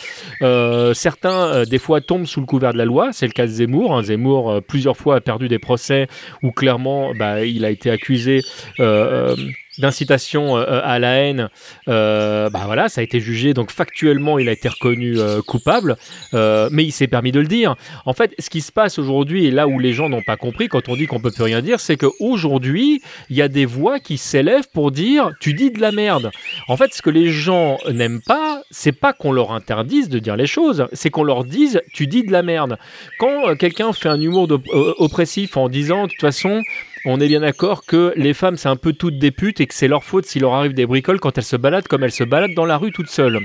Euh, 0.42 0.94
certains, 0.94 1.64
des 1.64 1.78
fois, 1.78 2.00
tombent 2.00 2.26
sous 2.26 2.40
le 2.40 2.46
couvert 2.46 2.72
de 2.72 2.78
la 2.78 2.84
loi. 2.84 3.10
C'est 3.12 3.26
le 3.26 3.32
cas 3.32 3.46
de 3.46 3.52
Zemmour. 3.52 3.96
Hein. 3.96 4.02
Zemmour, 4.02 4.62
plusieurs 4.66 4.96
fois, 4.96 5.16
a 5.16 5.20
perdu 5.20 5.48
des 5.48 5.58
procès 5.58 6.06
où 6.42 6.50
clairement, 6.52 7.12
bah, 7.14 7.44
il 7.44 7.64
a 7.64 7.70
été 7.70 7.90
accusé 7.90 8.42
d'incitation 9.78 10.56
euh, 10.56 10.80
à 10.82 10.98
la 10.98 11.14
haine, 11.16 11.48
euh, 11.88 12.50
bah 12.50 12.62
voilà, 12.64 12.88
ça 12.88 13.00
a 13.00 13.04
été 13.04 13.20
jugé, 13.20 13.54
donc 13.54 13.70
factuellement 13.70 14.38
il 14.38 14.48
a 14.48 14.52
été 14.52 14.68
reconnu 14.68 15.18
euh, 15.18 15.42
coupable, 15.42 15.96
mais 16.32 16.84
il 16.84 16.92
s'est 16.92 17.06
permis 17.06 17.32
de 17.32 17.40
le 17.40 17.46
dire. 17.46 17.76
En 18.06 18.12
fait, 18.12 18.34
ce 18.38 18.50
qui 18.50 18.60
se 18.60 18.72
passe 18.72 18.98
aujourd'hui, 18.98 19.46
et 19.46 19.50
là 19.50 19.68
où 19.68 19.78
les 19.78 19.92
gens 19.92 20.08
n'ont 20.08 20.22
pas 20.22 20.36
compris 20.36 20.68
quand 20.68 20.88
on 20.88 20.96
dit 20.96 21.06
qu'on 21.06 21.20
peut 21.20 21.30
plus 21.30 21.44
rien 21.44 21.62
dire, 21.62 21.80
c'est 21.80 21.96
qu'aujourd'hui, 21.96 23.00
il 23.28 23.36
y 23.36 23.42
a 23.42 23.48
des 23.48 23.66
voix 23.66 24.00
qui 24.00 24.18
s'élèvent 24.18 24.68
pour 24.72 24.90
dire 24.90 25.30
tu 25.40 25.54
dis 25.54 25.70
de 25.70 25.80
la 25.80 25.92
merde. 25.92 26.30
En 26.68 26.76
fait, 26.76 26.92
ce 26.92 27.02
que 27.02 27.10
les 27.10 27.30
gens 27.30 27.78
n'aiment 27.90 28.22
pas, 28.22 28.62
c'est 28.70 28.92
pas 28.92 29.12
qu'on 29.12 29.32
leur 29.32 29.52
interdise 29.52 30.08
de 30.08 30.18
dire 30.18 30.36
les 30.36 30.46
choses, 30.46 30.86
c'est 30.92 31.10
qu'on 31.10 31.24
leur 31.24 31.44
dise 31.44 31.80
tu 31.92 32.06
dis 32.06 32.24
de 32.24 32.32
la 32.32 32.42
merde. 32.42 32.78
Quand 33.18 33.56
quelqu'un 33.56 33.92
fait 33.92 34.08
un 34.08 34.20
humour 34.20 34.48
oppressif 34.98 35.56
en 35.56 35.68
disant 35.68 36.04
de 36.04 36.10
toute 36.10 36.20
façon, 36.20 36.62
on 37.04 37.20
est 37.20 37.28
bien 37.28 37.40
d'accord 37.40 37.84
que 37.86 38.12
les 38.16 38.34
femmes, 38.34 38.56
c'est 38.56 38.68
un 38.68 38.76
peu 38.76 38.92
toutes 38.92 39.18
des 39.18 39.30
putes 39.30 39.60
et 39.60 39.66
que 39.66 39.74
c'est 39.74 39.88
leur 39.88 40.04
faute 40.04 40.26
s'il 40.26 40.42
leur 40.42 40.54
arrive 40.54 40.74
des 40.74 40.86
bricoles 40.86 41.20
quand 41.20 41.38
elles 41.38 41.44
se 41.44 41.56
baladent 41.56 41.88
comme 41.88 42.04
elles 42.04 42.12
se 42.12 42.24
baladent 42.24 42.54
dans 42.54 42.66
la 42.66 42.76
rue 42.76 42.92
toutes 42.92 43.08
seules. 43.08 43.40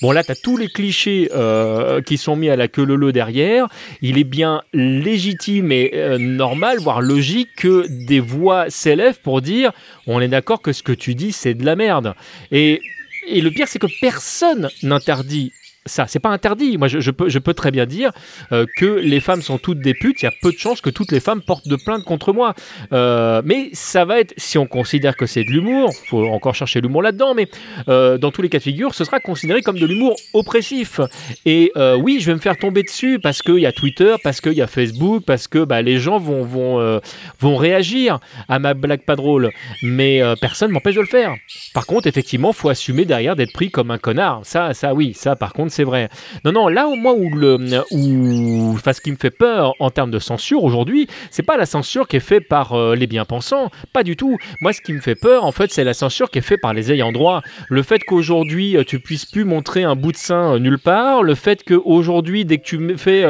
Bon, 0.00 0.12
là, 0.12 0.24
tu 0.24 0.32
as 0.32 0.34
tous 0.34 0.56
les 0.56 0.68
clichés 0.68 1.30
euh, 1.34 2.00
qui 2.00 2.16
sont 2.16 2.36
mis 2.36 2.48
à 2.48 2.56
la 2.56 2.68
queue 2.68 2.84
leu 2.84 3.12
derrière. 3.12 3.68
Il 4.00 4.18
est 4.18 4.24
bien 4.24 4.62
légitime 4.72 5.70
et 5.72 5.90
euh, 5.94 6.18
normal, 6.18 6.78
voire 6.78 7.00
logique, 7.00 7.50
que 7.56 7.86
des 8.06 8.20
voix 8.20 8.70
s'élèvent 8.70 9.20
pour 9.20 9.42
dire 9.42 9.72
on 10.06 10.20
est 10.20 10.28
d'accord 10.28 10.62
que 10.62 10.72
ce 10.72 10.82
que 10.82 10.92
tu 10.92 11.14
dis, 11.14 11.32
c'est 11.32 11.54
de 11.54 11.64
la 11.64 11.76
merde. 11.76 12.14
Et 12.50 12.80
et 13.26 13.40
le 13.40 13.50
pire, 13.50 13.68
c'est 13.68 13.78
que 13.78 13.86
personne 14.00 14.68
n'interdit 14.82 15.52
ça, 15.86 16.06
c'est 16.06 16.18
pas 16.18 16.30
interdit. 16.30 16.78
Moi, 16.78 16.88
je, 16.88 17.10
peux, 17.10 17.54
très 17.54 17.70
bien 17.70 17.86
dire 17.86 18.10
euh, 18.52 18.66
que 18.76 18.86
les 18.86 19.20
femmes 19.20 19.42
sont 19.42 19.58
toutes 19.58 19.80
des 19.80 19.94
putes. 19.94 20.22
Il 20.22 20.24
y 20.24 20.28
a 20.28 20.32
peu 20.42 20.50
de 20.50 20.58
chances 20.58 20.80
que 20.80 20.90
toutes 20.90 21.12
les 21.12 21.20
femmes 21.20 21.42
portent 21.42 21.68
de 21.68 21.76
plainte 21.76 22.04
contre 22.04 22.32
moi. 22.32 22.54
Euh, 22.92 23.42
mais 23.44 23.68
ça 23.72 24.04
va 24.04 24.20
être, 24.20 24.32
si 24.36 24.56
on 24.56 24.66
considère 24.66 25.16
que 25.16 25.26
c'est 25.26 25.44
de 25.44 25.50
l'humour, 25.50 25.92
faut 26.08 26.26
encore 26.26 26.54
chercher 26.54 26.80
l'humour 26.80 27.02
là-dedans, 27.02 27.34
mais 27.34 27.48
euh, 27.88 28.16
dans 28.18 28.30
tous 28.30 28.40
les 28.40 28.48
cas 28.48 28.58
de 28.58 28.62
figure, 28.62 28.94
ce 28.94 29.04
sera 29.04 29.20
considéré 29.20 29.60
comme 29.60 29.78
de 29.78 29.86
l'humour 29.86 30.16
oppressif. 30.32 31.00
Et 31.44 31.72
oui, 31.98 32.18
je 32.20 32.26
vais 32.26 32.34
me 32.34 32.40
faire 32.40 32.56
tomber 32.56 32.82
dessus 32.82 33.18
parce 33.22 33.42
qu'il 33.42 33.58
y 33.58 33.66
a 33.66 33.72
Twitter, 33.72 34.14
parce 34.22 34.40
qu'il 34.40 34.52
y 34.52 34.62
a 34.62 34.66
Facebook, 34.66 35.24
parce 35.26 35.48
que 35.48 35.64
bah, 35.64 35.82
les 35.82 35.98
gens 35.98 36.18
vont, 36.18 36.44
vont, 36.44 37.00
vont 37.40 37.56
réagir 37.56 38.20
à 38.48 38.58
ma 38.58 38.74
blague 38.74 39.04
pas 39.04 39.16
drôle. 39.16 39.50
Mais 39.82 40.22
personne 40.40 40.70
m'empêche 40.70 40.94
de 40.94 41.00
le 41.00 41.06
faire. 41.06 41.34
Par 41.74 41.86
contre, 41.86 42.06
effectivement, 42.06 42.52
faut 42.52 42.68
assumer 42.68 43.04
derrière 43.04 43.36
d'être 43.36 43.52
pris 43.52 43.70
comme 43.70 43.90
un 43.90 43.98
connard. 43.98 44.40
Ça, 44.44 44.74
ça, 44.74 44.94
oui, 44.94 45.12
ça, 45.14 45.36
par 45.36 45.52
contre, 45.52 45.73
c'est 45.74 45.84
vrai. 45.84 46.08
Non, 46.44 46.52
non, 46.52 46.68
là 46.68 46.86
au 46.86 46.94
moins 46.94 47.12
où 47.12 47.28
le, 47.34 47.58
où, 47.90 48.72
enfin, 48.74 48.92
ce 48.92 49.00
qui 49.00 49.10
me 49.10 49.16
fait 49.16 49.30
peur 49.30 49.74
en 49.80 49.90
termes 49.90 50.10
de 50.10 50.18
censure 50.18 50.62
aujourd'hui, 50.62 51.08
c'est 51.30 51.42
pas 51.42 51.56
la 51.56 51.66
censure 51.66 52.06
qui 52.06 52.16
est 52.16 52.20
faite 52.20 52.48
par 52.48 52.72
euh, 52.72 52.94
les 52.94 53.06
bien-pensants, 53.06 53.70
pas 53.92 54.04
du 54.04 54.16
tout. 54.16 54.38
Moi, 54.60 54.72
ce 54.72 54.80
qui 54.80 54.92
me 54.92 55.00
fait 55.00 55.16
peur, 55.16 55.44
en 55.44 55.52
fait, 55.52 55.72
c'est 55.72 55.84
la 55.84 55.94
censure 55.94 56.30
qui 56.30 56.38
est 56.38 56.42
faite 56.42 56.60
par 56.60 56.74
les 56.74 56.92
ayants 56.92 57.12
droit. 57.12 57.42
Le 57.68 57.82
fait 57.82 58.04
qu'aujourd'hui 58.04 58.76
euh, 58.76 58.84
tu 58.84 59.00
puisses 59.00 59.26
plus 59.26 59.44
montrer 59.44 59.82
un 59.82 59.96
bout 59.96 60.12
de 60.12 60.16
sein 60.16 60.54
euh, 60.54 60.58
nulle 60.58 60.78
part, 60.78 61.22
le 61.22 61.34
fait 61.34 61.64
qu'aujourd'hui, 61.64 62.44
dès 62.44 62.58
que 62.58 62.64
tu 62.64 62.96
fais, 62.96 63.24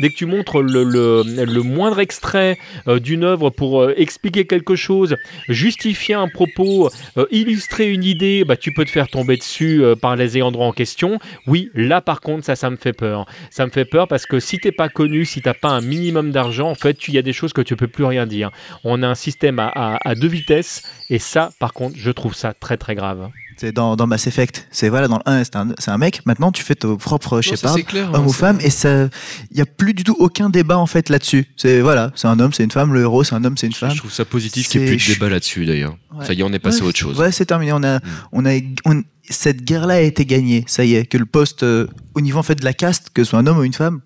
dès 0.00 0.10
que 0.10 0.14
tu 0.14 0.26
montres 0.26 0.60
le, 0.60 0.84
le, 0.84 1.62
moindre 1.62 2.00
extrait 2.00 2.58
d'une 2.86 3.24
œuvre 3.24 3.50
pour 3.50 3.90
expliquer 3.90 4.46
quelque 4.46 4.76
chose, 4.76 5.16
justifier 5.48 6.14
un 6.14 6.28
propos, 6.28 6.90
illustrer 7.30 7.90
une 7.90 8.04
idée, 8.04 8.44
bah, 8.44 8.56
tu 8.56 8.72
peux 8.72 8.84
te 8.84 8.90
faire 8.90 9.08
tomber 9.08 9.36
dessus 9.36 9.82
par 10.00 10.16
les 10.16 10.36
ayants 10.36 10.52
droit 10.52 10.66
en 10.66 10.72
question. 10.72 11.18
Oui, 11.46 11.70
Là, 11.88 12.02
par 12.02 12.20
contre, 12.20 12.44
ça, 12.44 12.54
ça 12.54 12.68
me 12.68 12.76
fait 12.76 12.92
peur. 12.92 13.24
Ça 13.50 13.64
me 13.64 13.70
fait 13.70 13.86
peur 13.86 14.08
parce 14.08 14.26
que 14.26 14.40
si 14.40 14.58
t'es 14.58 14.72
pas 14.72 14.90
connu, 14.90 15.24
si 15.24 15.40
t'as 15.40 15.54
pas 15.54 15.70
un 15.70 15.80
minimum 15.80 16.32
d'argent, 16.32 16.68
en 16.68 16.74
fait, 16.74 17.08
il 17.08 17.14
y 17.14 17.18
a 17.18 17.22
des 17.22 17.32
choses 17.32 17.54
que 17.54 17.62
tu 17.62 17.76
peux 17.76 17.88
plus 17.88 18.04
rien 18.04 18.26
dire. 18.26 18.50
On 18.84 19.02
a 19.02 19.08
un 19.08 19.14
système 19.14 19.58
à, 19.58 20.14
deux 20.14 20.28
vitesses 20.28 20.82
et 21.08 21.18
ça, 21.18 21.50
par 21.58 21.72
contre, 21.72 21.96
je 21.96 22.10
trouve 22.10 22.34
ça 22.34 22.52
très 22.52 22.76
très 22.76 22.94
grave. 22.94 23.30
C'est 23.58 23.72
dans, 23.72 23.96
dans, 23.96 24.06
Mass 24.06 24.26
Effect. 24.28 24.68
C'est 24.70 24.88
voilà, 24.88 25.08
dans 25.08 25.16
le 25.16 25.28
1, 25.28 25.44
c'est 25.44 25.56
un, 25.56 25.74
un, 25.86 25.98
mec. 25.98 26.24
Maintenant, 26.26 26.52
tu 26.52 26.62
fais 26.62 26.76
ton 26.76 26.96
propre 26.96 27.40
Shepard, 27.40 27.74
homme 27.74 28.14
hein, 28.14 28.24
ou 28.24 28.32
femme, 28.32 28.58
et 28.62 28.70
ça, 28.70 29.08
il 29.50 29.56
y 29.56 29.60
a 29.60 29.66
plus 29.66 29.94
du 29.94 30.04
tout 30.04 30.16
aucun 30.18 30.48
débat 30.48 30.78
en 30.78 30.86
fait 30.86 31.08
là-dessus. 31.08 31.46
C'est 31.56 31.80
voilà, 31.80 32.12
c'est 32.14 32.28
un 32.28 32.38
homme, 32.38 32.52
c'est 32.52 32.62
une 32.62 32.70
femme. 32.70 32.94
Le 32.94 33.00
héros, 33.00 33.24
c'est 33.24 33.34
un 33.34 33.44
homme, 33.44 33.56
c'est 33.56 33.66
une 33.66 33.72
femme. 33.72 33.90
Je 33.90 33.98
trouve 33.98 34.12
ça 34.12 34.24
positif 34.24 34.68
qu'il 34.68 34.80
n'y 34.80 34.86
ait 34.86 34.96
plus 34.96 35.08
de 35.08 35.14
débat 35.14 35.28
là-dessus 35.28 35.66
d'ailleurs. 35.66 35.96
Ça 36.22 36.34
y 36.34 36.40
est, 36.40 36.42
on 36.44 36.52
est 36.52 36.60
passé 36.60 36.82
à 36.82 36.84
autre 36.84 36.98
chose. 36.98 37.18
Ouais, 37.18 37.32
c'est 37.32 37.46
terminé. 37.46 37.72
On 37.72 37.82
a, 37.82 37.98
mm. 37.98 38.02
on 38.32 38.46
a, 38.46 38.58
on, 38.84 39.02
cette 39.28 39.64
guerre-là 39.64 39.94
a 39.94 40.00
été 40.00 40.24
gagnée. 40.24 40.64
Ça 40.68 40.84
y 40.84 40.94
est, 40.94 41.06
que 41.06 41.18
le 41.18 41.26
poste 41.26 41.64
euh, 41.64 41.88
au 42.14 42.20
niveau 42.20 42.38
en 42.38 42.44
fait 42.44 42.54
de 42.54 42.64
la 42.64 42.74
caste, 42.74 43.10
que 43.12 43.24
ce 43.24 43.30
soit 43.30 43.40
un 43.40 43.46
homme 43.48 43.58
ou 43.58 43.64
une 43.64 43.74
femme, 43.74 44.00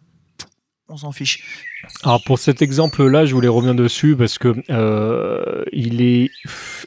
on 0.88 0.96
s'en 0.96 1.12
fiche. 1.12 1.42
Alors 2.04 2.22
pour 2.22 2.38
cet 2.38 2.62
exemple-là, 2.62 3.24
je 3.24 3.34
voulais 3.34 3.48
revenir 3.48 3.74
dessus 3.74 4.16
parce 4.16 4.38
que 4.38 4.54
euh, 4.70 5.64
il 5.72 6.02
est 6.02 6.30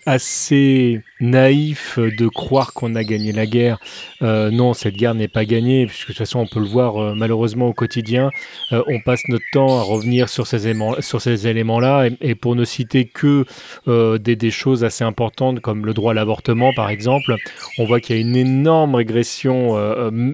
assez 0.06 1.02
naïf 1.20 1.98
de 2.00 2.28
croire 2.28 2.74
qu'on 2.74 2.96
a 2.96 3.04
gagné 3.04 3.32
la 3.32 3.46
guerre. 3.46 3.80
Euh, 4.22 4.52
non, 4.52 4.74
cette 4.74 4.96
guerre 4.96 5.16
n'est 5.16 5.28
pas 5.28 5.46
gagnée, 5.46 5.86
puisque 5.86 6.08
de 6.10 6.14
toute 6.14 6.18
façon 6.18 6.40
on 6.40 6.48
peut 6.48 6.60
le 6.60 6.68
voir 6.68 6.98
euh, 6.98 7.14
malheureusement 7.16 7.68
au 7.68 7.74
quotidien. 7.74 8.30
On 8.72 9.00
passe 9.00 9.22
notre 9.30 9.46
temps 9.54 9.80
à 9.80 9.82
revenir 9.82 10.30
sur 10.30 10.48
ces 10.48 10.68
éléments, 10.68 10.96
sur 11.00 11.22
ces 11.22 11.48
éléments-là, 11.48 12.10
et, 12.22 12.36
pour 12.36 12.56
ne 12.56 12.66
citer 12.66 13.06
que 13.06 13.46
des, 13.88 14.52
choses 14.52 14.84
assez 14.84 15.04
importantes 15.04 15.60
comme 15.60 15.86
le 15.86 15.94
droit 15.94 16.12
à 16.12 16.14
l'avortement 16.14 16.72
par 16.76 16.90
exemple, 16.90 17.36
on 17.78 17.86
voit 17.86 18.00
qu'il 18.00 18.16
y 18.16 18.20
a 18.20 18.22
une 18.22 18.36
énorme 18.36 18.96
régression 18.96 19.76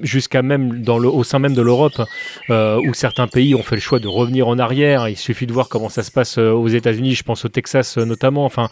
jusqu'à 0.03 0.41
même 0.41 0.83
au 0.87 1.23
sein 1.23 1.39
même 1.39 1.53
de 1.53 1.61
l'Europe, 1.61 2.01
où 2.49 2.93
certains 2.93 3.27
pays 3.27 3.55
ont 3.55 3.63
fait 3.63 3.75
le 3.75 3.81
choix 3.81 3.99
de 3.99 4.07
revenir 4.07 4.47
en 4.47 4.50
arrière. 4.59 5.09
Il 5.09 5.17
suffit 5.17 5.47
de 5.47 5.53
voir 5.53 5.69
comment 5.69 5.89
ça 5.89 6.03
se 6.03 6.11
passe 6.11 6.37
aux 6.37 6.67
États-Unis, 6.67 7.15
je 7.15 7.23
pense 7.23 7.45
au 7.45 7.49
Texas 7.49 7.97
notamment. 7.97 8.45
Enfin, 8.45 8.69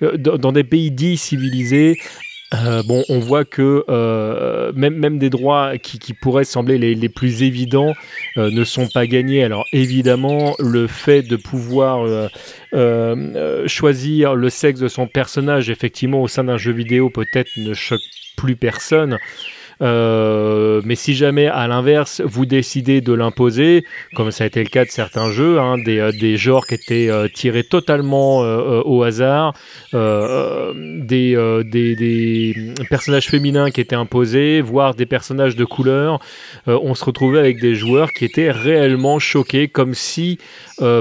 dans, 0.00 0.36
dans 0.38 0.52
des 0.52 0.64
pays 0.64 0.90
dits 0.90 1.16
civilisés, 1.16 1.98
euh, 2.54 2.82
bon, 2.84 3.02
on 3.08 3.18
voit 3.18 3.44
que 3.44 3.84
euh, 3.88 4.72
même, 4.74 4.94
même 4.94 5.18
des 5.18 5.30
droits 5.30 5.78
qui, 5.78 5.98
qui 5.98 6.12
pourraient 6.12 6.44
sembler 6.44 6.78
les, 6.78 7.08
plus 7.08 7.42
évidents 7.42 7.92
euh, 8.36 8.50
ne 8.50 8.62
sont 8.62 8.86
pas 8.86 9.06
gagnés. 9.06 9.42
Alors 9.42 9.64
évidemment, 9.72 10.54
le 10.60 10.86
fait 10.86 11.22
de 11.22 11.36
pouvoir 11.36 12.06
euh, 12.06 12.28
euh, 12.74 13.66
choisir 13.66 14.36
le 14.36 14.48
sexe 14.48 14.78
de 14.78 14.88
son 14.88 15.08
personnage, 15.08 15.70
effectivement, 15.70 16.22
au 16.22 16.28
sein 16.28 16.44
d'un 16.44 16.56
jeu 16.56 16.72
vidéo, 16.72 17.10
peut-être 17.10 17.50
ne 17.56 17.74
choque 17.74 18.00
plus 18.36 18.54
personne. 18.54 19.18
Euh, 19.82 20.80
mais 20.84 20.94
si 20.94 21.14
jamais, 21.14 21.46
à 21.46 21.66
l'inverse, 21.68 22.22
vous 22.24 22.46
décidez 22.46 23.00
de 23.00 23.12
l'imposer, 23.12 23.84
comme 24.14 24.30
ça 24.30 24.44
a 24.44 24.46
été 24.46 24.62
le 24.62 24.68
cas 24.68 24.84
de 24.84 24.90
certains 24.90 25.30
jeux, 25.30 25.58
hein, 25.58 25.76
des, 25.78 25.98
euh, 25.98 26.12
des, 26.12 26.36
genres 26.36 26.66
qui 26.66 26.74
étaient 26.74 27.08
euh, 27.10 27.28
tirés 27.28 27.64
totalement 27.64 28.38
au 28.38 29.02
hasard, 29.02 29.54
des, 29.92 31.62
des, 31.64 31.96
des, 31.96 32.74
personnages 32.88 33.28
féminins 33.28 33.70
qui 33.70 33.80
étaient 33.80 33.96
imposés, 33.96 34.60
voire 34.60 34.94
des 34.94 35.06
personnages 35.06 35.56
de 35.56 35.64
couleur, 35.64 36.20
on 36.66 36.94
se 36.94 37.04
retrouvait 37.04 37.38
avec 37.38 37.60
des 37.60 37.74
joueurs 37.74 38.12
qui 38.12 38.24
étaient 38.24 38.50
réellement 38.50 39.18
choqués, 39.18 39.68
comme 39.68 39.94
si 39.94 40.38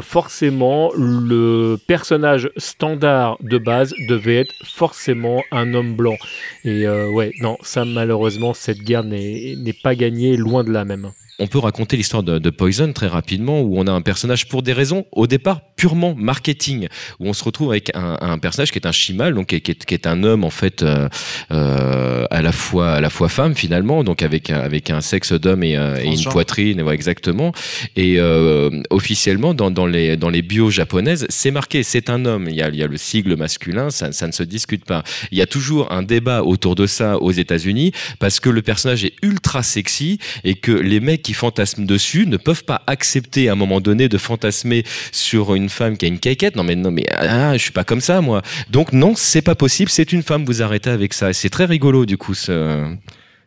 forcément 0.01 0.91
le 0.97 1.77
personnage 1.87 2.49
standard 2.57 3.37
de 3.41 3.57
base 3.57 3.93
devait 4.09 4.41
être 4.41 4.53
forcément 4.63 5.43
un 5.51 5.73
homme 5.73 5.95
blanc. 5.95 6.17
Et 6.63 6.87
ouais, 6.87 7.31
non, 7.41 7.57
ça 7.61 7.85
malheureusement, 7.85 8.53
cette 8.65 8.81
guerre 8.81 9.03
n'est 9.03 9.79
pas 9.83 9.93
gagnée, 9.93 10.37
loin 10.37 10.63
de 10.63 10.71
là 10.71 10.85
même 10.85 11.11
on 11.39 11.47
peut 11.47 11.59
raconter 11.59 11.97
l'histoire 11.97 12.23
de, 12.23 12.39
de, 12.39 12.49
Poison 12.49 12.93
très 12.93 13.07
rapidement, 13.07 13.61
où 13.61 13.77
on 13.77 13.87
a 13.87 13.91
un 13.91 14.01
personnage 14.01 14.47
pour 14.47 14.63
des 14.63 14.71
raisons, 14.71 15.05
au 15.11 15.27
départ, 15.27 15.59
purement 15.75 16.15
marketing, 16.15 16.87
où 17.19 17.27
on 17.27 17.33
se 17.33 17.43
retrouve 17.43 17.71
avec 17.71 17.91
un, 17.93 18.17
un 18.21 18.37
personnage 18.37 18.71
qui 18.71 18.79
est 18.79 18.87
un 18.87 18.93
chimal, 18.93 19.33
donc 19.33 19.47
qui 19.47 19.55
est, 19.55 19.85
qui 19.85 19.93
est, 19.93 20.07
un 20.07 20.23
homme 20.23 20.43
en 20.43 20.49
fait 20.49 20.83
euh, 20.83 21.09
euh, 21.51 22.25
à 22.29 22.41
la 22.41 22.51
fois 22.51 22.93
à 22.93 23.01
la 23.01 23.09
fois 23.09 23.27
femme 23.27 23.55
finalement, 23.55 24.03
donc 24.03 24.21
avec 24.21 24.49
avec 24.49 24.89
un 24.89 25.01
sexe 25.01 25.33
d'homme 25.33 25.63
et, 25.63 25.75
euh, 25.75 25.97
et, 25.97 26.05
une 26.05 26.23
poitrine, 26.23 26.81
ouais, 26.81 26.93
exactement. 26.93 27.51
Et 27.95 28.15
euh, 28.19 28.69
officiellement 28.89 29.53
dans, 29.53 29.71
dans 29.71 29.87
les 29.87 30.15
dans 30.15 30.29
les 30.29 30.41
bios 30.41 30.69
japonaises, 30.69 31.25
c'est 31.29 31.51
marqué, 31.51 31.83
c'est 31.83 32.09
un 32.09 32.25
homme. 32.25 32.47
Il 32.49 32.55
y 32.55 32.61
a 32.61 32.69
il 32.69 32.75
y 32.75 32.83
a 32.83 32.87
le 32.87 32.97
sigle 32.97 33.35
masculin, 33.35 33.89
ça, 33.89 34.11
ça 34.11 34.27
ne 34.27 34.31
se 34.31 34.43
discute 34.43 34.85
pas. 34.85 35.03
Il 35.31 35.37
y 35.37 35.41
a 35.41 35.47
toujours 35.47 35.91
un 35.91 36.03
débat 36.03 36.43
autour 36.43 36.75
de 36.75 36.85
ça 36.87 37.17
aux 37.17 37.31
États-Unis 37.31 37.91
parce 38.19 38.39
que 38.39 38.49
le 38.49 38.61
personnage 38.61 39.03
est 39.03 39.15
ultra 39.21 39.63
sexy 39.63 40.19
et 40.43 40.55
que 40.55 40.71
les 40.71 40.99
mecs 40.99 41.24
qui 41.25 41.33
fantasment 41.33 41.87
dessus 41.87 42.27
ne 42.27 42.37
peuvent 42.37 42.65
pas 42.65 42.83
accepter 42.85 43.49
à 43.49 43.53
un 43.53 43.55
moment 43.55 43.81
donné 43.81 44.07
de 44.09 44.17
fantasmer 44.19 44.83
sur 45.11 45.55
une 45.55 45.69
femme 45.69 45.97
qui 45.97 46.05
a 46.05 46.07
une 46.07 46.19
caquette. 46.19 46.55
Non 46.55 46.63
mais 46.63 46.75
non 46.75 46.91
mais 46.91 47.03
ah, 47.17 47.53
je 47.53 47.63
suis 47.63 47.71
pas 47.71 47.83
comme 47.83 48.01
ça 48.01 48.21
moi. 48.21 48.43
Donc 48.69 48.93
non, 48.93 49.13
c'est 49.15 49.41
pas 49.41 49.55
possible. 49.55 49.89
C'est 49.89 50.13
une 50.13 50.21
femme. 50.21 50.45
Vous 50.45 50.61
arrêtez 50.61 50.91
avec 50.91 51.13
ça. 51.13 51.33
C'est 51.33 51.49
très 51.49 51.65
rigolo 51.65 52.05
du 52.05 52.17
coup 52.17 52.35
ce 52.35 52.85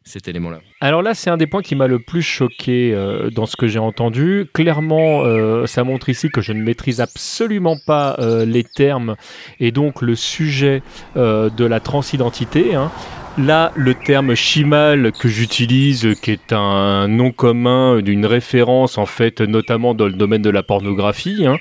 cet 0.08 0.26
élément-là. 0.26 0.60
Alors 0.80 1.02
là, 1.02 1.12
c'est 1.12 1.28
un 1.28 1.36
des 1.36 1.46
points 1.46 1.60
qui 1.60 1.76
m'a 1.76 1.86
le 1.86 1.98
plus 1.98 2.22
choqué 2.22 2.94
euh, 2.94 3.28
dans 3.30 3.44
ce 3.44 3.56
que 3.56 3.66
j'ai 3.66 3.78
entendu. 3.78 4.46
Clairement, 4.54 5.22
euh, 5.24 5.66
ça 5.66 5.84
montre 5.84 6.08
ici 6.08 6.30
que 6.30 6.40
je 6.40 6.54
ne 6.54 6.62
maîtrise 6.62 7.02
absolument 7.02 7.76
pas 7.86 8.16
euh, 8.18 8.46
les 8.46 8.64
termes 8.64 9.16
et 9.60 9.70
donc 9.70 10.00
le 10.00 10.16
sujet 10.16 10.82
de 11.14 11.64
la 11.64 11.80
transidentité. 11.80 12.74
Hein. 12.74 12.90
Là, 13.38 13.72
le 13.76 13.94
terme 13.94 14.34
chimal 14.34 15.12
que 15.12 15.28
j'utilise, 15.28 16.08
qui 16.20 16.32
est 16.32 16.52
un 16.52 17.06
nom 17.06 17.30
commun 17.30 18.00
d'une 18.00 18.26
référence 18.26 18.98
en 18.98 19.06
fait, 19.06 19.40
notamment 19.40 19.94
dans 19.94 20.06
le 20.06 20.12
domaine 20.12 20.42
de 20.42 20.50
la 20.50 20.64
pornographie, 20.64 21.46
hein, 21.46 21.56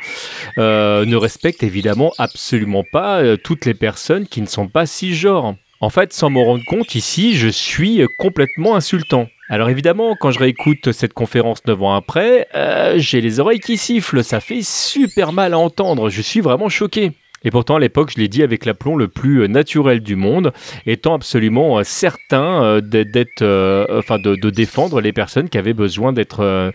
euh, 0.58 1.06
ne 1.06 1.16
respecte 1.16 1.62
évidemment 1.62 2.14
absolument 2.18 2.84
pas 2.92 3.20
euh, 3.20 3.38
toutes 3.38 3.66
les 3.66 3.76
personnes 3.76 4.28
qui 4.28 4.42
ne 4.42 4.48
sont 4.48 4.68
pas 4.68 4.88
cisgenres. 4.88 5.54
En 5.80 5.92
fait, 5.92 6.14
sans 6.14 6.32
me 6.32 6.42
rendre 6.42 6.66
compte, 6.66 6.96
ici, 6.96 7.36
je 7.36 7.48
suis 7.48 8.02
complètement 8.18 8.76
insultant. 8.76 9.28
Alors 9.48 9.70
évidemment, 9.70 10.16
quand 10.20 10.32
je 10.32 10.40
réécoute 10.40 10.92
cette 10.92 11.14
conférence 11.14 11.64
9 11.68 11.84
ans 11.84 11.94
après, 11.94 12.48
euh, 12.56 12.96
j'ai 12.98 13.22
les 13.22 13.40
oreilles 13.40 13.60
qui 13.60 13.78
sifflent, 13.78 14.24
ça 14.24 14.40
fait 14.40 14.64
super 14.64 15.32
mal 15.32 15.54
à 15.54 15.60
entendre, 15.60 16.10
je 16.10 16.22
suis 16.24 16.42
vraiment 16.42 16.70
choqué. 16.70 17.12
Et 17.44 17.52
pourtant, 17.52 17.76
à 17.76 17.80
l'époque, 17.80 18.12
je 18.16 18.20
l'ai 18.20 18.28
dit 18.28 18.44
avec 18.44 18.66
l'aplomb 18.66 18.96
le 18.96 19.08
plus 19.08 19.48
naturel 19.48 20.02
du 20.02 20.16
monde, 20.16 20.52
étant 20.86 21.14
absolument 21.14 21.84
certain 21.84 22.82
d'être, 22.82 23.42
euh, 23.42 23.86
enfin, 24.00 24.20
de, 24.20 24.50
défendre 24.50 25.02
les 25.02 25.14
personnes 25.14 25.50
qui 25.50 25.58
avaient 25.58 25.74
besoin 25.74 26.14
d'être, 26.14 26.42
euh, 26.42 26.72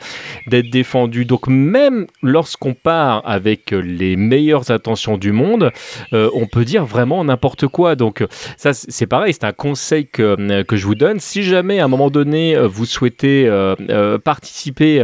d'être 0.49 0.71
défendues. 0.71 1.25
Donc, 1.25 1.49
même 1.49 2.07
lorsqu'on 2.23 2.75
part 2.75 3.23
avec 3.25 3.71
les 3.71 4.17
meilleures 4.17 4.71
intentions 4.71 5.19
du 5.19 5.33
monde, 5.33 5.71
euh, 6.13 6.31
on 6.35 6.47
peut 6.47 6.65
dire 6.65 6.85
vraiment 6.85 7.25
n'importe 7.25 7.67
quoi. 7.67 7.97
Donc, 7.97 8.25
ça, 8.57 8.73
c'est 8.73 9.07
pareil, 9.07 9.33
c'est 9.33 9.45
un 9.45 9.53
conseil 9.53 10.07
que, 10.07 10.63
que 10.63 10.77
je 10.77 10.87
vous 10.87 10.95
donne. 10.95 11.21
Si 11.21 11.43
jamais, 11.43 11.81
à 11.81 11.87
un 11.87 11.89
moment 11.89 12.11
donné, 12.11 12.57
vous 12.67 12.87
souhaitez 12.87 13.47
euh, 13.47 14.19
participer 14.19 15.01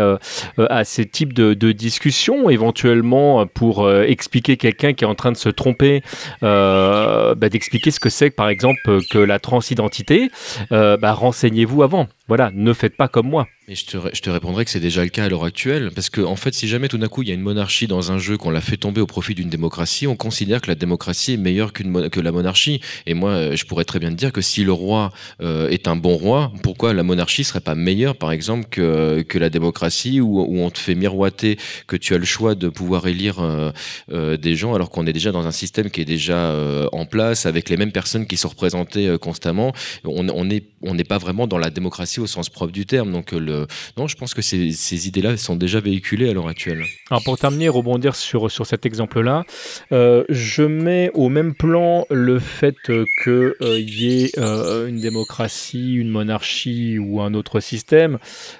à 0.59 0.85
ce 0.85 1.03
type 1.03 1.33
de, 1.33 1.55
de 1.55 1.73
discussion, 1.73 2.51
éventuellement 2.51 3.47
pour 3.47 3.90
expliquer 3.90 4.57
quelqu'un 4.57 4.92
qui 4.92 5.05
est 5.05 5.09
en 5.09 5.14
train 5.14 5.33
de 5.33 5.37
se 5.37 5.47
tromper, 5.52 6.02
euh, 6.42 7.34
bah, 7.34 7.48
d'expliquer 7.48 7.90
ce 7.90 8.00
que 8.00 8.08
c'est, 8.08 8.30
par 8.30 8.48
exemple, 8.48 9.00
que 9.11 9.18
la 9.18 9.38
transidentité, 9.38 10.30
euh, 10.72 10.96
bah, 10.96 11.12
renseignez-vous 11.12 11.82
avant. 11.82 12.08
Voilà, 12.28 12.50
ne 12.54 12.72
faites 12.72 12.96
pas 12.96 13.08
comme 13.08 13.28
moi. 13.28 13.46
Je 13.70 13.85
te, 13.85 13.98
je 14.14 14.31
répondrai 14.31 14.64
que 14.64 14.70
c'est 14.70 14.81
déjà 14.81 15.04
le 15.04 15.11
cas 15.11 15.24
à 15.24 15.28
l'heure 15.28 15.44
actuelle, 15.44 15.90
parce 15.94 16.09
que 16.09 16.22
en 16.22 16.37
fait, 16.37 16.54
si 16.54 16.66
jamais 16.66 16.88
tout 16.88 16.96
d'un 16.96 17.09
coup 17.09 17.20
il 17.20 17.28
y 17.28 17.33
a 17.33 17.35
une 17.35 17.42
monarchie 17.42 17.87
dans 17.87 18.11
un 18.11 18.16
jeu 18.16 18.38
qu'on 18.38 18.48
l'a 18.48 18.62
fait 18.62 18.78
tomber 18.78 19.02
au 19.02 19.07
profit 19.07 19.35
d'une 19.35 19.50
démocratie, 19.50 20.07
on 20.07 20.16
considère 20.16 20.62
que 20.62 20.68
la 20.68 20.74
démocratie 20.74 21.35
est 21.35 21.37
meilleure 21.37 21.74
que 21.74 22.20
la 22.20 22.33
monarchie. 22.33 22.81
Et 23.04 23.12
moi, 23.12 23.54
je 23.54 23.64
pourrais 23.66 23.85
très 23.85 23.98
bien 23.98 24.09
te 24.09 24.14
dire 24.14 24.33
que 24.33 24.40
si 24.40 24.64
le 24.64 24.72
roi 24.72 25.12
euh, 25.42 25.68
est 25.68 25.87
un 25.87 25.96
bon 25.96 26.16
roi, 26.16 26.50
pourquoi 26.62 26.94
la 26.94 27.02
monarchie 27.02 27.44
serait 27.44 27.61
pas 27.61 27.74
meilleure, 27.74 28.16
par 28.16 28.33
exemple, 28.33 28.68
que, 28.70 29.38
la 29.38 29.50
démocratie, 29.50 30.22
où, 30.22 30.40
on 30.40 30.70
te 30.70 30.78
fait 30.78 30.94
miroiter 30.94 31.59
que 31.87 31.96
tu 31.96 32.14
as 32.14 32.18
le 32.18 32.24
choix 32.24 32.54
de 32.54 32.70
pouvoir 32.70 33.07
élire 33.07 33.40
euh, 33.40 33.70
euh, 34.11 34.38
des 34.38 34.54
gens, 34.54 34.72
alors 34.72 34.88
qu'on 34.88 35.07
est 35.07 35.12
déjà 35.12 35.31
dans 35.31 35.46
un 35.46 35.52
système 35.52 35.90
qui 35.90 36.00
est 36.00 36.07
déjà 36.07 36.38
euh, 36.38 36.88
en 36.92 37.04
place, 37.04 37.44
avec 37.44 37.68
les 37.68 37.76
mêmes 37.76 37.92
personnes 37.92 38.26
qui 38.26 38.38
sont 38.38 38.48
représentées 38.48 39.09
euh, 39.09 39.18
constamment. 39.18 39.72
On 40.04 40.44
n'est 40.44 41.04
pas 41.04 41.18
vraiment 41.18 41.46
dans 41.46 41.59
la 41.59 41.68
démocratie 41.68 42.20
au 42.20 42.26
sens 42.26 42.48
propre 42.48 42.72
du 42.72 42.87
terme. 42.87 43.12
Donc, 43.12 43.33
le... 43.33 43.58
non, 43.97 44.07
je 44.07 44.16
pense 44.16 44.35
que 44.35 44.42
ces, 44.42 45.07
idées-là 45.09 45.37
sont 45.37 45.57
déjà 45.57 45.81
véhiculées 45.81 46.29
à 46.29 46.33
l'heure 46.33 46.49
actuelle. 46.49 46.85
Alors, 47.11 47.23
pour 47.25 47.38
terminer, 47.38 47.68
rebondir 47.68 48.16
sur, 48.16 48.51
sur 48.51 48.66
cet 48.66 48.87
exemple-là, 48.87 49.44
euh, 49.92 50.25
je 50.29 50.62
mets 50.62 51.11
au 51.14 51.29
même 51.29 51.55
plan 51.55 52.07
le 52.11 52.38
fait 52.38 52.75
qu'il 52.85 52.94
euh, 53.33 53.81
y 53.81 54.25
ait 54.25 54.31
euh, 54.38 54.88
une 54.88 55.01
démocratie, 55.01 55.94
une 55.94 56.11
monarchie 56.11 56.99
ou 56.99 57.21
un 57.21 57.35
autre 57.35 57.61
système. 57.61 58.18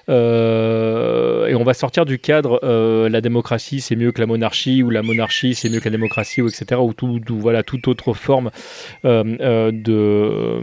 Euh, 0.09 1.47
et 1.47 1.55
on 1.55 1.65
va 1.65 1.75
sortir 1.75 2.05
du 2.07 2.19
cadre 2.19 2.61
euh, 2.63 3.09
la 3.09 3.21
démocratie, 3.21 3.81
c'est 3.81 3.97
mieux 3.97 4.13
que 4.13 4.21
la 4.21 4.27
monarchie, 4.27 4.83
ou 4.83 4.91
la 4.91 5.03
monarchie, 5.03 5.55
c'est 5.55 5.69
mieux 5.69 5.81
que 5.81 5.87
la 5.87 5.91
démocratie, 5.91 6.43
ou 6.43 6.49
etc. 6.49 6.81
Ou 6.81 6.93
tout, 6.93 7.21
voilà, 7.31 7.63
toute 7.63 7.89
autre 7.89 8.15
forme 8.15 8.51
euh, 9.05 9.71
de 9.73 10.63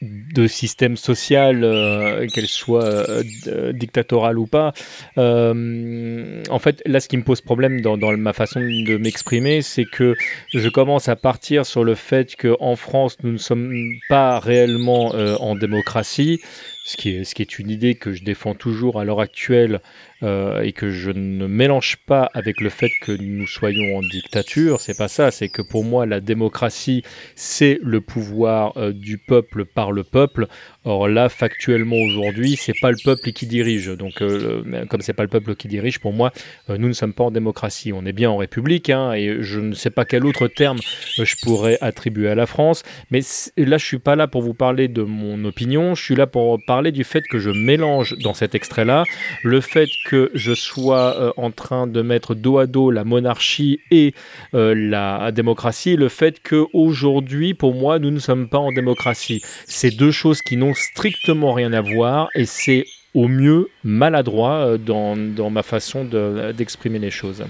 de 0.00 0.46
système 0.46 0.96
social, 0.96 1.64
euh, 1.64 2.26
qu'elle 2.28 2.46
soit 2.46 2.84
euh, 2.84 3.72
dictatorale 3.72 4.38
ou 4.38 4.46
pas. 4.46 4.72
Euh, 5.16 6.42
en 6.48 6.58
fait, 6.58 6.82
là, 6.86 7.00
ce 7.00 7.08
qui 7.08 7.16
me 7.16 7.24
pose 7.24 7.40
problème 7.40 7.80
dans, 7.80 7.96
dans 7.96 8.16
ma 8.16 8.32
façon 8.32 8.60
de 8.60 8.96
m'exprimer, 8.96 9.62
c'est 9.62 9.84
que 9.84 10.14
je 10.54 10.68
commence 10.68 11.08
à 11.08 11.16
partir 11.16 11.66
sur 11.66 11.82
le 11.82 11.94
fait 11.94 12.36
qu'en 12.36 12.76
France, 12.76 13.16
nous 13.22 13.32
ne 13.32 13.38
sommes 13.38 13.74
pas 14.08 14.38
réellement 14.38 15.08
en 15.40 15.54
démocratie. 15.56 16.40
Ce 16.88 16.96
qui, 16.96 17.10
est, 17.10 17.58
une 17.58 17.68
idée 17.68 17.96
que 17.96 18.14
je 18.14 18.24
défends 18.24 18.54
toujours 18.54 18.98
à 18.98 19.04
l'heure 19.04 19.20
actuelle 19.20 19.82
euh, 20.22 20.62
et 20.62 20.72
que 20.72 20.88
je 20.88 21.10
ne 21.10 21.46
mélange 21.46 21.98
pas 22.06 22.30
avec 22.32 22.62
le 22.62 22.70
fait 22.70 22.88
que 23.02 23.12
nous 23.12 23.46
soyons 23.46 23.98
en 23.98 24.00
dictature. 24.00 24.80
C'est 24.80 24.96
pas 24.96 25.06
ça. 25.06 25.30
C'est 25.30 25.50
que 25.50 25.60
pour 25.60 25.84
moi, 25.84 26.06
la 26.06 26.20
démocratie, 26.20 27.02
c'est 27.34 27.78
le 27.82 28.00
pouvoir 28.00 28.72
euh, 28.78 28.94
du 28.94 29.18
peuple 29.18 29.66
par 29.66 29.92
le 29.92 30.02
peuple. 30.02 30.48
Or 30.88 31.06
là, 31.06 31.28
factuellement 31.28 31.96
aujourd'hui, 31.96 32.56
c'est 32.56 32.72
pas 32.80 32.90
le 32.90 32.96
peuple 33.04 33.32
qui 33.32 33.44
dirige. 33.44 33.88
Donc, 33.88 34.22
euh, 34.22 34.86
comme 34.88 35.02
c'est 35.02 35.12
pas 35.12 35.22
le 35.22 35.28
peuple 35.28 35.54
qui 35.54 35.68
dirige, 35.68 35.98
pour 35.98 36.14
moi, 36.14 36.32
euh, 36.70 36.78
nous 36.78 36.88
ne 36.88 36.94
sommes 36.94 37.12
pas 37.12 37.24
en 37.24 37.30
démocratie. 37.30 37.92
On 37.92 38.06
est 38.06 38.14
bien 38.14 38.30
en 38.30 38.38
République, 38.38 38.88
hein, 38.88 39.12
et 39.12 39.36
je 39.40 39.60
ne 39.60 39.74
sais 39.74 39.90
pas 39.90 40.06
quel 40.06 40.24
autre 40.24 40.48
terme 40.48 40.78
euh, 41.18 41.26
je 41.26 41.36
pourrais 41.42 41.76
attribuer 41.82 42.30
à 42.30 42.34
la 42.34 42.46
France. 42.46 42.84
Mais 43.10 43.20
là, 43.58 43.76
je 43.76 43.84
suis 43.84 43.98
pas 43.98 44.16
là 44.16 44.28
pour 44.28 44.40
vous 44.40 44.54
parler 44.54 44.88
de 44.88 45.02
mon 45.02 45.44
opinion. 45.44 45.94
Je 45.94 46.02
suis 46.02 46.16
là 46.16 46.26
pour 46.26 46.58
parler 46.66 46.90
du 46.90 47.04
fait 47.04 47.22
que 47.28 47.38
je 47.38 47.50
mélange 47.50 48.16
dans 48.22 48.32
cet 48.32 48.54
extrait-là 48.54 49.04
le 49.44 49.60
fait 49.60 49.90
que 50.06 50.30
je 50.32 50.54
sois 50.54 51.34
en 51.36 51.50
train 51.50 51.86
de 51.86 52.00
mettre 52.00 52.34
dos 52.34 52.56
à 52.56 52.66
dos 52.66 52.90
la 52.90 53.04
monarchie 53.04 53.80
et 53.90 54.14
la 54.52 55.32
démocratie, 55.32 55.96
le 55.96 56.08
fait 56.08 56.40
que 56.40 56.64
aujourd'hui, 56.72 57.52
pour 57.52 57.74
moi, 57.74 57.98
nous 57.98 58.10
ne 58.10 58.18
sommes 58.18 58.48
pas 58.48 58.58
en 58.58 58.72
démocratie. 58.72 59.42
C'est 59.66 59.94
deux 59.94 60.12
choses 60.12 60.40
qui 60.40 60.56
n'ont 60.56 60.74
strictement 60.78 61.52
rien 61.52 61.72
à 61.72 61.80
voir 61.80 62.28
et 62.34 62.46
c'est 62.46 62.86
au 63.14 63.28
mieux 63.28 63.68
maladroit 63.84 64.66
euh, 64.66 64.78
dans, 64.78 65.16
dans 65.16 65.50
ma 65.50 65.62
façon 65.62 66.04
d'exprimer 66.04 66.98
les 66.98 67.10
choses. 67.10 67.44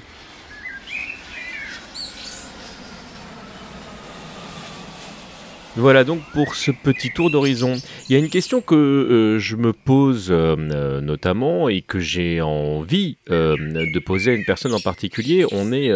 Voilà 5.77 6.03
donc 6.03 6.21
pour 6.33 6.57
ce 6.57 6.73
petit 6.73 7.11
tour 7.11 7.31
d'horizon. 7.31 7.77
Il 8.09 8.13
y 8.13 8.17
a 8.17 8.19
une 8.19 8.31
question 8.31 8.61
que 8.61 8.75
euh, 8.75 9.39
je 9.39 9.55
me 9.55 9.73
pose 9.73 10.27
euh, 10.31 11.01
notamment 11.01 11.69
et 11.69 11.83
que 11.83 12.01
j'ai 12.01 12.41
envie 12.41 13.17
de 13.29 13.99
poser 14.01 14.33
à 14.33 14.35
une 14.35 14.45
personne 14.45 14.75
en 14.75 14.81
particulier. 14.81 15.45
On 15.53 15.73
est, 15.73 15.93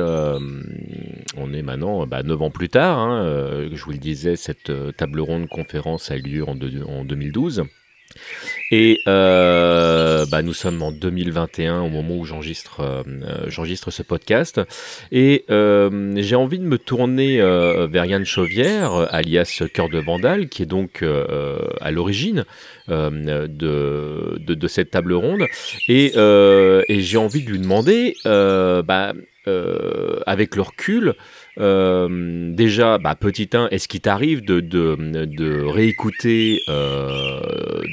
on 1.37 1.53
est 1.53 1.63
maintenant 1.63 2.07
bah, 2.07 2.23
9 2.23 2.43
ans 2.43 2.51
plus 2.51 2.69
tard. 2.69 2.99
Hein, 2.99 3.69
je 3.73 3.85
vous 3.85 3.93
le 3.93 3.99
disais, 3.99 4.37
cette 4.37 4.73
table 4.97 5.21
ronde 5.21 5.49
conférence 5.49 6.11
a 6.11 6.17
eu 6.17 6.23
lieu 6.23 6.45
en 6.45 6.55
2012. 7.05 7.65
Et 8.75 9.01
euh, 9.07 10.25
bah, 10.31 10.41
nous 10.41 10.55
sommes 10.55 10.81
en 10.83 10.93
2021 10.93 11.83
au 11.83 11.91
moment 11.91 12.17
où 12.17 12.25
j'enregistre 12.25 12.81
euh, 12.81 13.03
j'enregistre 13.47 13.91
ce 13.91 14.03
podcast. 14.03 14.63
Et 15.13 15.45
euh, 15.51 16.15
j'ai 16.17 16.37
envie 16.37 16.59
de 16.59 16.65
me 16.65 16.79
tourner 16.79 17.37
vers 17.37 18.07
Yann 18.07 18.25
Chauvière, 18.25 19.09
alias 19.15 19.63
Cœur 19.75 19.91
de 19.91 19.99
Vandal, 19.99 20.49
qui 20.49 20.63
est 20.63 20.67
donc 20.67 21.05
à 21.81 21.91
l'origine 21.91 22.47
de, 22.89 24.67
cette 24.69 24.91
table 24.91 25.13
ronde. 25.13 25.45
Et, 25.89 26.15
et 26.17 27.01
j'ai 27.01 27.19
envie 27.19 27.45
de 27.45 27.51
lui 27.51 27.59
demander, 27.59 28.17
bah, 28.25 29.13
avec 30.27 30.57
le 30.57 30.63
recul, 30.63 31.15
euh, 31.59 32.53
déjà, 32.53 32.99
bah, 32.99 33.15
petit 33.15 33.51
1, 33.53 33.69
est-ce 33.71 33.89
qu'il 33.89 34.01
t'arrive 34.01 34.45
de, 34.45 35.65
réécouter 35.65 36.61
euh, 36.69 37.41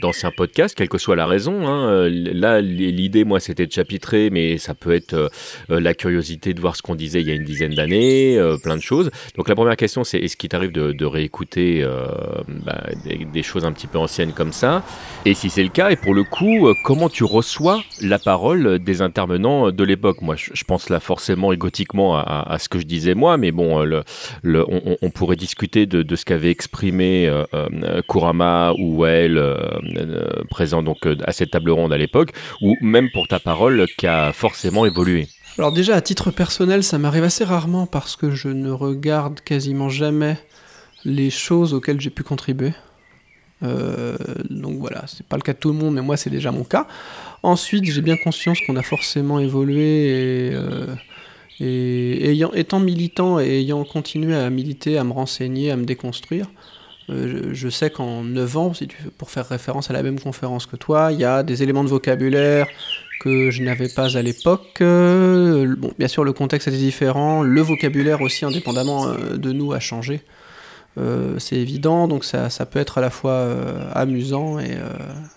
d'anciens 0.02 0.32
podcasts, 0.36 0.76
quelle 0.76 0.90
que 0.90 0.98
soit 0.98 1.16
la 1.16 1.26
raison 1.26 1.68
hein 1.68 2.08
Là, 2.10 2.62
l'idée, 2.62 3.24
moi, 3.24 3.40
c'était 3.40 3.68
de 3.68 3.72
chapitrer, 3.72 4.30
mais 4.30 4.58
ça 4.58 4.74
peut 4.74 4.94
être 4.94 5.30
euh, 5.70 5.80
la 5.80 5.94
curiosité 5.94 6.54
de 6.54 6.62
voir 6.62 6.76
ce 6.76 6.82
qu'on 6.82 6.96
disait 6.96 7.22
il 7.22 7.28
y 7.28 7.32
a 7.32 7.36
une 7.36 7.44
dizaine 7.44 7.74
d'années, 7.74 8.38
euh, 8.38 8.58
plein 8.58 8.76
de 8.76 8.82
choses. 8.82 9.12
Donc 9.36 9.50
la 9.50 9.56
première 9.56 9.76
question, 9.76 10.04
c'est 10.04 10.20
est-ce 10.20 10.38
qu'il 10.38 10.50
t'arrive 10.50 10.72
de, 10.72 11.06
réécouter 11.06 11.82
euh, 11.82 12.06
bah, 12.66 12.84
des, 13.34 13.44
choses 13.44 13.66
un 13.66 13.72
petit 13.72 13.88
peu 13.88 13.98
anciennes 13.98 14.34
comme 14.34 14.52
ça? 14.52 14.84
Et 15.26 15.34
si 15.34 15.50
c'est 15.50 15.64
le 15.64 15.70
cas, 15.70 15.90
et 15.90 15.96
pour 15.96 16.14
le 16.14 16.24
coup, 16.24 16.68
comment 16.84 17.10
tu 17.10 17.24
reçois 17.24 17.82
la 18.02 18.20
parole 18.20 18.80
des 18.80 19.02
intervenants 19.02 19.72
de 19.72 19.84
l'époque? 19.84 20.22
Moi, 20.22 20.36
je, 20.36 20.64
pense 20.64 20.90
là 20.90 21.00
forcément 21.00 21.52
à, 21.52 22.46
à, 22.48 22.60
ce 22.60 22.70
que 22.70 22.80
je 22.80 22.86
disais 22.86 23.16
moi, 23.16 23.38
mais 23.38 23.49
bon, 23.52 23.80
le, 23.82 24.04
le, 24.42 24.66
on, 25.02 25.10
pourrait 25.10 25.36
discuter 25.36 25.86
de, 25.86 26.16
ce 26.16 26.26
qu'avait 26.26 26.52
exprimé 26.52 27.28
euh, 27.28 28.02
Kurama 28.08 28.74
ou 28.78 29.06
elle 29.06 29.38
euh, 29.38 30.44
présent 30.50 30.84
donc 30.84 30.98
à 31.26 31.32
cette 31.32 31.52
table 31.52 31.72
ronde 31.72 31.94
à 31.94 31.98
l'époque, 31.98 32.32
ou 32.62 32.76
même 32.82 33.10
pour 33.12 33.28
ta 33.28 33.40
parole 33.40 33.86
qui 33.98 34.08
a 34.08 34.34
forcément 34.34 34.86
évolué 34.86 35.28
Alors 35.58 35.72
déjà, 35.72 35.96
à 35.96 36.02
titre 36.02 36.32
personnel, 36.32 36.84
ça 36.84 36.98
m'arrive 36.98 37.24
assez 37.24 37.44
rarement 37.44 37.86
parce 37.86 38.16
que 38.16 38.32
je 38.32 38.50
ne 38.50 38.72
regarde 38.72 39.42
quasiment 39.42 39.90
jamais 39.90 40.38
les 41.06 41.30
choses 41.30 41.74
auxquelles 41.74 42.02
j'ai 42.02 42.10
pu 42.10 42.24
contribuer. 42.24 42.74
Euh, 43.62 44.16
donc 44.50 44.78
voilà, 44.78 45.04
c'est 45.08 45.26
pas 45.26 45.36
le 45.36 45.42
cas 45.42 45.54
de 45.54 45.58
tout 45.58 45.70
le 45.70 45.76
monde, 45.76 45.96
mais 45.96 46.02
moi 46.02 46.18
c'est 46.18 46.30
déjà 46.30 46.52
mon 46.52 46.64
cas. 46.64 46.88
Ensuite, 47.44 47.86
j'ai 47.86 48.02
bien 48.02 48.18
conscience 48.18 48.60
qu'on 48.66 48.76
a 48.76 48.82
forcément 48.82 49.40
évolué 49.40 50.08
et, 50.08 50.52
euh, 50.54 50.88
et 51.60 52.40
étant 52.56 52.80
militant 52.80 53.40
et 53.40 53.60
ayant 53.60 53.84
continué 53.84 54.36
à 54.36 54.50
militer, 54.50 54.98
à 54.98 55.04
me 55.04 55.12
renseigner, 55.12 55.72
à 55.72 55.76
me 55.76 55.86
déconstruire, 55.86 56.46
euh, 57.10 57.50
je, 57.54 57.70
sais 57.70 57.90
qu'en 57.90 58.24
9 58.24 58.58
ans, 58.58 58.72
pour 59.18 59.32
faire 59.32 59.48
référence 59.48 59.90
à 59.90 59.94
la 59.94 60.04
même 60.04 60.20
conférence 60.20 60.66
que 60.66 60.76
toi, 60.76 61.12
il 61.12 61.20
y 61.20 61.26
a 61.26 61.44
des 61.44 61.64
éléments 61.64 61.84
de 61.84 61.90
vocabulaire 61.90 62.68
que 63.20 63.52
je 63.52 63.64
n'avais 63.64 63.90
pas 63.90 64.16
à 64.16 64.22
l'époque. 64.22 64.82
Euh, 64.82 65.76
bon, 65.78 65.92
bien 65.98 66.08
sûr, 66.08 66.24
le 66.24 66.34
contexte 66.34 66.68
était 66.68 66.78
différent, 66.78 67.42
le 67.42 67.62
vocabulaire 67.62 68.22
aussi, 68.22 68.46
indépendamment 68.46 69.08
euh, 69.08 69.38
de 69.38 69.52
nous, 69.52 69.74
a 69.74 69.80
changé. 69.80 70.22
c'est 71.38 71.56
évident, 71.56 72.08
donc 72.08 72.26
ça, 72.26 72.50
peut 72.66 72.80
être 72.80 72.98
à 72.98 73.02
la 73.02 73.10
fois 73.10 73.48
amusant 73.94 74.60
et 74.60 74.78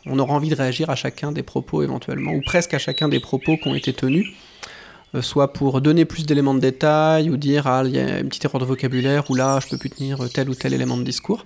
on 0.06 0.18
aura 0.18 0.34
envie 0.34 0.48
de 0.48 0.56
réagir 0.56 0.90
à 0.90 0.96
chacun 0.96 1.30
des 1.30 1.44
propos 1.44 1.84
éventuellement, 1.84 2.32
ou 2.32 2.40
presque 2.44 2.74
à 2.74 2.78
chacun 2.78 3.08
des 3.08 3.20
propos 3.20 3.56
qui 3.56 3.68
ont 3.68 3.74
été 3.76 3.92
tenus. 3.92 4.26
Euh, 5.14 5.20
soit 5.20 5.52
pour 5.52 5.82
donner 5.82 6.06
plus 6.06 6.24
d'éléments 6.24 6.54
de 6.54 6.60
détail 6.60 7.28
ou 7.28 7.36
dire 7.36 7.66
ah 7.66 7.82
il 7.84 7.94
y 7.94 7.98
a 7.98 8.20
une 8.20 8.28
petite 8.28 8.46
erreur 8.46 8.62
de 8.62 8.64
vocabulaire 8.64 9.30
ou 9.30 9.34
là 9.34 9.60
je 9.62 9.68
peux 9.68 9.76
plus 9.76 9.90
tenir 9.90 10.18
tel 10.32 10.48
ou 10.48 10.54
tel 10.54 10.72
élément 10.72 10.96
de 10.96 11.02
discours. 11.02 11.44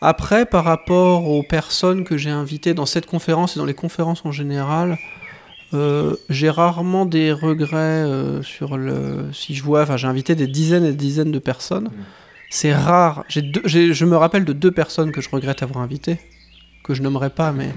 Après 0.00 0.44
par 0.44 0.64
rapport 0.64 1.28
aux 1.28 1.44
personnes 1.44 2.02
que 2.02 2.16
j'ai 2.16 2.30
invitées 2.30 2.74
dans 2.74 2.86
cette 2.86 3.06
conférence 3.06 3.56
et 3.56 3.60
dans 3.60 3.64
les 3.64 3.74
conférences 3.74 4.26
en 4.26 4.32
général, 4.32 4.98
euh, 5.72 6.16
j'ai 6.30 6.50
rarement 6.50 7.06
des 7.06 7.30
regrets 7.30 7.76
euh, 7.76 8.42
sur 8.42 8.76
le 8.76 9.26
si 9.32 9.54
je 9.54 9.62
vois 9.62 9.82
enfin 9.82 9.96
j'ai 9.96 10.08
invité 10.08 10.34
des 10.34 10.48
dizaines 10.48 10.84
et 10.84 10.90
des 10.90 10.96
dizaines 10.96 11.32
de 11.32 11.38
personnes. 11.38 11.84
Mmh. 11.84 12.04
C'est 12.50 12.74
rare. 12.74 13.24
J'ai 13.28 13.94
je 13.94 14.04
me 14.04 14.16
rappelle 14.16 14.44
de 14.44 14.52
deux 14.52 14.72
personnes 14.72 15.12
que 15.12 15.20
je 15.20 15.30
regrette 15.30 15.62
avoir 15.62 15.84
invitées 15.84 16.18
que 16.82 16.94
je 16.94 17.02
nommerai 17.02 17.30
pas 17.30 17.50
mais 17.52 17.70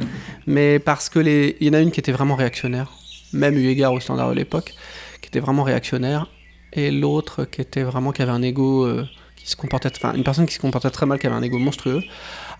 mais 0.45 0.79
parce 0.79 1.09
que 1.09 1.19
les 1.19 1.57
il 1.59 1.67
y 1.67 1.69
en 1.69 1.73
a 1.73 1.81
une 1.81 1.91
qui 1.91 1.99
était 1.99 2.11
vraiment 2.11 2.35
réactionnaire 2.35 2.91
même 3.33 3.57
eu 3.57 3.67
égard 3.67 3.93
au 3.93 3.99
standard 3.99 4.29
de 4.29 4.35
l'époque 4.35 4.75
qui 5.21 5.27
était 5.27 5.39
vraiment 5.39 5.63
réactionnaire, 5.63 6.27
et 6.73 6.91
l'autre 6.91 7.45
qui 7.45 7.61
était 7.61 7.83
vraiment 7.83 8.11
qui 8.11 8.21
avait 8.21 8.31
un 8.31 8.41
ego 8.41 8.85
euh, 8.85 9.05
qui 9.35 9.49
se 9.49 9.55
comportait, 9.55 9.89
enfin 9.95 10.13
une 10.13 10.23
personne 10.23 10.45
qui 10.45 10.53
se 10.53 10.59
comportait 10.59 10.89
très 10.89 11.05
mal, 11.05 11.19
qui 11.19 11.27
avait 11.27 11.35
un 11.35 11.41
ego 11.41 11.57
monstrueux. 11.57 12.03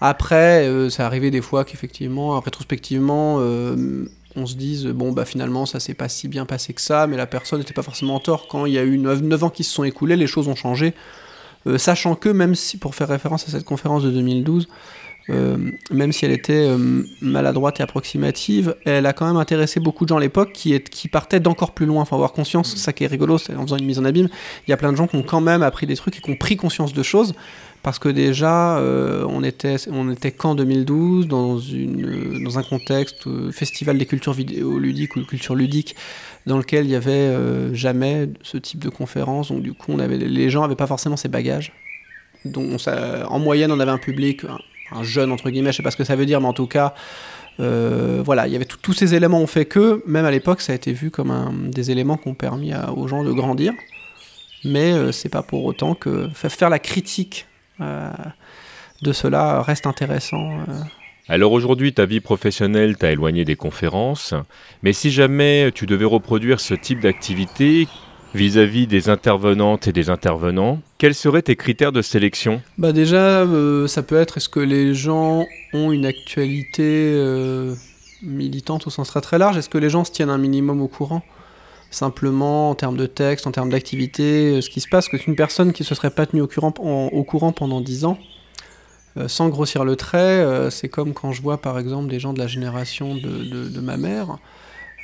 Après, 0.02 0.68
euh, 0.68 0.90
ça 0.90 1.06
arrivait 1.06 1.32
des 1.32 1.42
fois 1.42 1.66
qu'effectivement, 1.66 2.40
rétrospectivement, 2.40 3.38
euh, 3.40 4.06
on 4.36 4.46
se 4.46 4.56
dise 4.56 4.88
bon 4.88 5.12
bah 5.12 5.26
finalement 5.26 5.66
ça 5.66 5.80
s'est 5.80 5.94
pas 5.94 6.08
si 6.08 6.28
bien 6.28 6.46
passé 6.46 6.74
que 6.74 6.82
ça, 6.82 7.08
mais 7.08 7.18
la 7.18 7.28
personne 7.28 7.60
n'était 7.60 7.74
pas 7.74 7.84
forcément 7.84 8.16
en 8.16 8.20
tort. 8.20 8.48
Quand 8.48 8.66
il 8.66 8.74
y 8.74 8.78
a 8.78 8.84
eu 8.84 8.98
9, 8.98 9.22
9 9.22 9.44
ans 9.44 9.50
qui 9.50 9.64
se 9.64 9.74
sont 9.74 9.84
écoulés, 9.84 10.16
les 10.16 10.28
choses 10.28 10.48
ont 10.48 10.56
changé. 10.56 10.94
sachant 11.78 12.16
que 12.16 12.30
même 12.30 12.56
si, 12.56 12.78
pour 12.78 12.96
faire 12.96 13.10
référence 13.10 13.48
à 13.48 13.52
cette 13.52 13.66
conférence 13.66 14.04
de 14.04 14.12
2012, 14.12 14.68
euh, 15.30 15.58
même 15.92 16.12
si 16.12 16.26
elle 16.26 16.32
était 16.32 16.68
euh, 16.68 17.04
maladroite 17.22 17.80
et 17.80 17.84
approximative, 17.84 18.76
elle 18.86 19.06
a 19.06 19.14
quand 19.14 19.28
même 19.28 19.38
intéressé 19.38 19.80
beaucoup 19.80 20.06
de 20.06 20.10
gens 20.10 20.18
à 20.18 20.22
l'époque 20.22 20.52
qui, 20.54 20.80
qui 20.82 21.08
partaient 21.08 21.40
d'encore 21.40 21.74
plus 21.74 21.86
loin. 21.86 22.02
Enfin, 22.02 22.16
avoir 22.16 22.34
conscience, 22.34 22.76
ça 22.76 22.94
qui 22.94 23.04
est 23.04 23.08
rigolo, 23.08 23.38
c'est 23.38 23.56
en 23.56 23.64
faisant 23.64 23.78
une 23.78 23.86
mise 23.86 24.00
en 24.00 24.06
abîme, 24.06 24.30
il 24.68 24.72
y 24.72 24.74
a 24.74 24.78
plein 24.78 24.92
de 24.92 24.98
gens 24.98 25.08
qui 25.08 25.16
ont 25.16 25.24
quand 25.24 25.42
même 25.42 25.62
appris 25.62 25.86
des 25.86 25.96
trucs 25.96 26.18
et 26.18 26.22
qui 26.22 26.30
ont 26.32 26.36
pris 26.36 26.58
conscience 26.58 26.94
de 26.94 27.04
choses. 27.04 27.34
Parce 27.82 27.98
que 27.98 28.10
déjà, 28.10 28.78
euh, 28.78 29.26
on 29.30 29.42
était, 29.42 29.78
on 29.90 30.12
était 30.12 30.32
qu'en 30.32 30.54
2012, 30.54 31.28
dans, 31.28 31.60
une, 31.60 32.44
dans 32.44 32.60
un 32.60 32.64
contexte 32.64 33.30
festival 33.52 33.98
des 33.98 34.06
cultures 34.06 34.34
vidéoludiques 34.34 35.16
ou 35.16 35.24
culture 35.24 35.56
ludique, 35.56 35.96
dans 36.46 36.58
lequel 36.58 36.86
il 36.86 36.92
y 36.92 36.96
avait 36.96 37.34
jamais 37.74 38.30
ce 38.42 38.58
type 38.58 38.84
de 38.84 38.90
conférence. 38.90 39.50
Donc 39.50 39.62
du 39.62 39.74
coup, 39.74 39.94
on 39.94 40.00
avait, 40.00 40.18
les 40.18 40.50
gens 40.50 40.62
n'avaient 40.62 40.76
pas 40.76 40.88
forcément 40.88 41.16
ces 41.16 41.30
bagages. 41.30 41.72
Donc 42.44 42.82
ça, 42.82 43.28
en 43.30 43.40
moyenne, 43.40 43.72
on 43.72 43.80
avait 43.80 43.92
un 43.92 43.98
public 43.98 44.44
un 44.92 45.04
jeune 45.04 45.32
entre 45.32 45.50
guillemets, 45.50 45.72
je 45.72 45.78
sais 45.78 45.84
pas 45.84 45.92
ce 45.92 45.98
que 45.98 46.04
ça 46.04 46.16
veut 46.16 46.26
dire, 46.26 46.42
mais 46.42 46.48
en 46.48 46.54
tout 46.54 46.68
cas, 46.68 46.94
euh, 47.60 48.22
voilà, 48.24 48.48
il 48.48 48.54
y 48.54 48.56
avait 48.56 48.66
tous 48.66 48.94
ces 48.94 49.16
éléments 49.16 49.42
ont 49.42 49.48
fait 49.48 49.66
que, 49.66 50.02
même 50.06 50.26
à 50.26 50.32
l'époque, 50.32 50.62
ça 50.62 50.72
a 50.72 50.76
été 50.76 50.94
vu 50.94 51.12
comme 51.12 51.32
un, 51.32 51.52
des 51.54 51.92
éléments 51.92 52.18
qui 52.18 52.28
ont 52.28 52.34
permis 52.34 52.72
à, 52.72 52.92
aux 52.94 53.08
gens 53.08 53.24
de 53.24 53.32
grandir. 53.32 53.74
Mais 54.64 54.92
euh, 54.92 55.12
c'est 55.12 55.30
pas 55.30 55.44
pour 55.44 55.66
autant 55.66 55.96
que 55.96 56.30
faire 56.34 56.70
la 56.70 56.80
critique 56.80 57.48
euh, 57.82 58.12
de 59.02 59.14
cela 59.14 59.62
reste 59.62 59.88
intéressant. 59.88 60.52
Euh. 60.52 60.82
Alors 61.28 61.52
aujourd'hui, 61.52 61.94
ta 61.94 62.06
vie 62.06 62.20
professionnelle 62.20 62.98
t'a 62.98 63.12
éloigné 63.12 63.46
des 63.46 63.56
conférences, 63.56 64.34
mais 64.84 64.94
si 64.94 65.12
jamais 65.12 65.72
tu 65.74 65.86
devais 65.86 66.06
reproduire 66.06 66.60
ce 66.60 66.74
type 66.74 67.02
d'activité, 67.02 67.88
vis-à-vis 68.34 68.88
des 68.88 69.10
intervenantes 69.10 69.88
et 69.88 69.92
des 69.92 70.10
intervenants, 70.10 70.80
quels 70.98 71.16
seraient 71.16 71.42
tes 71.42 71.56
critères 71.56 71.92
de 71.92 72.02
sélection? 72.02 72.62
Bah 72.78 72.92
déjà, 72.92 73.42
euh, 73.42 73.88
ça 73.88 74.04
peut 74.04 74.18
être 74.18 74.38
est-ce 74.38 74.50
que 74.50 74.60
les 74.60 74.94
gens 74.94 75.46
ont 75.74 75.92
une 75.92 76.06
actualité 76.06 77.14
euh, 77.16 77.74
militante 78.22 78.88
au 78.88 78.90
sens 78.90 79.08
très 79.08 79.22
très 79.22 79.38
large? 79.38 79.58
Est-ce 79.58 79.70
que 79.70 79.78
les 79.78 79.90
gens 79.90 80.04
se 80.04 80.12
tiennent 80.12 80.30
un 80.30 80.38
minimum 80.38 80.82
au 80.82 80.88
courant? 80.88 81.24
Simplement 81.92 82.70
en 82.70 82.76
termes 82.76 82.98
de 82.98 83.08
texte, 83.08 83.48
en 83.48 83.52
termes 83.52 83.72
d'activité, 83.72 84.58
euh, 84.58 84.62
ce 84.62 84.70
qui 84.70 84.80
se 84.80 84.88
passe, 84.88 85.10
que 85.10 85.18
qu'une 85.18 85.36
personne 85.36 85.74
qui 85.74 85.84
se 85.84 85.96
serait 85.96 86.12
pas 86.12 86.26
tenue 86.26 86.42
au 86.42 86.48
courant, 86.48 87.52
pendant 87.52 87.82
10 87.82 88.06
ans, 88.06 88.18
sans 89.28 89.50
grossir 89.50 89.84
le 89.84 89.96
trait, 89.96 90.70
c'est 90.70 90.88
comme 90.88 91.14
quand 91.14 91.34
je 91.34 91.42
vois 91.42 91.58
par 91.58 91.78
exemple 91.78 92.08
des 92.08 92.20
gens 92.20 92.32
de 92.32 92.40
la 92.40 92.48
génération 92.48 93.16
de, 93.16 93.80
ma 93.82 93.98
mère, 93.98 94.38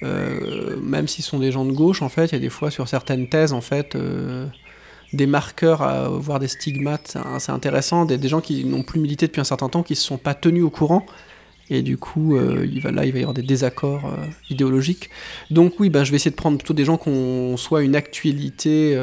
euh, 0.03 0.77
même 0.81 1.07
s'ils 1.07 1.23
sont 1.23 1.39
des 1.39 1.51
gens 1.51 1.65
de 1.65 1.71
gauche, 1.71 2.01
en 2.01 2.09
fait, 2.09 2.27
il 2.27 2.33
y 2.33 2.35
a 2.35 2.39
des 2.39 2.49
fois 2.49 2.71
sur 2.71 2.87
certaines 2.87 3.27
thèses, 3.27 3.53
en 3.53 3.61
fait, 3.61 3.97
des 5.13 5.27
marqueurs, 5.27 6.11
voire 6.19 6.39
des 6.39 6.47
stigmates, 6.47 7.17
c'est 7.39 7.51
intéressant, 7.51 8.05
des, 8.05 8.17
des, 8.17 8.27
gens 8.27 8.41
qui 8.41 8.65
n'ont 8.65 8.83
plus 8.83 8.99
milité 8.99 9.27
depuis 9.27 9.41
un 9.41 9.45
certain 9.45 9.69
temps, 9.69 9.83
qui 9.83 9.93
ne 9.93 9.97
se 9.97 10.03
sont 10.03 10.17
pas 10.17 10.33
tenus 10.33 10.63
au 10.63 10.69
courant. 10.69 11.05
Et 11.71 11.81
du 11.81 11.97
coup, 11.97 12.37
il 12.37 12.79
va, 12.79 12.91
là, 12.91 13.05
il 13.05 13.11
va 13.11 13.17
y 13.17 13.21
avoir 13.21 13.33
des 13.33 13.41
désaccords 13.41 14.13
idéologiques. 14.49 15.09
Donc 15.49 15.79
oui, 15.79 15.89
ben, 15.89 16.03
je 16.03 16.11
vais 16.11 16.17
essayer 16.17 16.31
de 16.31 16.35
prendre 16.35 16.57
plutôt 16.57 16.75
des 16.75 16.85
gens 16.85 16.97
qui 16.97 17.09
ont 17.09 17.57
soit 17.57 17.81
une 17.81 17.95
actualité 17.95 18.99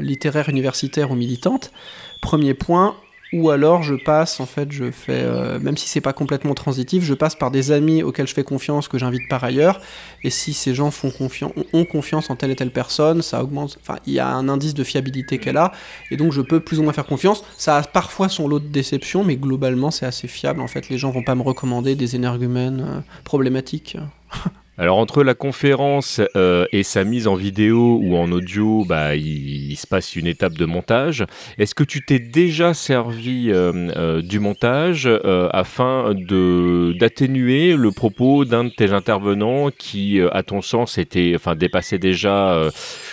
littéraire, 0.00 0.48
universitaire 0.48 1.10
ou 1.10 1.16
militante. 1.16 1.72
Premier 2.20 2.54
point, 2.54 2.94
ou 3.32 3.50
alors 3.50 3.82
je 3.82 3.94
passe, 3.94 4.40
en 4.40 4.46
fait, 4.46 4.72
je 4.72 4.90
fais, 4.90 5.22
euh, 5.22 5.58
même 5.60 5.76
si 5.76 5.88
c'est 5.88 6.00
pas 6.00 6.12
complètement 6.12 6.54
transitif, 6.54 7.04
je 7.04 7.14
passe 7.14 7.34
par 7.34 7.50
des 7.50 7.70
amis 7.70 8.02
auxquels 8.02 8.26
je 8.26 8.34
fais 8.34 8.42
confiance, 8.42 8.88
que 8.88 8.98
j'invite 8.98 9.28
par 9.28 9.44
ailleurs, 9.44 9.80
et 10.24 10.30
si 10.30 10.52
ces 10.52 10.74
gens 10.74 10.90
font 10.90 11.10
confiance, 11.10 11.52
ont 11.72 11.84
confiance 11.84 12.30
en 12.30 12.36
telle 12.36 12.50
et 12.50 12.56
telle 12.56 12.72
personne, 12.72 13.22
ça 13.22 13.42
augmente, 13.42 13.78
enfin, 13.80 13.98
il 14.06 14.14
y 14.14 14.18
a 14.18 14.28
un 14.28 14.48
indice 14.48 14.74
de 14.74 14.84
fiabilité 14.84 15.38
qu'elle 15.38 15.56
a, 15.56 15.72
et 16.10 16.16
donc 16.16 16.32
je 16.32 16.40
peux 16.40 16.60
plus 16.60 16.80
ou 16.80 16.82
moins 16.82 16.92
faire 16.92 17.06
confiance. 17.06 17.44
Ça 17.56 17.76
a 17.76 17.82
parfois 17.82 18.28
son 18.28 18.48
lot 18.48 18.58
de 18.58 18.68
déception, 18.68 19.24
mais 19.24 19.36
globalement 19.36 19.90
c'est 19.90 20.06
assez 20.06 20.28
fiable, 20.28 20.60
en 20.60 20.68
fait, 20.68 20.88
les 20.88 20.98
gens 20.98 21.10
vont 21.10 21.22
pas 21.22 21.34
me 21.34 21.42
recommander 21.42 21.94
des 21.94 22.16
énergumènes 22.16 22.80
euh, 22.80 23.00
problématiques. 23.24 23.96
Alors 24.80 24.96
entre 24.96 25.22
la 25.22 25.34
conférence 25.34 26.22
euh, 26.36 26.64
et 26.72 26.84
sa 26.84 27.04
mise 27.04 27.28
en 27.28 27.34
vidéo 27.34 28.00
ou 28.02 28.16
en 28.16 28.32
audio, 28.32 28.86
bah, 28.86 29.14
il, 29.14 29.76
se 29.76 29.86
passe 29.86 30.16
une 30.16 30.26
étape 30.26 30.54
de 30.54 30.64
montage. 30.64 31.26
Est-ce 31.58 31.74
que 31.74 31.84
tu 31.84 32.02
t'es 32.02 32.18
déjà 32.18 32.72
servi 32.72 33.50
euh, 33.50 33.90
euh, 33.94 34.22
du 34.22 34.40
montage 34.40 35.06
afin 35.52 36.14
de 36.14 36.94
d'atténuer 36.98 37.76
le 37.76 37.90
propos 37.90 38.46
d'un 38.46 38.64
de 38.64 38.70
tes 38.70 38.92
intervenants 38.92 39.68
qui, 39.70 40.18
à 40.32 40.42
ton 40.42 40.62
sens, 40.62 40.96
était, 40.96 41.34
enfin, 41.36 41.56
dépassait 41.56 41.98
déjà 41.98 42.70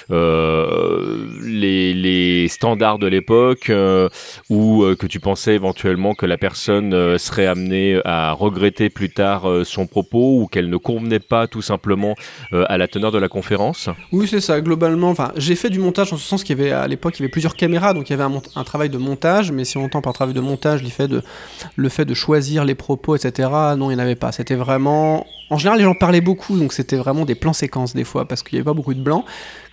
les, 0.10 1.94
les, 1.94 2.48
standards 2.48 3.00
de 3.00 3.08
l'époque 3.08 3.72
ou 4.50 4.86
que 4.98 5.06
tu 5.08 5.20
pensais 5.20 5.56
éventuellement 5.56 6.14
que 6.16 6.26
la 6.26 6.38
personne 6.38 7.18
serait 7.18 7.46
amenée 7.46 8.00
à 8.06 8.32
regretter 8.32 8.90
plus 8.90 9.10
tard 9.10 9.46
son 9.66 9.86
propos 9.88 10.42
ou 10.42 10.48
qu'elle 10.48 10.70
ne 10.70 10.78
convenait 10.78 11.20
pas 11.20 11.48
tout 11.48 11.62
simplement 11.62 12.16
euh, 12.54 12.66
à 12.70 12.78
la 12.78 12.88
teneur 12.88 13.12
de 13.12 13.18
la 13.18 13.28
conférence? 13.28 13.90
Oui, 14.12 14.28
c'est 14.28 14.42
ça. 14.42 14.60
Globalement, 14.62 15.14
j'ai 15.36 15.56
fait 15.56 15.70
du 15.70 15.80
montage 15.80 16.14
en 16.14 16.18
ce 16.18 16.24
sens 16.24 16.44
qu'il 16.44 16.58
y 16.58 16.62
avait 16.62 16.72
à 16.72 16.88
l'époque 16.88 17.16
il 17.18 17.22
y 17.22 17.24
avait 17.24 17.32
plusieurs 17.32 17.56
caméras, 17.56 17.94
donc 17.94 18.10
il 18.10 18.14
y 18.18 18.22
avait 18.22 18.36
un, 18.56 18.64
travail 18.64 18.90
de 18.90 18.98
montage. 18.98 19.52
Mais 19.52 19.66
si 19.66 19.78
on 19.78 19.86
entend 19.86 20.02
par 20.02 20.14
travail 20.14 20.34
de 20.34 20.42
montage 20.42 20.84
le 20.84 20.90
fait 20.90 21.08
de, 21.08 21.22
le 21.76 21.90
fait 21.90 22.06
de 22.06 22.14
choisir 22.14 22.66
les 22.66 22.76
propos, 22.76 23.16
etc., 23.16 23.50
non, 23.78 23.92
il 23.92 23.96
n'y 23.96 24.02
en 24.02 24.04
avait 24.04 24.16
pas. 24.16 24.32
C'était 24.32 24.56
vraiment 24.56 25.26
en 25.50 25.58
général, 25.58 25.80
les 25.80 25.86
gens 25.86 25.94
parlaient 25.94 26.22
beaucoup, 26.22 26.58
donc 26.58 26.74
c'était 26.74 26.98
vraiment 26.98 27.24
des 27.24 27.36
plans 27.36 27.54
séquences 27.54 27.94
des 27.94 28.04
fois, 28.04 28.28
parce 28.28 28.44
qu'il 28.44 28.58
n'y 28.58 28.60
avait 28.60 28.66
pas 28.66 28.74
beaucoup 28.74 28.94
de 28.94 29.00
blancs. 29.00 29.24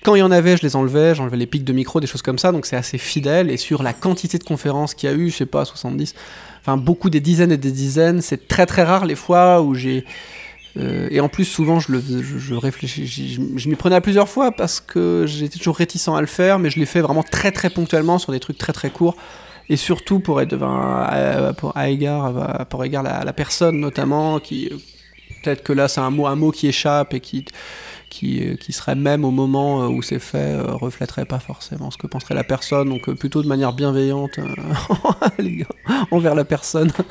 Quand 0.05 0.14
il 0.14 0.18
y 0.18 0.22
en 0.22 0.30
avait, 0.30 0.57
je 0.57 0.62
les 0.62 0.76
enlevais, 0.76 1.14
j'enlevais 1.14 1.38
les 1.38 1.46
pics 1.46 1.64
de 1.64 1.72
micro, 1.72 1.98
des 1.98 2.07
choses 2.07 2.20
comme 2.20 2.38
ça, 2.38 2.52
donc 2.52 2.66
c'est 2.66 2.76
assez 2.76 2.98
fidèle. 2.98 3.50
Et 3.50 3.57
sur 3.57 3.82
la 3.82 3.94
quantité 3.94 4.38
de 4.38 4.44
conférences 4.44 4.94
qu'il 4.94 5.11
y 5.11 5.12
a 5.12 5.16
eu, 5.16 5.30
je 5.30 5.36
sais 5.38 5.46
pas, 5.46 5.64
70, 5.64 6.14
enfin 6.61 6.76
beaucoup 6.76 7.09
des 7.09 7.20
dizaines 7.20 7.50
et 7.50 7.57
des 7.57 7.72
dizaines, 7.72 8.20
c'est 8.20 8.46
très 8.46 8.66
très 8.66 8.84
rare 8.84 9.07
les 9.07 9.16
fois 9.16 9.62
où 9.62 9.74
j'ai 9.74 10.05
euh, 10.76 11.09
et 11.11 11.20
en 11.20 11.28
plus, 11.28 11.44
souvent, 11.44 11.78
je, 11.80 11.92
le, 11.92 12.02
je, 12.02 12.55
réfléchis, 12.55 13.07
je, 13.57 13.68
m'y 13.68 13.76
prenais 13.76 13.96
à 13.96 14.00
plusieurs 14.00 14.28
fois 14.28 14.50
parce 14.52 14.80
que 14.80 15.24
j'étais 15.26 15.59
toujours 15.59 15.76
réticent 15.76 16.09
à 16.09 16.20
le 16.20 16.26
faire, 16.26 16.59
mais 16.59 16.68
je 16.68 16.78
l'ai 16.78 16.86
fait 16.86 17.00
vraiment 17.00 17.22
très 17.22 17.52
très 17.52 17.70
ponctuellement 17.70 18.18
sur 18.18 18.32
des 18.32 18.40
trucs 18.40 18.59
très 18.59 18.72
très 18.72 18.90
courts. 18.90 19.16
Et 19.70 19.76
surtout 19.76 20.20
pour 20.20 20.42
être 20.42 20.61
à, 20.62 21.55
pour, 21.57 21.76
à 21.76 21.88
égard, 21.88 22.66
pour 22.68 22.84
la, 22.84 23.24
la 23.24 23.32
personne 23.32 23.78
notamment, 23.78 24.38
qui 24.38 24.68
peut-être 25.42 25.62
que 25.62 25.72
là 25.72 25.88
c'est 25.88 26.00
un 26.00 26.11
mot, 26.11 26.26
un 26.26 26.36
mot 26.36 26.50
qui 26.50 26.66
échappe 26.66 27.14
et 27.14 27.20
qui 27.20 27.46
qui, 28.15 28.57
qui, 28.59 28.73
serait 28.73 28.95
même 28.95 29.25
au 29.25 29.31
moment 29.31 29.83
euh, 29.83 29.89
où 29.89 30.03
c'est 30.03 30.19
fait 30.19 30.55
euh, 30.55 30.75
reflèterait 30.75 31.25
pas 31.25 31.39
forcément 31.39 31.91
ce 31.91 31.99
que 31.99 32.07
penserait 32.07 32.35
la 32.35 32.45
personne, 32.45 32.89
donc 32.89 33.11
plutôt 33.15 33.43
de 33.43 33.49
manière 33.49 33.73
bienveillante 33.73 34.39
envers 36.11 36.35
la 36.35 36.45
personne. 36.45 36.93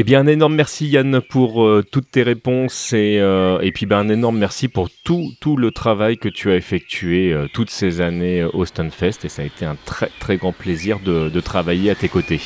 Eh 0.00 0.04
bien, 0.04 0.20
un 0.20 0.28
énorme 0.28 0.54
merci 0.54 0.86
Yann 0.86 1.20
pour 1.20 1.64
euh, 1.64 1.82
toutes 1.82 2.12
tes 2.12 2.22
réponses 2.22 2.92
et, 2.92 3.18
euh, 3.18 3.58
et 3.62 3.72
puis 3.72 3.84
ben, 3.84 3.98
un 3.98 4.08
énorme 4.08 4.38
merci 4.38 4.68
pour 4.68 4.90
tout, 5.02 5.32
tout 5.40 5.56
le 5.56 5.72
travail 5.72 6.18
que 6.18 6.28
tu 6.28 6.52
as 6.52 6.54
effectué 6.54 7.32
euh, 7.32 7.48
toutes 7.52 7.70
ces 7.70 8.00
années 8.00 8.44
au 8.44 8.64
Stunfest 8.64 9.24
et 9.24 9.28
ça 9.28 9.42
a 9.42 9.44
été 9.46 9.64
un 9.64 9.76
très 9.86 10.10
très 10.20 10.36
grand 10.36 10.52
plaisir 10.52 11.00
de 11.00 11.40
travailler 11.40 11.90
à 11.90 11.96
tes 11.96 12.08
côtés. 12.08 12.40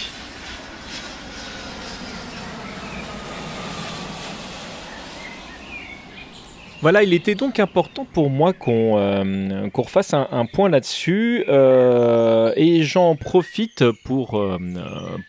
Voilà, 6.83 7.05
il 7.05 7.15
était 7.15 7.37
donc 7.37 7.61
important 7.61 8.05
pour 8.05 8.29
moi 8.29 8.53
qu'on 8.53 8.99
euh, 8.99 9.69
refasse 9.73 10.15
un, 10.15 10.47
point 10.53 10.69
là-dessus 10.69 11.45
euh, 11.47 12.53
et 12.57 12.83
j'en 12.83 13.15
profite 13.15 13.85
pour, 14.03 14.37
euh, 14.37 14.59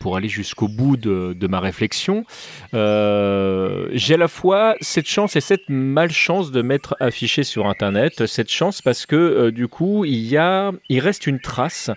pour 0.00 0.16
aller 0.16 0.28
jusqu'au 0.28 0.66
bout 0.66 0.96
de, 0.96 1.46
ma 1.46 1.60
réflexion. 1.60 2.24
J'ai 2.72 2.78
à 2.78 4.16
la 4.18 4.26
fois 4.26 4.74
cette 4.80 5.06
chance 5.06 5.36
et 5.36 5.40
cette 5.40 5.68
malchance 5.68 6.50
de 6.50 6.60
m'être 6.60 6.96
affiché 6.98 7.44
sur 7.44 7.68
Internet. 7.68 8.26
Cette 8.26 8.50
chance 8.50 8.82
parce 8.82 9.06
que 9.06 9.50
du 9.50 9.68
coup, 9.68 10.04
il, 10.04 10.26
y 10.26 10.36
a, 10.36 10.72
il 10.88 10.98
reste 10.98 11.28
une 11.28 11.38
trace 11.38 11.88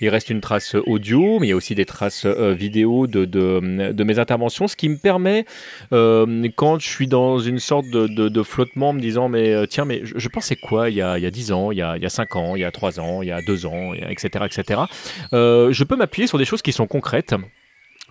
il 0.00 0.08
reste 0.08 0.30
une 0.30 0.40
trace 0.40 0.74
audio, 0.86 1.38
mais 1.38 1.46
il 1.46 1.50
y 1.50 1.52
a 1.52 1.56
aussi 1.56 1.74
des 1.74 1.84
traces 1.84 2.24
euh, 2.24 2.52
vidéo 2.52 3.06
de, 3.06 3.24
de, 3.24 3.92
de, 3.92 4.04
mes 4.04 4.18
interventions, 4.18 4.68
ce 4.68 4.76
qui 4.76 4.88
me 4.88 4.96
permet, 4.96 5.44
euh, 5.92 6.48
quand 6.56 6.78
je 6.78 6.88
suis 6.88 7.06
dans 7.06 7.38
une 7.38 7.58
sorte 7.58 7.86
de, 7.90 8.06
de 8.06 8.42
flottement, 8.42 8.92
me 8.92 9.00
disant, 9.00 9.28
mais 9.28 9.52
euh, 9.52 9.66
tiens, 9.66 9.84
mais 9.84 10.02
je, 10.04 10.28
pensais 10.28 10.56
quoi 10.56 10.90
il 10.90 10.96
y, 10.96 11.02
a, 11.02 11.18
il 11.18 11.22
y 11.22 11.26
a 11.26 11.30
10 11.30 11.52
ans, 11.52 11.70
il 11.70 11.78
y 11.78 11.82
a, 11.82 11.96
il 11.96 12.02
y 12.02 12.06
a 12.06 12.10
5 12.10 12.36
ans, 12.36 12.56
il 12.56 12.60
y 12.60 12.64
a 12.64 12.70
3 12.70 13.00
ans, 13.00 13.22
il 13.22 13.28
y 13.28 13.32
a 13.32 13.40
2 13.42 13.66
ans, 13.66 13.92
etc., 13.94 14.44
etc. 14.46 14.80
je 15.32 15.84
peux 15.84 15.96
m'appuyer 15.96 16.26
sur 16.26 16.38
des 16.38 16.44
choses 16.44 16.62
qui 16.62 16.72
sont 16.72 16.86
concrètes. 16.86 17.34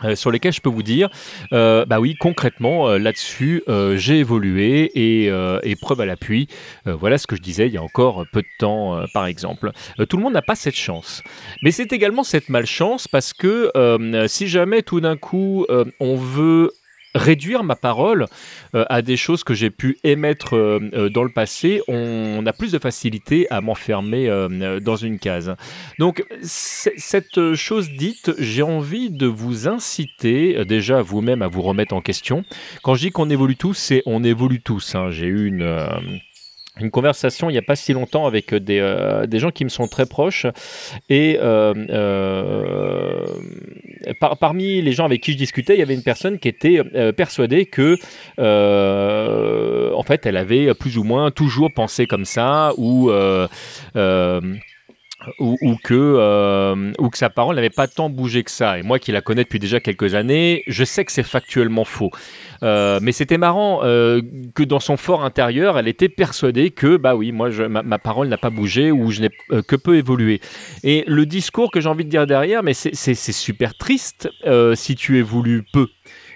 Euh, 0.03 0.15
sur 0.15 0.31
lesquels 0.31 0.53
je 0.53 0.61
peux 0.61 0.69
vous 0.69 0.83
dire, 0.83 1.09
euh, 1.53 1.85
bah 1.85 1.99
oui, 1.99 2.15
concrètement, 2.19 2.89
euh, 2.89 2.97
là-dessus, 2.97 3.63
j'ai 3.95 4.19
évolué 4.19 4.91
et, 4.95 5.25
et, 5.63 5.75
preuve 5.75 6.01
à 6.01 6.05
l'appui, 6.05 6.47
voilà 6.85 7.17
ce 7.17 7.27
que 7.27 7.35
je 7.35 7.41
disais 7.41 7.67
il 7.67 7.73
y 7.73 7.77
a 7.77 7.83
encore 7.83 8.25
peu 8.31 8.41
de 8.41 8.47
temps, 8.59 9.01
par 9.13 9.25
exemple. 9.25 9.71
tout 10.09 10.17
le 10.17 10.23
monde 10.23 10.33
n'a 10.33 10.41
pas 10.41 10.55
cette 10.55 10.75
chance. 10.75 11.23
Mais 11.63 11.71
c'est 11.71 11.93
également 11.93 12.23
cette 12.23 12.49
malchance 12.49 13.07
parce 13.07 13.33
que 13.33 13.71
si 14.27 14.47
jamais 14.47 14.81
tout 14.81 14.99
d'un 14.99 15.17
coup 15.17 15.65
on 15.99 16.15
veut 16.15 16.71
réduire 17.19 17.63
ma 17.63 17.75
parole 17.75 18.25
euh, 18.73 18.85
à 18.89 19.01
des 19.01 19.17
choses 19.17 19.43
que 19.43 19.53
j'ai 19.53 19.69
pu 19.69 19.97
émettre 20.03 20.55
euh, 20.55 20.79
euh, 20.93 21.09
dans 21.09 21.23
le 21.23 21.29
passé, 21.29 21.81
on, 21.87 22.43
a 22.45 22.53
plus 22.53 22.71
de 22.71 22.79
facilité 22.79 23.47
à 23.51 23.61
m'enfermer 23.61 24.29
dans 24.81 24.95
une 24.95 25.19
case. 25.19 25.55
Donc 25.99 26.23
cette 26.41 27.53
chose 27.55 27.89
dite, 27.91 28.31
j'ai 28.39 28.63
envie 28.63 29.09
de 29.09 29.27
vous 29.27 29.67
inciter 29.67 30.63
déjà 30.65 31.01
vous-même 31.01 31.41
à 31.41 31.47
vous 31.47 31.61
remettre 31.61 31.93
en 31.93 32.01
question. 32.01 32.43
Quand 32.81 32.95
je 32.95 33.01
dis 33.01 33.11
qu'on 33.11 33.29
évolue 33.29 33.57
tous, 33.57 33.73
c'est 33.73 34.01
on 34.05 34.23
évolue 34.23 34.61
tous. 34.61 34.95
Hein. 34.95 35.11
J'ai 35.11 35.27
eu 35.27 35.47
une 35.47 35.89
une 36.81 36.91
conversation 36.91 37.49
il 37.49 37.53
n'y 37.53 37.59
a 37.59 37.63
pas 37.63 37.75
si 37.75 37.93
longtemps 37.93 38.25
avec 38.25 38.53
des, 38.53 38.79
euh, 38.79 39.25
des, 39.25 39.39
gens 39.39 39.51
qui 39.51 39.63
me 39.63 39.69
sont 39.69 39.87
très 39.87 40.05
proches. 40.05 40.45
Et 41.09 41.37
euh, 41.41 41.73
euh, 41.89 43.25
par, 44.19 44.37
parmi 44.37 44.81
les 44.81 44.91
gens 44.91 45.05
avec 45.05 45.21
qui 45.21 45.33
je 45.33 45.37
discutais 45.37 45.75
il 45.75 45.79
y 45.79 45.83
avait 45.83 45.93
une 45.93 46.03
personne 46.03 46.39
qui 46.39 46.47
était 46.47 46.83
persuadée 47.13 47.65
que 47.65 47.97
en 48.39 50.03
fait 50.03 50.25
elle 50.25 50.37
avait 50.37 50.73
plus 50.73 50.97
ou 50.97 51.03
moins 51.03 51.31
toujours 51.31 51.71
pensé 51.73 52.07
comme 52.07 52.25
ça 52.25 52.73
ou 52.77 53.11
ou, 55.39 55.75
que, 55.83 55.93
euh, 55.93 56.91
ou 56.97 57.09
que 57.09 57.17
sa 57.17 57.29
parole 57.29 57.55
n'avait 57.55 57.69
pas 57.69 57.87
tant 57.87 58.09
bougé 58.09 58.43
que 58.43 58.51
ça. 58.51 58.79
Et 58.79 58.83
moi 58.83 58.99
qui 58.99 59.11
la 59.11 59.21
connais 59.21 59.43
depuis 59.43 59.59
déjà 59.59 59.79
quelques 59.79 60.15
années, 60.15 60.63
je 60.67 60.83
sais 60.83 61.03
que 61.03 61.11
c'est 61.11 61.23
factuellement 61.23 61.83
faux. 61.83 62.11
Euh, 62.63 62.99
mais 63.01 63.11
c'était 63.11 63.37
marrant 63.37 63.81
euh, 63.83 64.21
que 64.55 64.63
dans 64.63 64.79
son 64.79 64.97
fort 64.97 65.23
intérieur, 65.23 65.77
elle 65.77 65.87
était 65.87 66.09
persuadée 66.09 66.71
que, 66.71 66.97
bah 66.97 67.15
oui, 67.15 67.31
moi, 67.31 67.49
ma, 67.67 67.83
ma, 67.83 67.99
parole 67.99 68.27
n'a 68.27 68.37
pas 68.37 68.49
bougé 68.49 68.91
ou 68.91 69.11
je 69.11 69.21
n'ai 69.21 69.29
que 69.67 69.75
peu 69.75 69.97
évolué. 69.97 70.41
Et 70.83 71.03
le 71.07 71.25
discours 71.25 71.71
que 71.71 71.81
j'ai 71.81 71.89
envie 71.89 72.05
de 72.05 72.09
dire 72.09 72.25
derrière, 72.25 72.63
mais 72.63 72.73
c'est 72.73 73.13
super 73.15 73.75
triste 73.77 74.29
si 74.75 74.95
tu 74.95 75.17
évolues 75.17 75.63
peu 75.73 75.87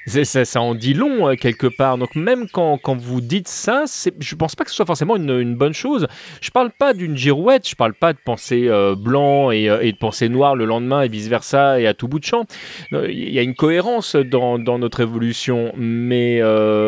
ça, 0.06 0.62
en 0.62 0.76
dit 0.76 0.93
long 0.93 1.30
euh, 1.30 1.36
quelque 1.36 1.68
part. 1.68 1.97
Donc 1.97 2.16
même 2.16 2.47
quand, 2.51 2.78
quand 2.78 2.95
vous 2.95 3.22
dites 3.22 3.47
ça, 3.47 3.86
je 4.20 4.36
pense 4.36 4.56
pas 4.56 4.64
que 4.64 4.70
ce 4.70 4.76
soit 4.76 4.86
forcément 4.86 5.16
une, 5.16 5.56
bonne 5.56 5.74
chose. 5.74 6.08
Je 6.41 6.49
parle 6.49 6.72
pas 6.72 6.93
d'une 6.93 7.16
girouette, 7.16 7.68
je 7.68 7.76
parle 7.76 7.93
pas 7.93 8.14
de 8.14 8.18
penser 8.24 8.68
euh, 8.68 8.95
blanc 8.95 9.51
et, 9.51 9.70
euh, 9.70 9.82
et, 9.82 9.91
de 9.91 9.97
penser 9.97 10.30
noir 10.30 10.56
le 10.56 10.66
lendemain 10.66 11.01
et 11.01 11.08
vice 11.08 11.28
versa 11.28 11.80
et 11.80 11.88
à 11.88 11.93
tout 11.93 12.08
bout 12.08 12.20
de 12.20 12.26
champ. 12.26 12.45
Il 12.91 13.34
y 13.34 13.39
a 13.39 13.41
une 13.41 13.56
cohérence 13.56 14.16
dans, 14.16 14.60
dans 14.60 14.80
notre 14.80 15.01
évolution, 15.01 15.72
mais, 15.78 16.41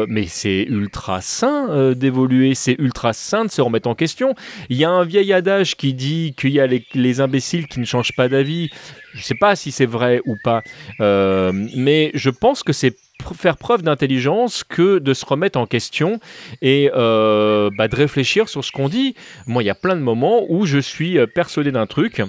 mais 0.08 0.26
c'est 0.26 0.64
ultra 0.64 1.22
sain 1.22 1.94
d'évoluer, 1.94 2.56
c'est 2.56 2.76
ultra 2.80 3.14
sain 3.14 3.46
de 3.46 3.52
se 3.52 3.62
remettre 3.62 3.90
en 3.90 3.96
question. 3.96 4.36
Il 4.70 4.78
y 4.78 4.86
a 4.86 4.90
un 4.90 5.04
vieil 5.04 5.34
adage 5.34 5.76
qui 5.76 5.94
dit 5.94 6.34
qu'il 6.38 6.52
y 6.52 6.60
a 6.60 6.68
les, 6.68 6.86
les 6.94 7.22
imbéciles 7.22 7.68
qui 7.68 7.80
ne 7.80 7.86
changent 7.86 8.16
pas 8.16 8.30
d'avis. 8.30 8.70
je 9.14 9.24
sais 9.24 9.36
pas 9.36 9.56
si 9.56 9.72
c'est 9.72 9.86
vrai 9.86 10.22
ou 10.26 10.36
pas, 10.44 10.62
mais 11.00 12.12
je 12.14 12.30
pense 12.30 12.64
que 12.64 12.74
c'est 12.74 12.96
faire 13.34 13.58
preuve 13.58 13.82
d'intelligence 13.82 14.64
que 14.64 15.00
de 15.00 15.14
se 15.14 15.26
remettre 15.26 15.58
en 15.60 15.66
question 15.66 16.20
et 16.62 16.92
euh, 16.94 17.70
bah, 17.78 17.88
de 17.88 17.96
réfléchir 17.96 18.50
sur 18.50 18.64
ce 18.64 18.72
qu'on 18.72 18.90
dit. 18.90 19.16
Moi, 19.48 19.64
il 19.64 19.66
y 19.66 19.70
a 19.70 19.76
plein 19.76 19.96
de 19.96 20.02
moments 20.02 20.46
où 20.50 20.66
je 20.66 20.78
suis 20.78 21.18
euh, 21.18 21.26
persuadé 21.26 21.72
d'un 21.72 21.88
truc. 21.88 22.22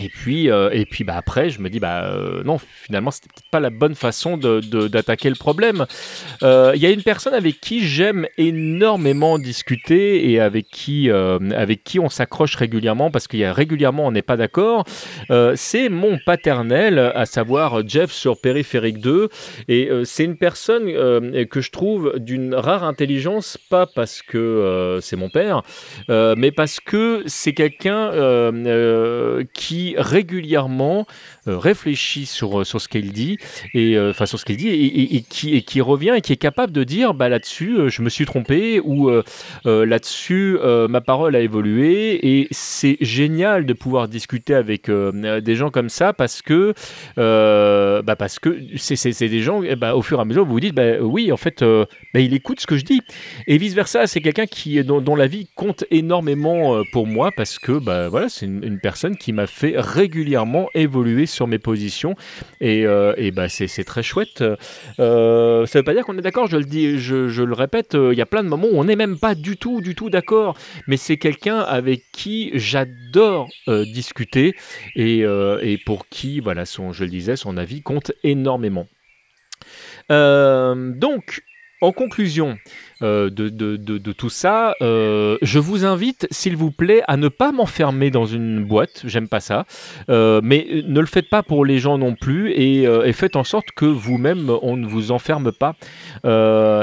Et 0.00 0.08
puis, 0.08 0.50
euh, 0.50 0.70
et 0.72 0.86
puis 0.86 1.04
bah, 1.04 1.14
après, 1.16 1.50
je 1.50 1.60
me 1.60 1.68
dis, 1.68 1.78
bah, 1.78 2.04
euh, 2.06 2.42
non, 2.44 2.58
finalement, 2.58 3.10
c'était 3.10 3.28
peut-être 3.28 3.50
pas 3.50 3.60
la 3.60 3.68
bonne 3.68 3.94
façon 3.94 4.38
d'attaquer 4.38 5.28
le 5.28 5.34
problème. 5.34 5.84
Euh, 6.42 6.72
Il 6.74 6.80
y 6.80 6.86
a 6.86 6.90
une 6.90 7.02
personne 7.02 7.34
avec 7.34 7.60
qui 7.60 7.86
j'aime 7.86 8.26
énormément 8.38 9.38
discuter 9.38 10.30
et 10.30 10.40
avec 10.40 10.68
qui, 10.68 11.10
euh, 11.10 11.38
avec 11.54 11.84
qui 11.84 12.00
on 12.00 12.08
s'accroche 12.08 12.56
régulièrement 12.56 13.10
parce 13.10 13.28
qu'il 13.28 13.40
y 13.40 13.44
a 13.44 13.52
régulièrement 13.52 14.06
on 14.06 14.12
n'est 14.12 14.22
pas 14.22 14.38
d'accord. 14.38 14.84
Euh, 15.30 15.52
c'est 15.56 15.90
mon 15.90 16.18
paternel, 16.24 16.98
à 16.98 17.26
savoir 17.26 17.86
Jeff 17.86 18.12
sur 18.12 18.40
Périphérique 18.40 18.98
2. 18.98 19.28
Et 19.68 19.90
euh, 19.90 20.04
c'est 20.04 20.24
une 20.24 20.38
personne 20.38 20.84
euh, 20.88 21.44
que 21.44 21.60
je 21.60 21.70
trouve 21.70 22.14
d'une 22.16 22.54
rare 22.54 22.84
intelligence, 22.84 23.58
pas 23.68 23.86
parce 23.86 24.22
que 24.22 24.38
euh, 24.38 25.00
c'est 25.02 25.16
mon 25.16 25.28
père, 25.28 25.62
euh, 26.08 26.34
mais 26.36 26.50
parce 26.50 26.80
que 26.80 27.22
c'est 27.26 27.52
quelqu'un 27.52 28.10
euh, 28.12 28.52
euh, 28.66 29.44
régulièrement 29.96 31.06
euh, 31.48 31.58
réfléchit 31.58 32.26
sur, 32.26 32.64
sur 32.64 32.80
ce 32.80 32.88
qu'il 32.88 33.12
dit 33.12 33.36
et 33.74 33.96
euh, 33.96 34.10
enfin 34.10 34.26
sur 34.26 34.38
ce 34.38 34.44
qu'il 34.44 34.56
dit 34.56 34.68
et, 34.68 35.22
qui, 35.22 35.80
revient 35.80 36.14
et 36.16 36.20
qui 36.20 36.32
est 36.32 36.36
capable 36.36 36.72
de 36.72 36.84
dire 36.84 37.14
bah 37.14 37.28
là-dessus 37.28 37.76
euh, 37.78 37.88
je 37.88 38.02
me 38.02 38.08
suis 38.08 38.26
trompé 38.26 38.80
ou 38.80 39.08
euh, 39.08 39.24
euh, 39.66 39.84
là-dessus 39.84 40.56
euh, 40.62 40.86
ma 40.86 41.00
parole 41.00 41.34
a 41.34 41.40
évolué 41.40 42.38
et 42.38 42.48
c'est 42.52 42.96
génial 43.00 43.66
de 43.66 43.72
pouvoir 43.72 44.06
discuter 44.06 44.54
avec 44.54 44.88
euh, 44.88 45.40
des 45.40 45.56
gens 45.56 45.70
comme 45.70 45.88
ça 45.88 46.12
parce 46.12 46.42
que 46.42 46.74
euh, 47.18 48.02
bah 48.02 48.14
parce 48.14 48.38
que 48.38 48.60
c'est, 48.76 49.28
des 49.28 49.40
gens 49.40 49.62
eh 49.64 49.74
bah, 49.74 49.96
au 49.96 50.02
fur 50.02 50.18
et 50.18 50.22
à 50.22 50.24
mesure 50.24 50.44
vous 50.44 50.52
vous 50.52 50.60
dites 50.60 50.74
bah 50.74 51.00
oui 51.00 51.32
en 51.32 51.36
fait 51.36 51.62
euh, 51.62 51.86
bah, 52.14 52.20
il 52.20 52.34
écoute 52.34 52.60
ce 52.60 52.66
que 52.66 52.76
je 52.76 52.84
dis 52.84 53.00
et 53.48 53.58
vice 53.58 53.74
versa 53.74 54.06
c'est 54.06 54.20
quelqu'un 54.20 54.46
qui 54.46 54.82
dont, 54.84 55.16
la 55.16 55.26
vie 55.26 55.48
compte 55.56 55.84
énormément 55.90 56.76
euh, 56.76 56.82
pour 56.92 57.06
moi 57.06 57.30
parce 57.36 57.58
que 57.58 57.72
bah 57.72 58.08
voilà 58.08 58.28
c'est 58.28 58.46
une 58.46 58.78
personne 58.80 59.16
qui 59.16 59.32
m'a 59.32 59.48
fait 59.48 59.74
régulièrement 59.76 60.68
évoluer 60.74 61.26
sur 61.32 61.46
mes 61.46 61.58
positions. 61.58 62.14
Et, 62.60 62.86
euh, 62.86 63.14
bah 63.32 63.48
c'est, 63.48 63.84
très 63.84 64.02
chouette. 64.02 64.44
Euh, 65.00 65.66
ça 65.66 65.78
veut 65.78 65.82
pas 65.84 65.94
dire 65.94 66.04
qu'on 66.04 66.18
est 66.18 66.22
d'accord, 66.22 66.46
je 66.46 66.56
le 66.56 66.64
dis, 66.64 66.98
je, 66.98 67.28
je 67.28 67.42
le 67.42 67.54
répète, 67.54 67.94
euh, 67.94 68.12
il 68.12 68.18
y 68.18 68.22
a 68.22 68.26
plein 68.26 68.44
de 68.44 68.48
moments 68.48 68.68
où 68.68 68.78
on 68.78 68.84
n'est 68.84 68.96
même 68.96 69.18
pas 69.18 69.34
du 69.34 69.56
tout, 69.56 69.80
du 69.80 69.94
tout 69.94 70.10
d'accord, 70.10 70.56
mais 70.86 70.96
c'est 70.96 71.16
quelqu'un 71.16 71.58
avec 71.58 72.04
qui 72.12 72.50
j'adore 72.54 73.48
discuter 73.66 74.54
et, 74.94 75.24
pour 75.84 76.08
qui, 76.08 76.40
voilà, 76.40 76.64
son, 76.64 76.92
je 76.92 77.04
le 77.04 77.10
disais, 77.10 77.36
son 77.36 77.56
avis 77.56 77.82
compte 77.82 78.12
énormément. 78.22 78.86
Donc, 80.08 81.42
en 81.82 81.92
conclusion 81.92 82.56
euh, 83.02 83.28
de, 83.28 84.12
tout 84.12 84.30
ça, 84.30 84.76
euh, 84.80 85.36
je 85.42 85.58
vous 85.58 85.84
invite, 85.84 86.28
s'il 86.30 86.56
vous 86.56 86.70
plaît, 86.70 87.02
à 87.08 87.16
ne 87.16 87.26
pas 87.28 87.50
m'enfermer 87.50 88.10
dans 88.10 88.24
une 88.24 88.64
boîte. 88.64 89.02
J'aime 89.04 89.28
pas 89.28 89.40
ça. 89.40 89.66
Euh, 90.08 90.40
mais 90.44 90.82
ne 90.86 91.00
le 91.00 91.06
faites 91.06 91.28
pas 91.28 91.42
pour 91.42 91.64
les 91.64 91.78
gens 91.78 91.98
non 91.98 92.14
plus 92.14 92.52
et, 92.52 92.86
faites 93.12 93.36
en 93.36 93.44
sorte 93.44 93.72
que 93.72 93.84
vous-même, 93.84 94.50
on 94.62 94.76
ne 94.76 94.86
vous 94.86 95.10
enferme 95.10 95.52
pas. 95.52 95.74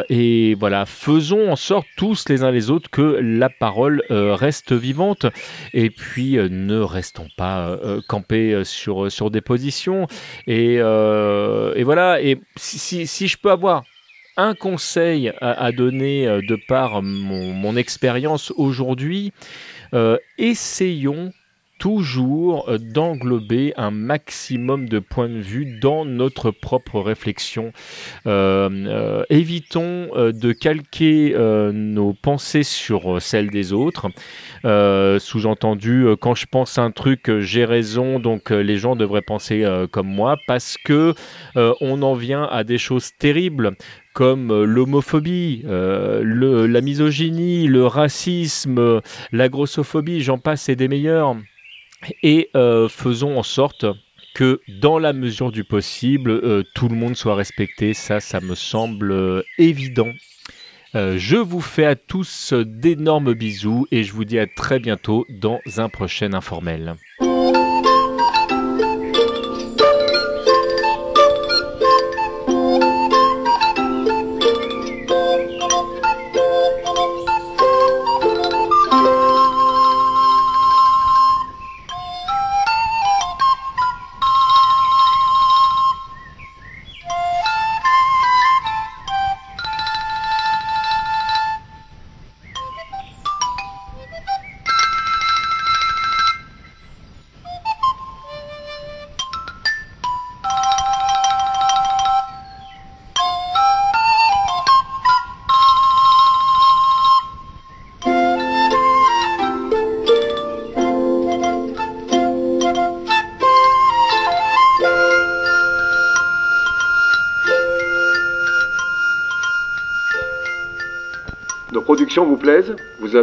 Et 0.10 0.56
voilà, 0.60 0.86
faisons 0.86 1.50
en 1.50 1.56
sorte 1.56 1.88
tous 1.97 2.28
les 2.28 2.43
uns 2.43 2.52
les 2.52 2.70
autres 2.70 2.89
que 2.89 3.20
la 3.22 3.50
parole 3.50 4.04
reste 4.10 4.74
vivante. 4.74 5.26
Et 5.74 5.89
puis, 5.89 6.34
ne 6.34 6.80
restons 6.80 7.28
pas 7.38 7.80
campés 8.08 8.64
sur, 8.66 9.32
des 9.32 9.41
positions. 9.41 10.08
Et, 10.47 10.82
voilà, 10.82 12.22
et 12.22 12.41
si 12.58 13.28
je 13.28 13.38
peux 13.38 13.52
avoir 13.52 13.84
un 14.40 14.56
conseil 14.56 15.34
à, 15.42 15.72
donner 15.72 16.26
euh, 16.26 16.42
de 16.42 16.56
par 16.56 17.02
mon, 17.02 17.76
expérience 17.76 18.52
aujourd'hui, 18.56 19.32
euh, 19.94 20.18
essayons 20.38 21.32
toujours 21.78 22.70
d'englober 22.78 23.74
un 23.78 23.92
maximum 23.92 24.90
de 24.90 25.00
points 25.00 25.30
de 25.30 25.40
vue 25.40 25.80
dans 25.80 26.04
notre 26.04 26.52
propre 26.52 27.00
réflexion. 27.00 27.72
Euh, 28.28 29.24
évitons 29.30 30.10
de 30.14 30.52
calquer 30.52 31.34
nos 31.72 32.12
pensées 32.12 32.64
sur 32.64 33.22
celles 33.22 33.50
des 33.50 33.72
autres. 33.72 34.10
Sous-entendu, 34.64 36.06
quand 36.20 36.36
je 36.36 36.48
pense 36.48 36.78
un 36.78 36.92
truc, 36.92 37.32
j'ai 37.40 37.64
raison, 37.64 38.20
donc 38.20 38.50
les 38.50 38.76
gens 38.76 38.98
devraient 38.98 39.22
penser 39.22 39.66
comme 39.92 40.10
moi, 40.10 40.36
parce 40.48 40.76
que 40.84 41.14
on 41.56 42.02
en 42.02 42.14
vient 42.14 42.44
à 42.44 42.66
des 42.66 42.78
choses 42.78 43.12
terribles 43.18 43.78
comme 44.14 44.51
euh, 44.51 44.66
l'homophobie, 44.66 45.64
euh, 45.66 46.68
la 46.68 46.82
misogynie, 46.82 47.68
le 47.68 47.86
racisme, 47.86 49.01
la 49.32 49.49
grossophobie, 49.49 50.22
j'en 50.22 50.38
passe 50.38 50.70
et 50.70 50.76
des 50.76 50.88
meilleurs. 50.88 51.36
Et 52.24 52.49
euh, 52.55 52.88
faisons 52.88 53.38
en 53.38 53.43
sorte 53.43 53.86
que 54.34 54.62
dans 54.82 54.99
la 54.99 55.12
mesure 55.12 55.51
du 55.51 55.64
possible, 55.64 56.64
tout 56.76 56.88
le 56.88 56.95
monde 56.95 57.16
soit 57.16 57.36
respecté. 57.36 57.93
Ça, 57.93 58.20
ça 58.20 58.39
me 58.39 58.55
semble 58.55 59.43
évident. 59.57 60.12
Je 60.93 61.36
vous 61.36 61.60
fais 61.60 61.86
à 61.86 61.95
tous 61.95 62.53
d'énormes 62.53 63.34
bisous 63.34 63.86
et 63.91 64.03
je 64.03 64.14
vous 64.14 64.24
dis 64.24 64.39
à 64.39 64.47
très 64.47 64.80
bientôt 64.80 65.26
dans 65.30 65.60
un 65.78 65.89
prochain 65.89 66.34
informel. 66.34 66.95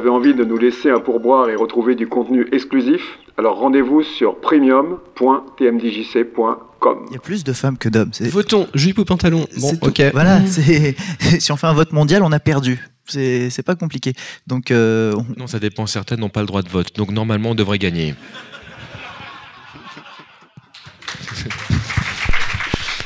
Avez 0.06 0.14
envie 0.14 0.34
de 0.34 0.44
nous 0.44 0.56
laisser 0.56 0.90
un 0.90 1.00
pourboire 1.00 1.48
et 1.50 1.56
retrouver 1.56 1.94
du 1.96 2.06
contenu 2.06 2.46
exclusif 2.52 3.02
Alors 3.38 3.58
rendez-vous 3.58 4.02
sur 4.02 4.36
premium.tmdjc.com. 4.40 6.98
Il 7.08 7.14
y 7.14 7.16
a 7.16 7.20
plus 7.20 7.42
de 7.44 7.52
femmes 7.52 7.76
que 7.78 7.88
d'hommes. 7.88 8.10
c'est- 8.12 8.28
Votons, 8.28 8.68
jupe 8.74 8.98
ou 8.98 9.04
pantalon. 9.04 9.46
Bon, 9.58 9.68
c'est 9.68 9.80
tout. 9.80 9.88
ok. 9.88 10.02
Voilà, 10.12 10.44
c'est 10.46 10.94
si 11.40 11.50
on 11.52 11.56
fait 11.56 11.66
un 11.66 11.72
vote 11.72 11.92
mondial, 11.92 12.22
on 12.22 12.30
a 12.32 12.38
perdu. 12.40 12.78
C'est 13.06 13.50
c'est 13.50 13.62
pas 13.62 13.74
compliqué. 13.74 14.12
Donc, 14.46 14.70
euh, 14.70 15.12
on- 15.16 15.26
Non, 15.40 15.46
ça 15.48 15.58
dépend. 15.58 15.86
Certaines 15.86 16.20
n'ont 16.20 16.28
pas 16.28 16.40
le 16.40 16.46
droit 16.46 16.62
de 16.62 16.68
vote. 16.68 16.94
Donc 16.96 17.10
normalement, 17.10 17.50
on 17.50 17.54
devrait 17.54 17.78
gagner. 17.78 18.14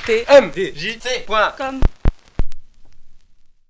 tmdjc.com 0.06 1.80